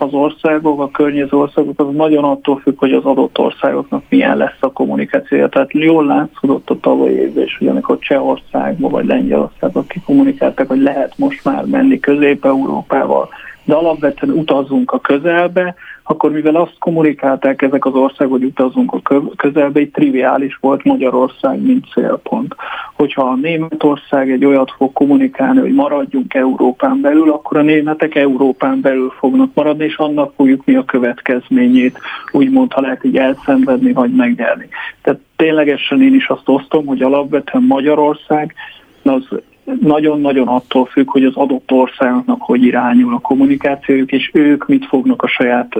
[0.00, 4.56] az országok, a környező országok, az nagyon attól függ, hogy az adott országoknak milyen lesz
[4.60, 5.48] a kommunikációja.
[5.48, 11.18] Tehát jól látszódott a tavalyi évben is, hogy amikor Csehországba vagy Lengyelországba kikommunikáltak, hogy lehet
[11.18, 13.28] most már menni Közép-Európával,
[13.64, 15.74] de alapvetően utazunk a közelbe,
[16.10, 21.62] akkor mivel azt kommunikálták ezek az országok, hogy utazunk a közelbe, egy triviális volt Magyarország,
[21.62, 22.54] mint célpont.
[22.94, 28.80] Hogyha a Németország egy olyat fog kommunikálni, hogy maradjunk Európán belül, akkor a németek Európán
[28.80, 31.98] belül fognak maradni, és annak fogjuk mi a következményét,
[32.32, 34.68] úgymond, ha lehet így elszenvedni, vagy megnyerni.
[35.02, 38.54] Tehát ténylegesen én is azt osztom, hogy alapvetően Magyarország
[39.02, 39.28] az
[39.80, 45.22] nagyon-nagyon attól függ, hogy az adott országoknak hogy irányul a kommunikációjuk, és ők mit fognak
[45.22, 45.76] a saját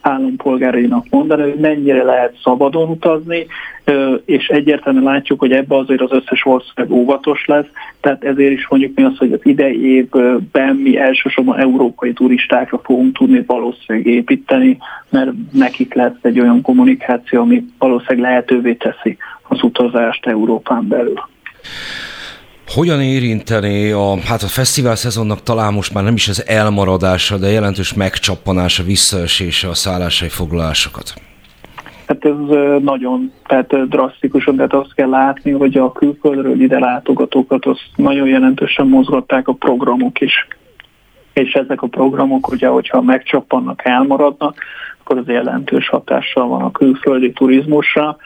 [0.00, 3.46] állampolgárainak mondani, hogy mennyire lehet szabadon utazni,
[4.24, 7.66] és egyértelműen látjuk, hogy ebbe azért az összes ország óvatos lesz,
[8.00, 13.16] tehát ezért is mondjuk mi azt, hogy az idei évben mi elsősorban európai turistákra fogunk
[13.16, 14.78] tudni valószínűleg építeni,
[15.10, 19.16] mert nekik lesz egy olyan kommunikáció, ami valószínűleg lehetővé teszi
[19.48, 21.20] az utazást Európán belül.
[22.68, 27.50] Hogyan érinteni a, hát a fesztivál szezonnak talán most már nem is az elmaradása, de
[27.50, 31.14] jelentős megcsappanása, visszaesése a szállásai foglalásokat?
[32.06, 32.34] Hát ez
[32.82, 38.86] nagyon tehát drasztikusan, tehát azt kell látni, hogy a külföldről ide látogatókat azt nagyon jelentősen
[38.86, 40.46] mozgatták a programok is.
[41.32, 44.56] És ezek a programok, ugye, hogyha megcsappannak, elmaradnak,
[45.02, 48.16] akkor az jelentős hatással van a külföldi turizmusra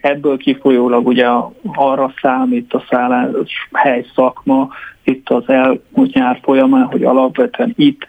[0.00, 1.26] Ebből kifolyólag ugye
[1.74, 4.68] arra számít a szállás hely szakma
[5.04, 8.06] itt az elmúlt nyár folyamán, hogy alapvetően itt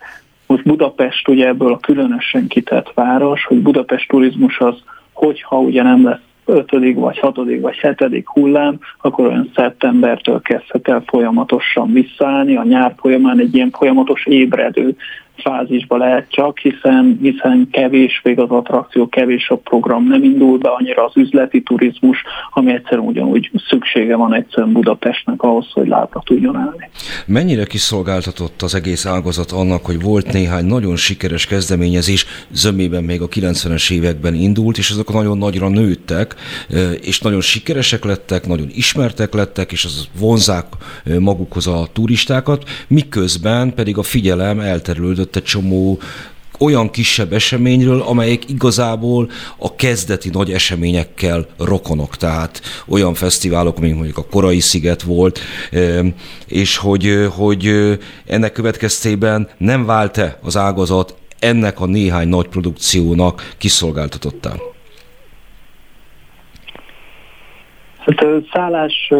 [0.48, 4.76] most Budapest ugye ebből a különösen kitett város, hogy Budapest turizmus az,
[5.14, 11.04] hogyha ugye nem lesz ötödik, vagy hatodik, vagy hetedik hullám, akkor olyan szeptembertől kezdhet el
[11.08, 12.56] folyamatosan visszaállni.
[12.56, 14.96] A nyár folyamán egy ilyen folyamatos ébredő
[15.38, 20.70] fázisba lehet csak, hiszen, hiszen kevés még az attrakció, kevés a program, nem indul be
[20.70, 26.56] annyira az üzleti turizmus, ami egyszerűen ugyanúgy szüksége van egyszerűen Budapestnek ahhoz, hogy lábra tudjon
[26.56, 26.90] állni.
[27.26, 33.28] Mennyire kiszolgáltatott az egész ágazat annak, hogy volt néhány nagyon sikeres kezdeményezés, zömében még a
[33.28, 36.36] 90-es években indult, és azok nagyon nagyra nőttek,
[37.02, 40.66] és nagyon sikeresek lettek, nagyon ismertek lettek, és az vonzák
[41.20, 46.00] magukhoz a turistákat, miközben pedig a figyelem elterülődött egy csomó
[46.60, 54.18] olyan kisebb eseményről, amelyek igazából a kezdeti nagy eseményekkel rokonok, tehát olyan fesztiválok, mint mondjuk
[54.18, 55.40] a Korai Sziget volt,
[56.48, 57.72] és hogy, hogy
[58.26, 64.54] ennek következtében nem vált-e az ágazat ennek a néhány nagy produkciónak kiszolgáltatottá?
[68.08, 69.14] Hát szállás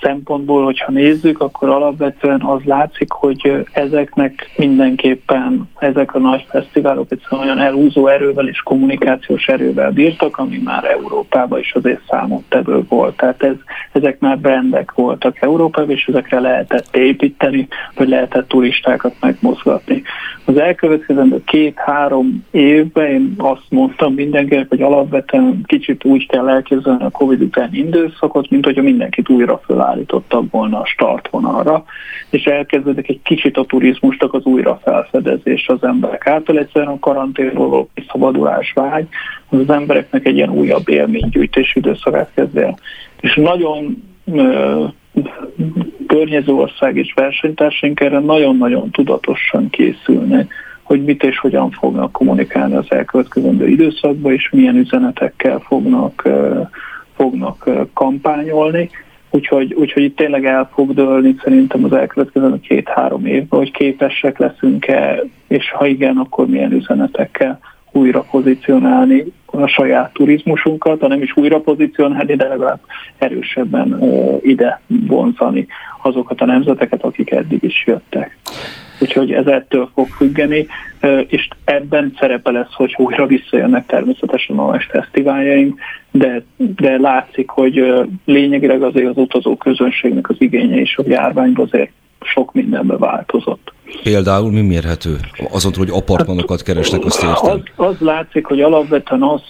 [0.00, 7.46] szempontból, hogyha nézzük, akkor alapvetően az látszik, hogy ezeknek mindenképpen ezek a nagy fesztiválok egyszerűen
[7.46, 12.00] olyan elhúzó erővel és kommunikációs erővel bírtak, ami már Európában is azért
[12.48, 13.16] tevő volt.
[13.16, 13.54] Tehát ez,
[13.92, 20.02] ezek már brendek voltak Európában, és ezekre lehetett építeni, vagy lehetett turistákat megmozgatni.
[20.44, 27.10] Az elkövetkezendő két-három évben én azt mondtam mindenkinek, hogy alapvetően kicsit úgy kell elképzelni a
[27.10, 31.84] Covid után időszak, időszakot, mint hogyha mindenkit újra felállítottak volna a startvonalra,
[32.30, 36.58] és elkezdődik egy kicsit a turizmusnak az újra felfedezés az emberek által.
[36.58, 39.06] Egyszerűen a karanténról való szabadulás vágy,
[39.48, 42.78] az, az embereknek egy ilyen újabb élménygyűjtés időszakát kezd el.
[43.20, 44.02] És nagyon
[46.06, 50.52] környező ország és versenytársaink erre nagyon-nagyon tudatosan készülnek,
[50.82, 56.28] hogy mit és hogyan fognak kommunikálni az elkövetkezendő időszakban, és milyen üzenetekkel fognak
[57.16, 58.90] fognak kampányolni,
[59.30, 65.22] úgyhogy, úgyhogy itt tényleg el fog dőlni szerintem az elkövetkező két-három évben, hogy képesek leszünk-e,
[65.48, 67.60] és ha igen, akkor milyen üzenetekkel
[67.92, 72.80] újra pozícionálni a saját turizmusunkat, hanem is újra pozícionálni, de legalább
[73.18, 74.02] erősebben
[74.42, 75.66] ide vonzani
[76.02, 78.38] azokat a nemzeteket, akik eddig is jöttek.
[78.98, 80.66] Úgyhogy ez ettől fog függeni,
[81.26, 85.80] és ebben szerepe lesz, hogy újra visszajönnek természetesen a fesztiváljaink,
[86.10, 87.84] de, de látszik, hogy
[88.24, 91.90] lényegileg azért az utazó közönségnek az igénye is a járványban azért
[92.20, 93.72] sok mindenbe változott.
[94.02, 95.16] Például mi mérhető?
[95.50, 97.62] Azon, hogy apartmanokat keresnek, azt értem.
[97.76, 99.42] Az, az látszik, hogy alapvetően az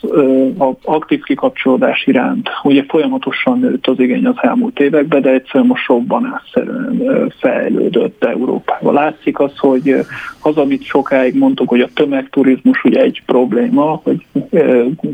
[0.58, 5.86] az aktív kikapcsolódás iránt, ugye folyamatosan nőtt az igény az elmúlt években, de egyszerűen most
[5.86, 8.94] robbanásszerűen fejlődött Európában.
[8.94, 9.94] Látszik az, hogy
[10.40, 14.26] az, amit sokáig mondtuk, hogy a tömegturizmus ugye egy probléma, hogy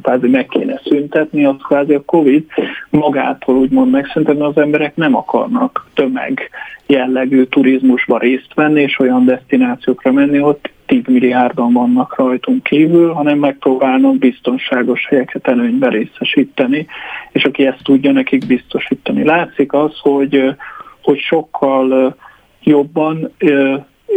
[0.03, 2.45] kvázi meg kéne szüntetni, az kvázi a Covid
[2.91, 6.51] magától úgymond megszüntetni, az emberek nem akarnak tömeg
[6.91, 13.39] jellegű turizmusba részt venni, és olyan destinációkra menni, ott 10 milliárdan vannak rajtunk kívül, hanem
[13.39, 16.87] megpróbálnak biztonságos helyeket előnybe részesíteni,
[17.33, 19.25] és aki ezt tudja nekik biztosítani.
[19.25, 20.55] Látszik az, hogy,
[21.03, 22.17] hogy sokkal
[22.63, 23.33] jobban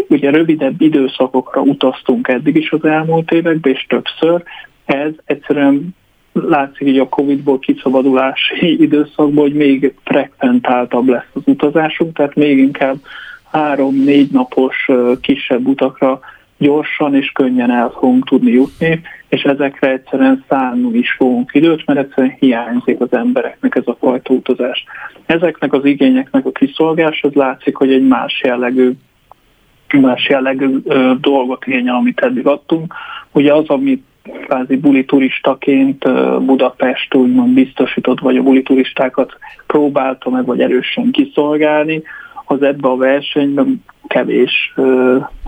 [0.08, 4.44] ugye rövidebb időszakokra utaztunk eddig is az elmúlt években, és többször.
[4.86, 5.96] Ez egyszerűen
[6.34, 12.98] látszik hogy a Covid-ból kiszabadulási időszakban, hogy még frekventáltabb lesz az utazásunk, tehát még inkább
[13.54, 14.90] három-négy napos
[15.22, 16.20] kisebb utakra
[16.58, 22.00] gyorsan és könnyen el fogunk tudni jutni, és ezekre egyszerűen szállni is fogunk időt, mert
[22.00, 24.84] egyszerűen hiányzik az embereknek ez a fajta utazás.
[25.26, 28.92] Ezeknek az igényeknek a kiszolgás, az látszik, hogy egy más jellegű
[30.02, 32.94] más jellegű ö, dolgot igényel, amit eddig adtunk.
[33.32, 34.04] Ugye az, amit
[34.46, 36.04] kvázi buli turistaként
[36.46, 42.04] Budapest úgymond biztosított, vagy a buli turistákat próbálta meg, vagy erősen kiszolgálni,
[42.54, 44.74] az ebbe a versenyben kevés,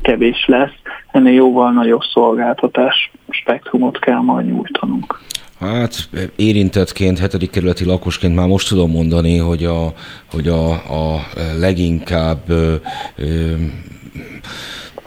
[0.01, 0.73] kevés lesz,
[1.11, 5.19] ennél jóval nagyobb szolgáltatás spektrumot kell majd nyújtanunk.
[5.59, 9.93] Hát érintettként, hetedik kerületi lakosként már most tudom mondani, hogy a,
[10.31, 11.19] hogy a, a
[11.59, 12.75] leginkább ö,
[13.15, 13.53] ö,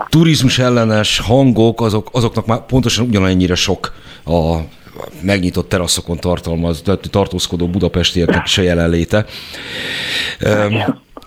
[0.09, 3.93] turizmus ellenes hangok, azok, azoknak már pontosan ugyanannyire sok
[4.25, 4.57] a
[5.23, 9.25] megnyitott teraszokon tartalmaz, tartózkodó budapestieknek a jelenléte.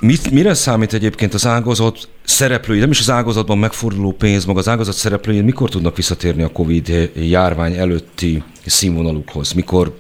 [0.02, 4.68] Mit, mire számít egyébként az ágazat szereplői, nem is az ágazatban megforduló pénz, maga az
[4.68, 9.52] ágazat szereplői, mikor tudnak visszatérni a Covid járvány előtti színvonalukhoz?
[9.52, 10.00] Mikor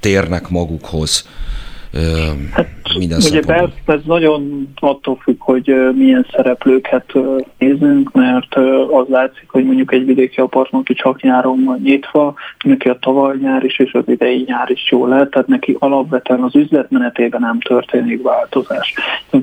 [0.00, 1.28] térnek magukhoz?
[2.52, 2.68] Hát,
[2.98, 7.12] minden ugye persze, ez nagyon attól függ, hogy milyen szereplőket
[7.58, 8.54] nézünk, mert
[8.90, 12.34] az látszik, hogy mondjuk egy vidéki apartman, aki csak nyáron van nyitva,
[12.64, 16.42] neki a tavaly nyár is és az idei nyár is jó lehet, tehát neki alapvetően
[16.42, 18.94] az üzletmenetében nem történik változás.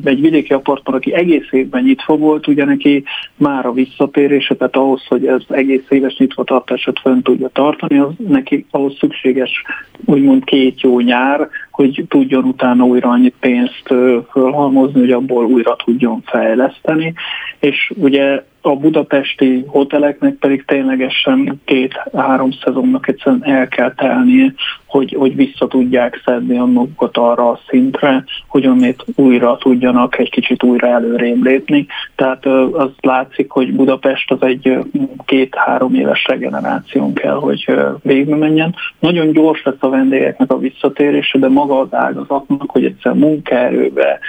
[0.03, 3.03] Egy vidéki apartman, aki egész évben nyitva volt, ugye neki
[3.35, 8.11] már a visszatérése, tehát ahhoz, hogy ez egész éves nyitva tartását fönn tudja tartani, az
[8.27, 9.63] neki ahhoz szükséges
[10.05, 13.83] úgymond két jó nyár, hogy tudjon utána újra annyi pénzt
[14.31, 17.13] fölhalmozni, hogy abból újra tudjon fejleszteni.
[17.59, 24.53] És ugye a budapesti hoteleknek pedig ténylegesen két-három szezonnak egyszerűen el kell telnie,
[24.85, 30.29] hogy, hogy vissza tudják szedni a magukat arra a szintre, hogy onnét újra tudjanak egy
[30.29, 31.85] kicsit újra előrébb lépni.
[32.15, 34.77] Tehát az látszik, hogy Budapest az egy
[35.25, 37.71] két-három éves regeneráción kell, hogy
[38.01, 38.75] végbe menjen.
[38.99, 44.19] Nagyon gyors lesz a vendégeknek a visszatérése, de maga az ágazatnak, hogy egyszer munkaerőbe,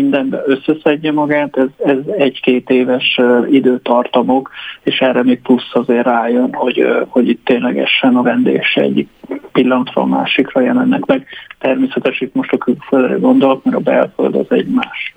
[0.00, 4.50] mindenbe összeszedje magát, ez, ez egy-két éves időtartamok,
[4.82, 9.08] és erre még plusz azért rájön, hogy, hogy itt ténylegesen a vendégse egyik
[9.52, 11.26] pillanatról másikra jelennek meg.
[11.58, 15.14] Természetesen itt most a külföldre gondolok, mert a belföld az egy más,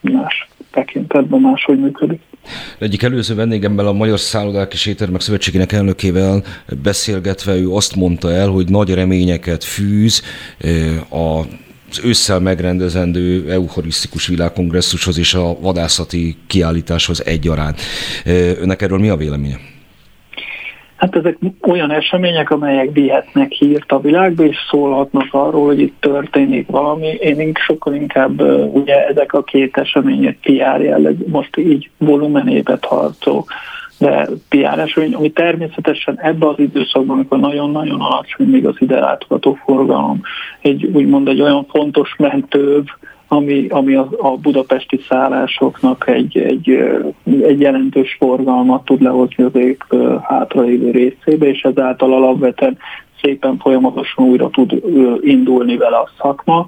[0.00, 2.20] más tekintetben máshogy működik.
[2.78, 6.42] Egyik előző vendégemmel a Magyar Szállodák és Éttermek Szövetségének elnökével
[6.82, 10.22] beszélgetve ő azt mondta el, hogy nagy reményeket fűz
[11.10, 11.42] a
[11.90, 17.80] az ősszel megrendezendő eucharisztikus világkongresszushoz és a vadászati kiállításhoz egyaránt.
[18.60, 19.56] Önnek erről mi a véleménye?
[20.96, 26.66] Hát ezek olyan események, amelyek vihetnek hírt a világba, és szólhatnak arról, hogy itt történik
[26.66, 27.06] valami.
[27.06, 28.40] Én sokkal inkább
[28.74, 33.46] ugye ezek a két események PR jelleg, most így volumenébe tartó
[33.98, 39.58] de PR esemény, ami természetesen ebben az időszakban, amikor nagyon-nagyon alacsony még az ide látható
[39.64, 40.20] forgalom,
[40.60, 42.84] egy úgymond egy olyan fontos mentőv,
[43.28, 46.70] ami, ami a, a budapesti szállásoknak egy, egy,
[47.42, 49.84] egy jelentős forgalmat tud lehozni az ég
[50.22, 52.78] hátralévő részébe, és ezáltal alapvetően
[53.22, 54.82] szépen folyamatosan újra tud
[55.20, 56.66] indulni vele a szakma.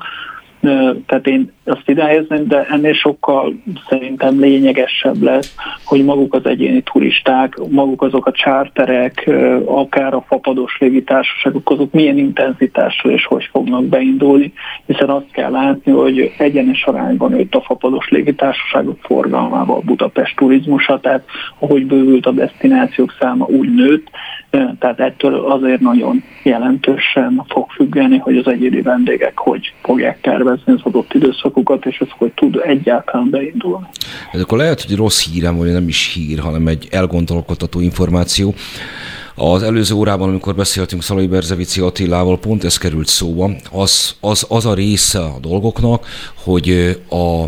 [1.06, 3.54] Tehát én azt idehelyezném, de ennél sokkal
[3.88, 5.54] szerintem lényegesebb lesz,
[5.84, 9.30] hogy maguk az egyéni turisták, maguk azok a csárterek,
[9.64, 14.52] akár a fapados légitársaságok, azok milyen intenzitással és hogy fognak beindulni,
[14.86, 21.24] hiszen azt kell látni, hogy egyenes arányban nőtt a fapados légitársaságok forgalmával Budapest turizmusa, tehát
[21.58, 24.08] ahogy bővült a destinációk száma, úgy nőtt,
[24.50, 30.80] tehát ettől azért nagyon jelentősen fog függeni, hogy az egyéni vendégek hogy fogják tervezni az
[30.82, 33.86] adott időszakukat, és ez hogy tud egyáltalán beindulni.
[34.32, 38.54] Ez akkor lehet, hogy rossz hírem, vagy nem is hír, hanem egy elgondolkodható információ.
[39.34, 43.50] Az előző órában, amikor beszéltünk Szalai Berzevici Attilával, pont ez került szóba.
[43.72, 46.06] Az, az, az a része a dolgoknak,
[46.44, 47.44] hogy a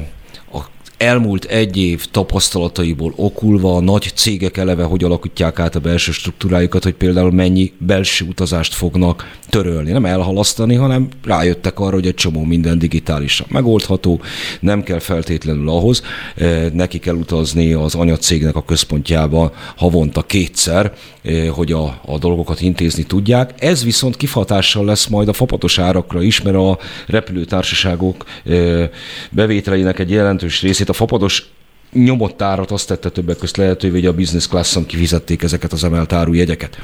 [1.03, 6.83] elmúlt egy év tapasztalataiból okulva a nagy cégek eleve hogy alakítják át a belső struktúrájukat,
[6.83, 9.91] hogy például mennyi belső utazást fognak törölni.
[9.91, 14.21] Nem elhalasztani, hanem rájöttek arra, hogy egy csomó minden digitálisan megoldható,
[14.61, 16.03] nem kell feltétlenül ahhoz,
[16.37, 20.93] eh, neki kell utazni az anyacégnek a központjába havonta kétszer,
[21.23, 23.55] eh, hogy a, a dolgokat intézni tudják.
[23.59, 28.89] Ez viszont kifatással lesz majd a fapatos árakra is, mert a repülőtársaságok eh,
[29.31, 31.47] bevételeinek egy jelentős részét a fapados
[31.93, 36.13] nyomott árat azt tette többek között lehetővé, hogy a business classon kifizették ezeket az emelt
[36.13, 36.79] áru jegyeket.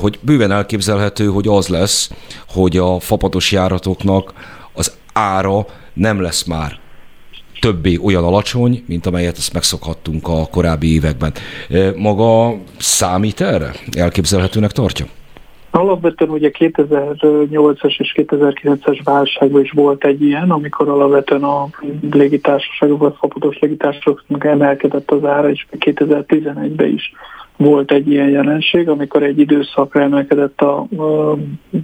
[0.00, 2.10] Hogy bőven elképzelhető, hogy az lesz,
[2.48, 4.32] hogy a fapados járatoknak
[4.72, 6.78] az ára nem lesz már
[7.60, 11.32] többé olyan alacsony, mint amelyet ezt megszokhattunk a korábbi években.
[11.96, 13.74] Maga számít erre?
[13.92, 15.06] Elképzelhetőnek tartja?
[15.76, 21.68] Alapvetően ugye 2008-as és 2009-es válságban is volt egy ilyen, amikor alapvetően a
[22.10, 27.12] légitársaságok, vagy fapados légitársaságoknak emelkedett az ára, és 2011-ben is
[27.56, 30.86] volt egy ilyen jelenség, amikor egy időszakra emelkedett a,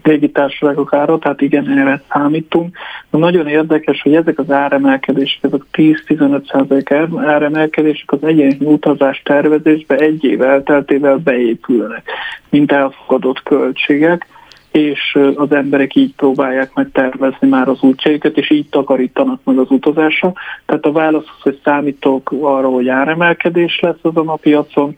[0.03, 2.77] légitársaságok ára, tehát igen, erre számítunk.
[3.11, 10.25] De nagyon érdekes, hogy ezek az áremelkedések, ezek 10-15% áremelkedések az egyéni utazás tervezésbe egy
[10.25, 12.11] év elteltével beépülnek,
[12.49, 14.27] mint elfogadott költségek
[14.73, 19.71] és az emberek így próbálják meg tervezni már az útjaikat, és így takarítanak meg az
[19.71, 20.33] utazásra.
[20.67, 24.95] Tehát a válasz az, hogy számítok arra, hogy áremelkedés lesz azon a piacon,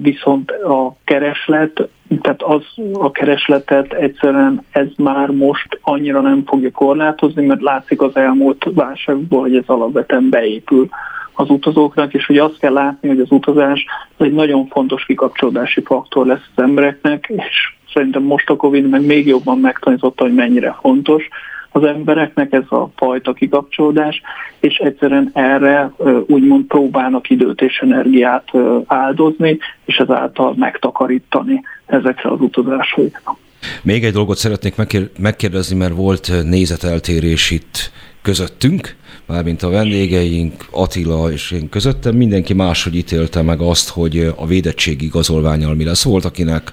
[0.00, 1.88] viszont a kereslet,
[2.20, 2.62] tehát az
[2.92, 9.40] a keresletet egyszerűen ez már most annyira nem fogja korlátozni, mert látszik az elmúlt válságból,
[9.40, 10.88] hogy ez alapvetően beépül
[11.32, 13.84] az utazóknak, és hogy azt kell látni, hogy az utazás
[14.16, 19.26] egy nagyon fontos kikapcsolódási faktor lesz az embereknek, és szerintem most a Covid meg még
[19.26, 21.28] jobban megtanította, hogy mennyire fontos
[21.70, 24.20] az embereknek ez a fajta kikapcsolódás,
[24.60, 25.92] és egyszerűen erre
[26.26, 28.50] úgymond próbálnak időt és energiát
[28.86, 33.38] áldozni, és ezáltal megtakarítani ezekre az utazásaikra.
[33.82, 34.74] Még egy dolgot szeretnék
[35.18, 37.90] megkérdezni, mert volt nézeteltérés itt
[38.26, 38.96] közöttünk,
[39.26, 45.04] mármint a vendégeink, Attila és én közöttem, mindenki máshogy ítélte meg azt, hogy a védettségi
[45.04, 46.02] igazolványal mi lesz.
[46.02, 46.72] Volt, akinek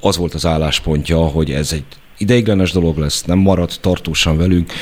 [0.00, 1.84] az volt az álláspontja, hogy ez egy
[2.18, 4.72] ideiglenes dolog lesz, nem marad tartósan velünk.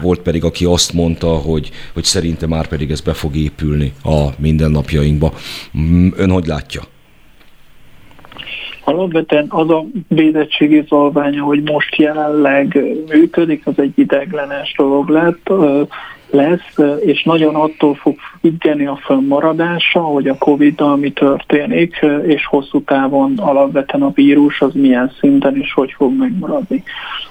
[0.00, 4.26] Volt pedig, aki azt mondta, hogy, hogy szerinte már pedig ez be fog épülni a
[4.38, 5.34] mindennapjainkba.
[5.78, 6.82] Mm, ön hogy látja?
[8.88, 15.48] Alapvetően az a védettségi zolványa, hogy most jelenleg működik, az egy ideglenes dolog lett
[16.30, 22.82] lesz, és nagyon attól fog függeni a fönnmaradása, hogy a covid ami történik, és hosszú
[22.82, 26.82] távon alapvetően a vírus az milyen szinten és hogy fog megmaradni.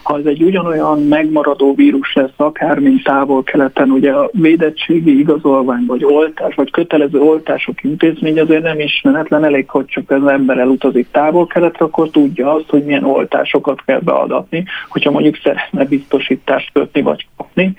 [0.04, 6.04] Ha ez egy ugyanolyan megmaradó vírus lesz, akár mint távol-keleten, ugye a védettségi igazolvány, vagy
[6.04, 11.86] oltás, vagy kötelező oltások intézmény azért nem ismeretlen, elég, hogy csak az ember elutazik távol-keletre,
[11.86, 17.76] akkor tudja azt, hogy milyen oltásokat kell beadatni, hogyha mondjuk szeretne biztosítást kötni vagy kapni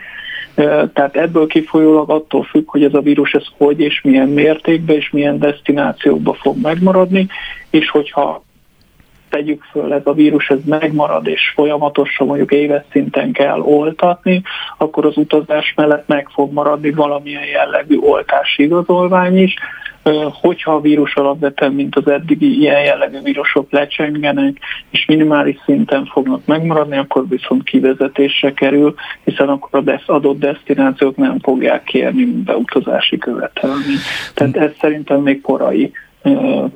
[0.93, 5.11] tehát ebből kifolyólag attól függ, hogy ez a vírus ez hogy és milyen mértékben és
[5.11, 7.27] milyen destinációkba fog megmaradni,
[7.71, 8.43] és hogyha
[9.29, 14.43] tegyük föl, ez a vírus ez megmarad, és folyamatosan mondjuk éves szinten kell oltatni,
[14.79, 19.55] akkor az utazás mellett meg fog maradni valamilyen jellegű oltási igazolvány is,
[20.33, 24.59] hogyha a vírus alapvetően, mint az eddigi ilyen jellegű vírusok lecsengenek,
[24.91, 28.95] és minimális szinten fognak megmaradni, akkor viszont kivezetésre kerül,
[29.25, 34.01] hiszen akkor az adott destinációk nem fogják kérni beutazási követelményt.
[34.35, 35.93] Tehát ez szerintem még korai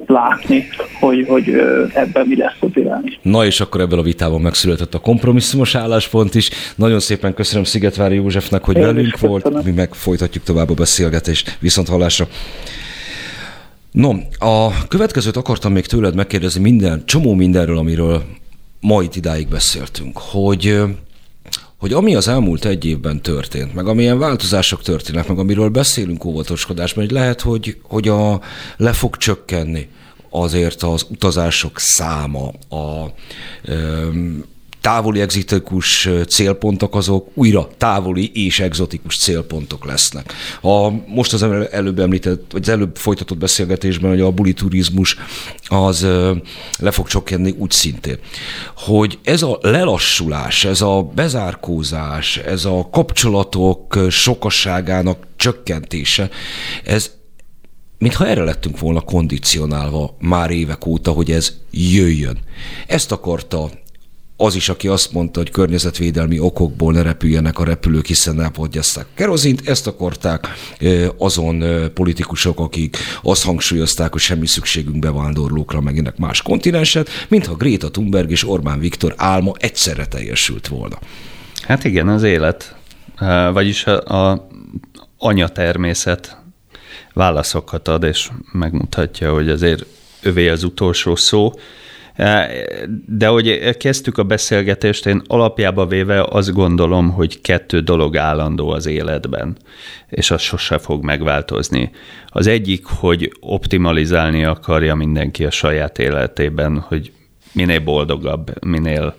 [0.07, 0.69] látni,
[1.01, 1.49] hogy, hogy
[1.95, 3.19] ebben mi lesz az irány.
[3.23, 6.51] Na és akkor ebből a vitában megszületett a kompromisszumos álláspont is.
[6.77, 11.57] Nagyon szépen köszönöm Szigetvári Józsefnek, hogy Én velünk volt, mi meg folytatjuk tovább a beszélgetést.
[11.61, 12.27] Viszont hallásra!
[13.93, 18.25] No, a következőt akartam még tőled megkérdezni minden, csomó mindenről, amiről
[18.81, 20.81] ma itt idáig beszéltünk, hogy
[21.77, 27.05] hogy ami az elmúlt egy évben történt, meg amilyen változások történnek, meg amiről beszélünk óvatoskodásban,
[27.05, 28.41] hogy lehet, hogy, hogy a,
[28.77, 29.89] le fog csökkenni
[30.31, 33.13] azért az utazások száma, a,
[34.83, 40.33] távoli egzotikus célpontok azok újra távoli és egzotikus célpontok lesznek.
[40.61, 45.17] A, most az előbb említett, vagy az előbb folytatott beszélgetésben, hogy a buli turizmus
[45.65, 46.07] az
[46.79, 48.19] le fog csökkenni úgy szintén.
[48.77, 56.31] Hogy ez a lelassulás, ez a bezárkózás, ez a kapcsolatok sokasságának csökkentése,
[56.85, 57.11] ez
[57.99, 62.39] mintha erre lettünk volna kondicionálva már évek óta, hogy ez jöjjön.
[62.87, 63.71] Ezt akarta
[64.43, 69.69] az is, aki azt mondta, hogy környezetvédelmi okokból ne repüljenek a repülők, hiszen elpodgyaszták kerozint,
[69.69, 70.49] ezt akarták
[71.17, 71.65] azon
[71.95, 78.31] politikusok, akik azt hangsúlyozták, hogy semmi szükségünk bevándorlókra, meg ennek más kontinenset, mintha Greta Thunberg
[78.31, 80.99] és Orbán Viktor álma egyszerre teljesült volna.
[81.63, 82.77] Hát igen, az élet,
[83.53, 84.49] vagyis a, a
[85.19, 86.37] anya természet
[87.13, 89.85] válaszokat ad, és megmutatja, hogy azért
[90.23, 91.53] övé az utolsó szó,
[93.07, 98.87] de hogy kezdtük a beszélgetést, én alapjába véve azt gondolom, hogy kettő dolog állandó az
[98.87, 99.57] életben,
[100.09, 101.91] és az sose fog megváltozni.
[102.27, 107.13] Az egyik, hogy optimalizálni akarja mindenki a saját életében, hogy
[107.53, 109.15] minél boldogabb, minél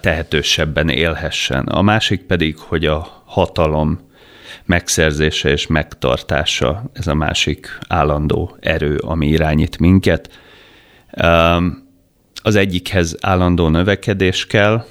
[0.00, 1.64] tehetősebben élhessen.
[1.64, 4.00] A másik pedig, hogy a hatalom
[4.64, 10.30] megszerzése és megtartása, ez a másik állandó erő, ami irányít minket.
[12.46, 14.84] Az egyikhez állandó növekedés kell,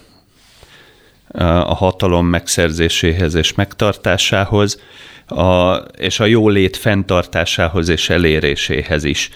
[1.44, 4.82] a hatalom megszerzéséhez és megtartásához,
[5.28, 9.30] a, és a jólét fenntartásához és eléréséhez is.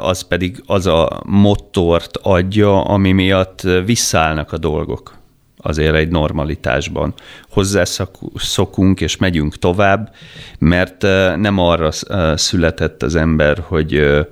[0.00, 5.14] Az pedig az a mottort adja, ami miatt visszaállnak a dolgok
[5.56, 7.14] azért egy normalitásban.
[7.50, 10.14] Hozzászokunk és megyünk tovább,
[10.58, 11.02] mert
[11.36, 11.90] nem arra
[12.36, 14.26] született az ember, hogy,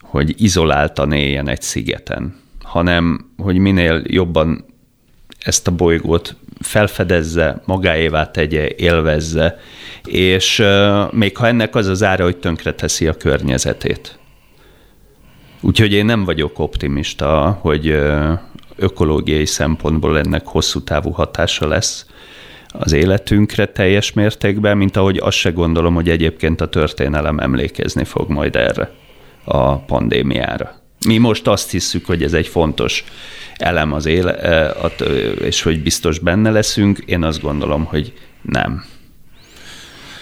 [0.00, 4.64] hogy izoláltan éljen egy szigeten, hanem hogy minél jobban
[5.40, 9.58] ezt a bolygót felfedezze, magáévá tegye, élvezze,
[10.04, 10.62] és
[11.10, 14.18] még ha ennek az az ára, hogy tönkreteszi a környezetét.
[15.60, 17.98] Úgyhogy én nem vagyok optimista, hogy
[18.76, 22.06] ökológiai szempontból ennek hosszú távú hatása lesz
[22.68, 28.30] az életünkre teljes mértékben, mint ahogy azt se gondolom, hogy egyébként a történelem emlékezni fog
[28.30, 28.90] majd erre
[29.44, 30.77] a pandémiára.
[31.06, 33.04] Mi most azt hiszük, hogy ez egy fontos
[33.56, 34.32] elem az éle,
[35.40, 36.98] és hogy biztos benne leszünk.
[36.98, 38.12] Én azt gondolom, hogy
[38.42, 38.84] nem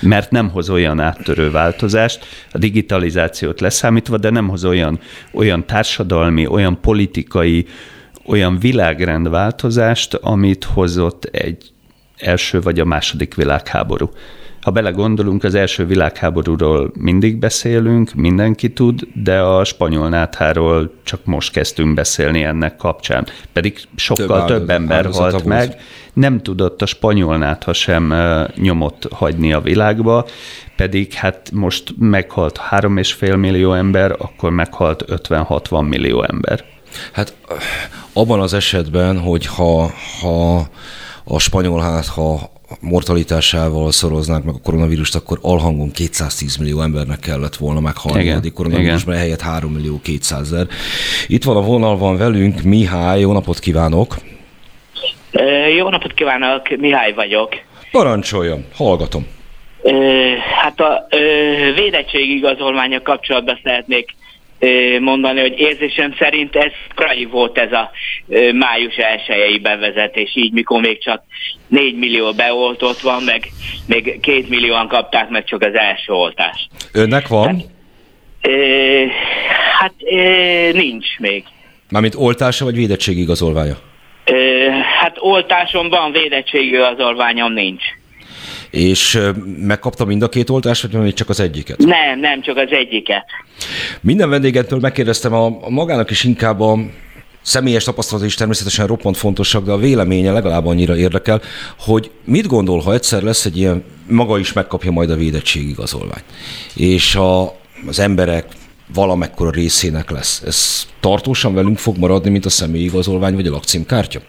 [0.00, 5.00] mert nem hoz olyan áttörő változást, a digitalizációt leszámítva, de nem hoz olyan,
[5.32, 7.66] olyan társadalmi, olyan politikai,
[8.26, 11.70] olyan világrendváltozást, amit hozott egy
[12.16, 14.10] első vagy a második világháború.
[14.66, 21.52] Ha belegondolunk, az első világháborúról mindig beszélünk, mindenki tud, de a spanyol nátháról csak most
[21.52, 23.26] kezdtünk beszélni ennek kapcsán.
[23.52, 25.76] Pedig sokkal több, több ember halt meg,
[26.12, 28.14] nem tudott a spanyol nátha sem
[28.56, 30.26] nyomot hagyni a világba,
[30.76, 36.64] pedig hát most meghalt 3,5 millió ember, akkor meghalt 50-60 millió ember.
[37.12, 37.34] Hát
[38.12, 39.90] abban az esetben, hogy ha,
[40.20, 40.66] ha
[41.24, 47.56] a spanyol hát, ha mortalitásával szoroznánk meg a koronavírust, akkor alhangon 210 millió embernek kellett
[47.56, 50.66] volna meghalni a koronavírusban, helyett 3 millió 200 ezer.
[51.26, 54.14] Itt van a vonalban velünk Mihály, jó napot kívánok!
[55.76, 57.48] Jó napot kívánok, Mihály vagyok.
[57.90, 59.26] Parancsoljon, hallgatom.
[60.62, 61.06] Hát a
[61.74, 64.14] védettségigazolványok kapcsolatban szeretnék
[65.00, 67.90] mondani, hogy érzésem szerint ez korai volt ez a
[68.52, 71.22] május elsőjei bevezetés, így mikor még csak
[71.68, 73.48] 4 millió beoltott van, meg
[73.86, 76.68] még 2 millióan kapták meg csak az első oltást.
[76.92, 77.62] Önnek van?
[78.42, 78.52] Hát,
[79.78, 79.94] hát
[80.72, 81.44] nincs még.
[81.90, 83.74] Mármint oltása vagy védettségigazolványa?
[85.00, 87.84] Hát oltásom van, védettségigazolványom nincs.
[88.76, 89.20] És
[89.60, 91.78] megkapta mind a két oltást, vagy még csak az egyiket?
[91.78, 93.24] Nem, nem, csak az egyiket.
[94.00, 96.78] Minden vendégettől megkérdeztem, a, a magának is inkább a
[97.42, 101.40] személyes tapasztalat is természetesen roppant fontosak, de a véleménye legalább annyira érdekel,
[101.78, 106.24] hogy mit gondol, ha egyszer lesz egy ilyen, maga is megkapja majd a védettségigazolványt,
[106.74, 107.42] és a,
[107.86, 108.46] az emberek
[108.94, 110.42] valamekkora részének lesz.
[110.46, 114.20] Ez tartósan velünk fog maradni, mint a személyigazolvány vagy a lakcímkártya?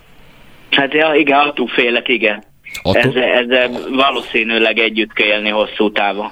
[0.72, 2.44] Hát ja, igen, attól félek, igen.
[2.81, 3.01] Attól...
[3.01, 6.31] Ezzel, ezzel valószínűleg együtt kell élni hosszú távon.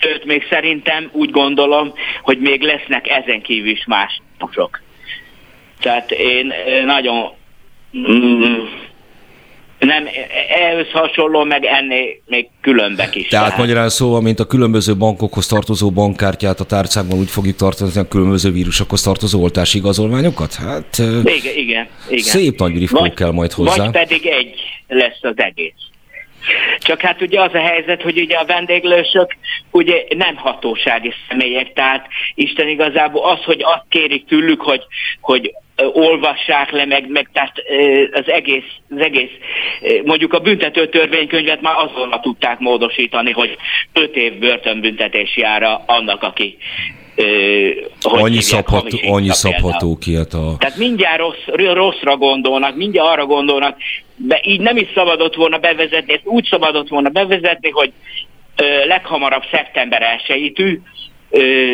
[0.00, 1.92] Sőt, még szerintem úgy gondolom,
[2.22, 4.80] hogy még lesznek ezen kívül is más napok.
[5.80, 6.52] Tehát én
[6.84, 7.32] nagyon
[7.96, 8.54] mm,
[9.78, 10.08] nem,
[10.48, 13.28] ehhez hasonló, meg ennél még különbek is.
[13.28, 13.60] Tehát, tehát.
[13.60, 18.50] magyarán szóval, mint a különböző bankokhoz tartozó bankkártyát a tárcákban úgy fogjuk tartani a különböző
[18.50, 20.54] vírusokhoz tartozó oltási igazolványokat?
[20.54, 22.22] Hát igen, igen, igen.
[22.22, 23.84] szép nagy grifó kell majd hozzá.
[23.84, 24.54] Vagy pedig egy
[24.88, 25.72] lesz az egész.
[26.78, 29.36] Csak hát ugye az a helyzet, hogy ugye a vendéglősök
[29.70, 34.82] ugye nem hatósági személyek, tehát Isten igazából az, hogy azt kérik tőlük, hogy,
[35.20, 37.62] hogy olvassák le, meg, meg tehát
[38.12, 39.30] az egész, az egész,
[40.04, 43.56] mondjuk a büntető törvénykönyvet már azonnal tudták módosítani, hogy
[43.92, 46.56] 5 év börtönbüntetés jár annak, aki
[48.02, 50.26] hogy annyi, szabható, annyi szabható ki a...
[50.58, 53.76] Tehát mindjárt rossz, rosszra gondolnak, mindjárt arra gondolnak,
[54.16, 57.92] de így nem is szabadott volna bevezetni, ezt úgy szabadott volna bevezetni, hogy
[58.56, 60.52] ö, leghamarabb szeptember 1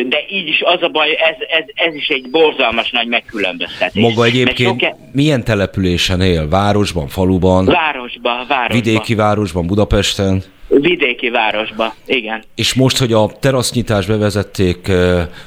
[0.07, 4.01] de így is az a baj, ez, ez, ez is egy borzalmas nagy megkülönböztetés.
[4.01, 4.95] Maga egyébként sok...
[5.11, 6.47] milyen településen él?
[6.49, 7.65] Városban, faluban?
[7.65, 8.81] Városban, városban.
[8.81, 10.43] Vidéki városban, Budapesten?
[10.67, 12.43] Vidéki városban, igen.
[12.55, 14.91] És most, hogy a terasznyitás bevezették,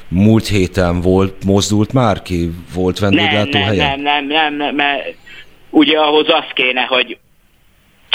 [0.07, 2.49] múlt héten volt, mozdult már ki?
[2.73, 3.87] Volt vendéglátóhelye?
[3.87, 5.15] Nem, nem, nem, nem, nem, mert
[5.69, 7.17] ugye ahhoz az kéne, hogy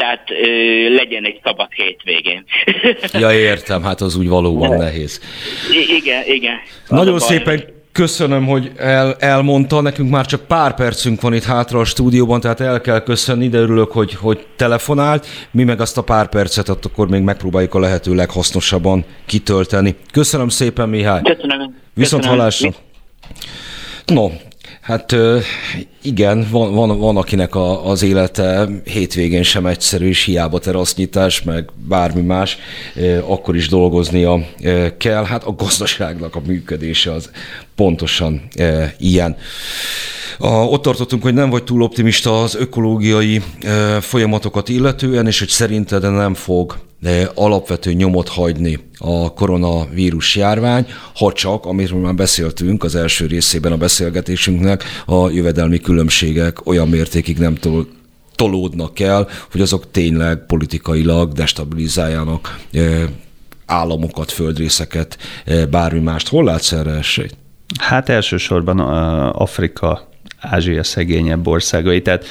[0.03, 2.45] tehát ö, legyen egy szabad hétvégén.
[3.23, 5.21] ja, értem, hát az úgy valóban nehéz.
[5.73, 6.57] I- igen, igen.
[6.89, 11.85] Nagyon szépen Köszönöm, hogy el, elmondta, nekünk már csak pár percünk van itt hátra a
[11.85, 15.27] stúdióban, tehát el kell köszönni, de örülök, hogy, hogy telefonált.
[15.51, 19.97] Mi meg azt a pár percet ott akkor még megpróbáljuk a lehető leghasznosabban kitölteni.
[20.13, 21.23] Köszönöm szépen, Mihály.
[21.23, 21.77] Köszönöm.
[21.95, 22.71] Viszont hallásra.
[24.07, 24.31] No,
[24.83, 25.17] Hát
[26.03, 31.71] igen, van, van, van akinek a, az élete hétvégén sem egyszerű, és hiába terasznyitás, meg
[31.89, 32.59] bármi más,
[33.27, 34.47] akkor is dolgoznia
[34.97, 35.25] kell.
[35.25, 37.31] Hát a gazdaságnak a működése az
[37.75, 38.49] pontosan
[38.99, 39.37] ilyen.
[40.39, 43.43] Ott tartottunk, hogy nem vagy túl optimista az ökológiai
[44.01, 46.77] folyamatokat illetően, és hogy szerinted nem fog
[47.35, 53.77] alapvető nyomot hagyni a koronavírus járvány, ha csak, amiről már beszéltünk az első részében a
[53.77, 57.89] beszélgetésünknek, a jövedelmi különbségek olyan mértékig nem tol
[58.35, 62.61] tolódnak el, hogy azok tényleg politikailag destabilizáljanak
[63.67, 65.19] államokat, földrészeket,
[65.71, 66.29] bármi mást.
[66.29, 67.37] Hol látsz erre esélyt?
[67.81, 68.79] Hát elsősorban
[69.31, 70.09] Afrika
[70.43, 72.03] Ázsia szegényebb országai.
[72.03, 72.25] Tehát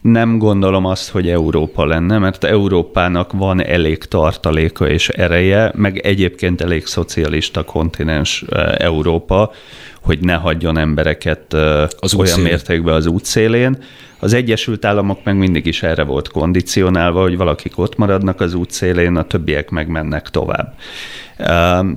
[0.00, 6.60] nem gondolom azt, hogy Európa lenne, mert Európának van elég tartaléka és ereje, meg egyébként
[6.60, 8.44] elég szocialista kontinens
[8.76, 9.52] Európa,
[10.00, 11.52] hogy ne hagyjon embereket
[11.98, 13.78] az olyan mértékben az útszélén.
[14.20, 19.16] Az Egyesült Államok meg mindig is erre volt kondicionálva, hogy valakik ott maradnak az útszélén,
[19.16, 20.74] a többiek meg mennek tovább.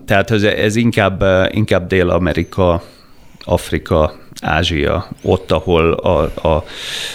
[0.05, 2.83] Tehát ez, ez inkább, inkább Dél-Amerika,
[3.43, 6.63] Afrika, Ázsia, ott, ahol a, a,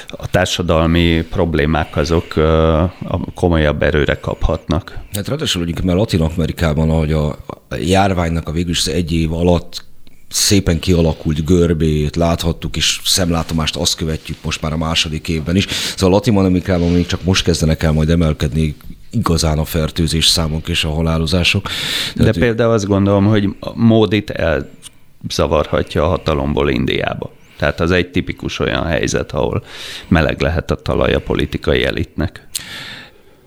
[0.07, 4.99] a társadalmi problémák azok a komolyabb erőre kaphatnak.
[5.13, 7.37] Hát ráadásul mondjuk, mert Latin-Amerikában, ahogy a
[7.81, 9.85] járványnak a végül is egy év alatt
[10.29, 15.67] szépen kialakult görbét láthattuk, és szemlátomást azt követjük most már a második évben is.
[15.97, 18.77] Szóval Latin-Amerikában még csak most kezdenek el majd emelkedni
[19.11, 21.69] igazán a fertőzés számok és a halálozások.
[22.15, 24.69] De például azt gondolom, hogy Módit el
[25.31, 27.31] zavarhatja a hatalomból Indiába.
[27.57, 29.65] Tehát az egy tipikus olyan helyzet, ahol
[30.09, 32.49] meleg lehet a talaj a politikai elitnek.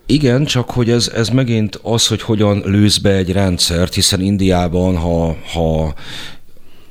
[0.06, 4.96] Igen, csak hogy ez, ez megint az, hogy hogyan lősz be egy rendszert, hiszen Indiában,
[4.96, 5.94] ha, ha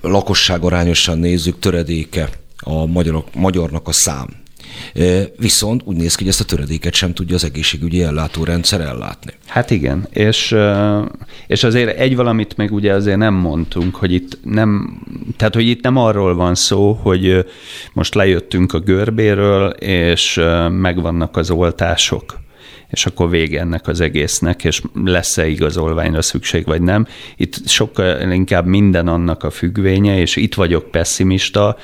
[0.01, 4.27] lakosság arányosan nézzük, töredéke a magyarok, magyarnak a szám.
[5.37, 9.31] Viszont úgy néz ki, hogy ezt a töredéket sem tudja az egészségügyi ellátórendszer ellátni.
[9.45, 10.55] Hát igen, és,
[11.47, 14.99] és azért egy valamit még ugye azért nem mondtunk, hogy itt nem,
[15.37, 17.45] tehát hogy itt nem arról van szó, hogy
[17.93, 22.39] most lejöttünk a görbéről, és megvannak az oltások
[22.89, 27.07] és akkor vége ennek az egésznek, és lesz-e igazolványra szükség, vagy nem.
[27.35, 31.77] Itt sokkal inkább minden annak a függvénye, és itt vagyok pessimista,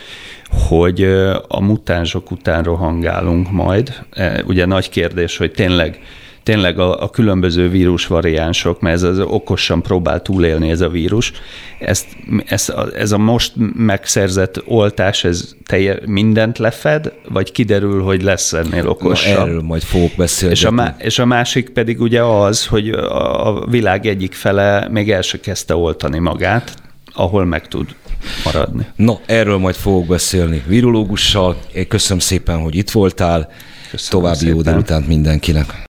[0.49, 1.03] hogy
[1.47, 4.05] a mutánsok után rohangálunk majd.
[4.11, 5.99] E, ugye nagy kérdés, hogy tényleg
[6.45, 11.31] tényleg a, a különböző vírusvariánsok, mert ez az okosan próbál túlélni ez a vírus,
[11.79, 12.07] ezt,
[12.45, 18.53] ez, a, ez a most megszerzett oltás, ez telje, mindent lefed, vagy kiderül, hogy lesz
[18.53, 19.35] ennél okosabb?
[19.35, 20.55] Na, erről majd fogok beszélni.
[20.55, 25.11] És a, és a másik pedig ugye az, hogy a, a világ egyik fele még
[25.11, 26.73] el se kezdte oltani magát,
[27.15, 27.95] ahol meg tud
[28.43, 28.85] maradni.
[28.95, 31.57] Na, erről majd fogok beszélni virológussal.
[31.87, 33.49] Köszönöm szépen, hogy itt voltál.
[33.91, 34.55] Köszönöm További szépen.
[34.55, 35.83] jó délutánt mindenkinek.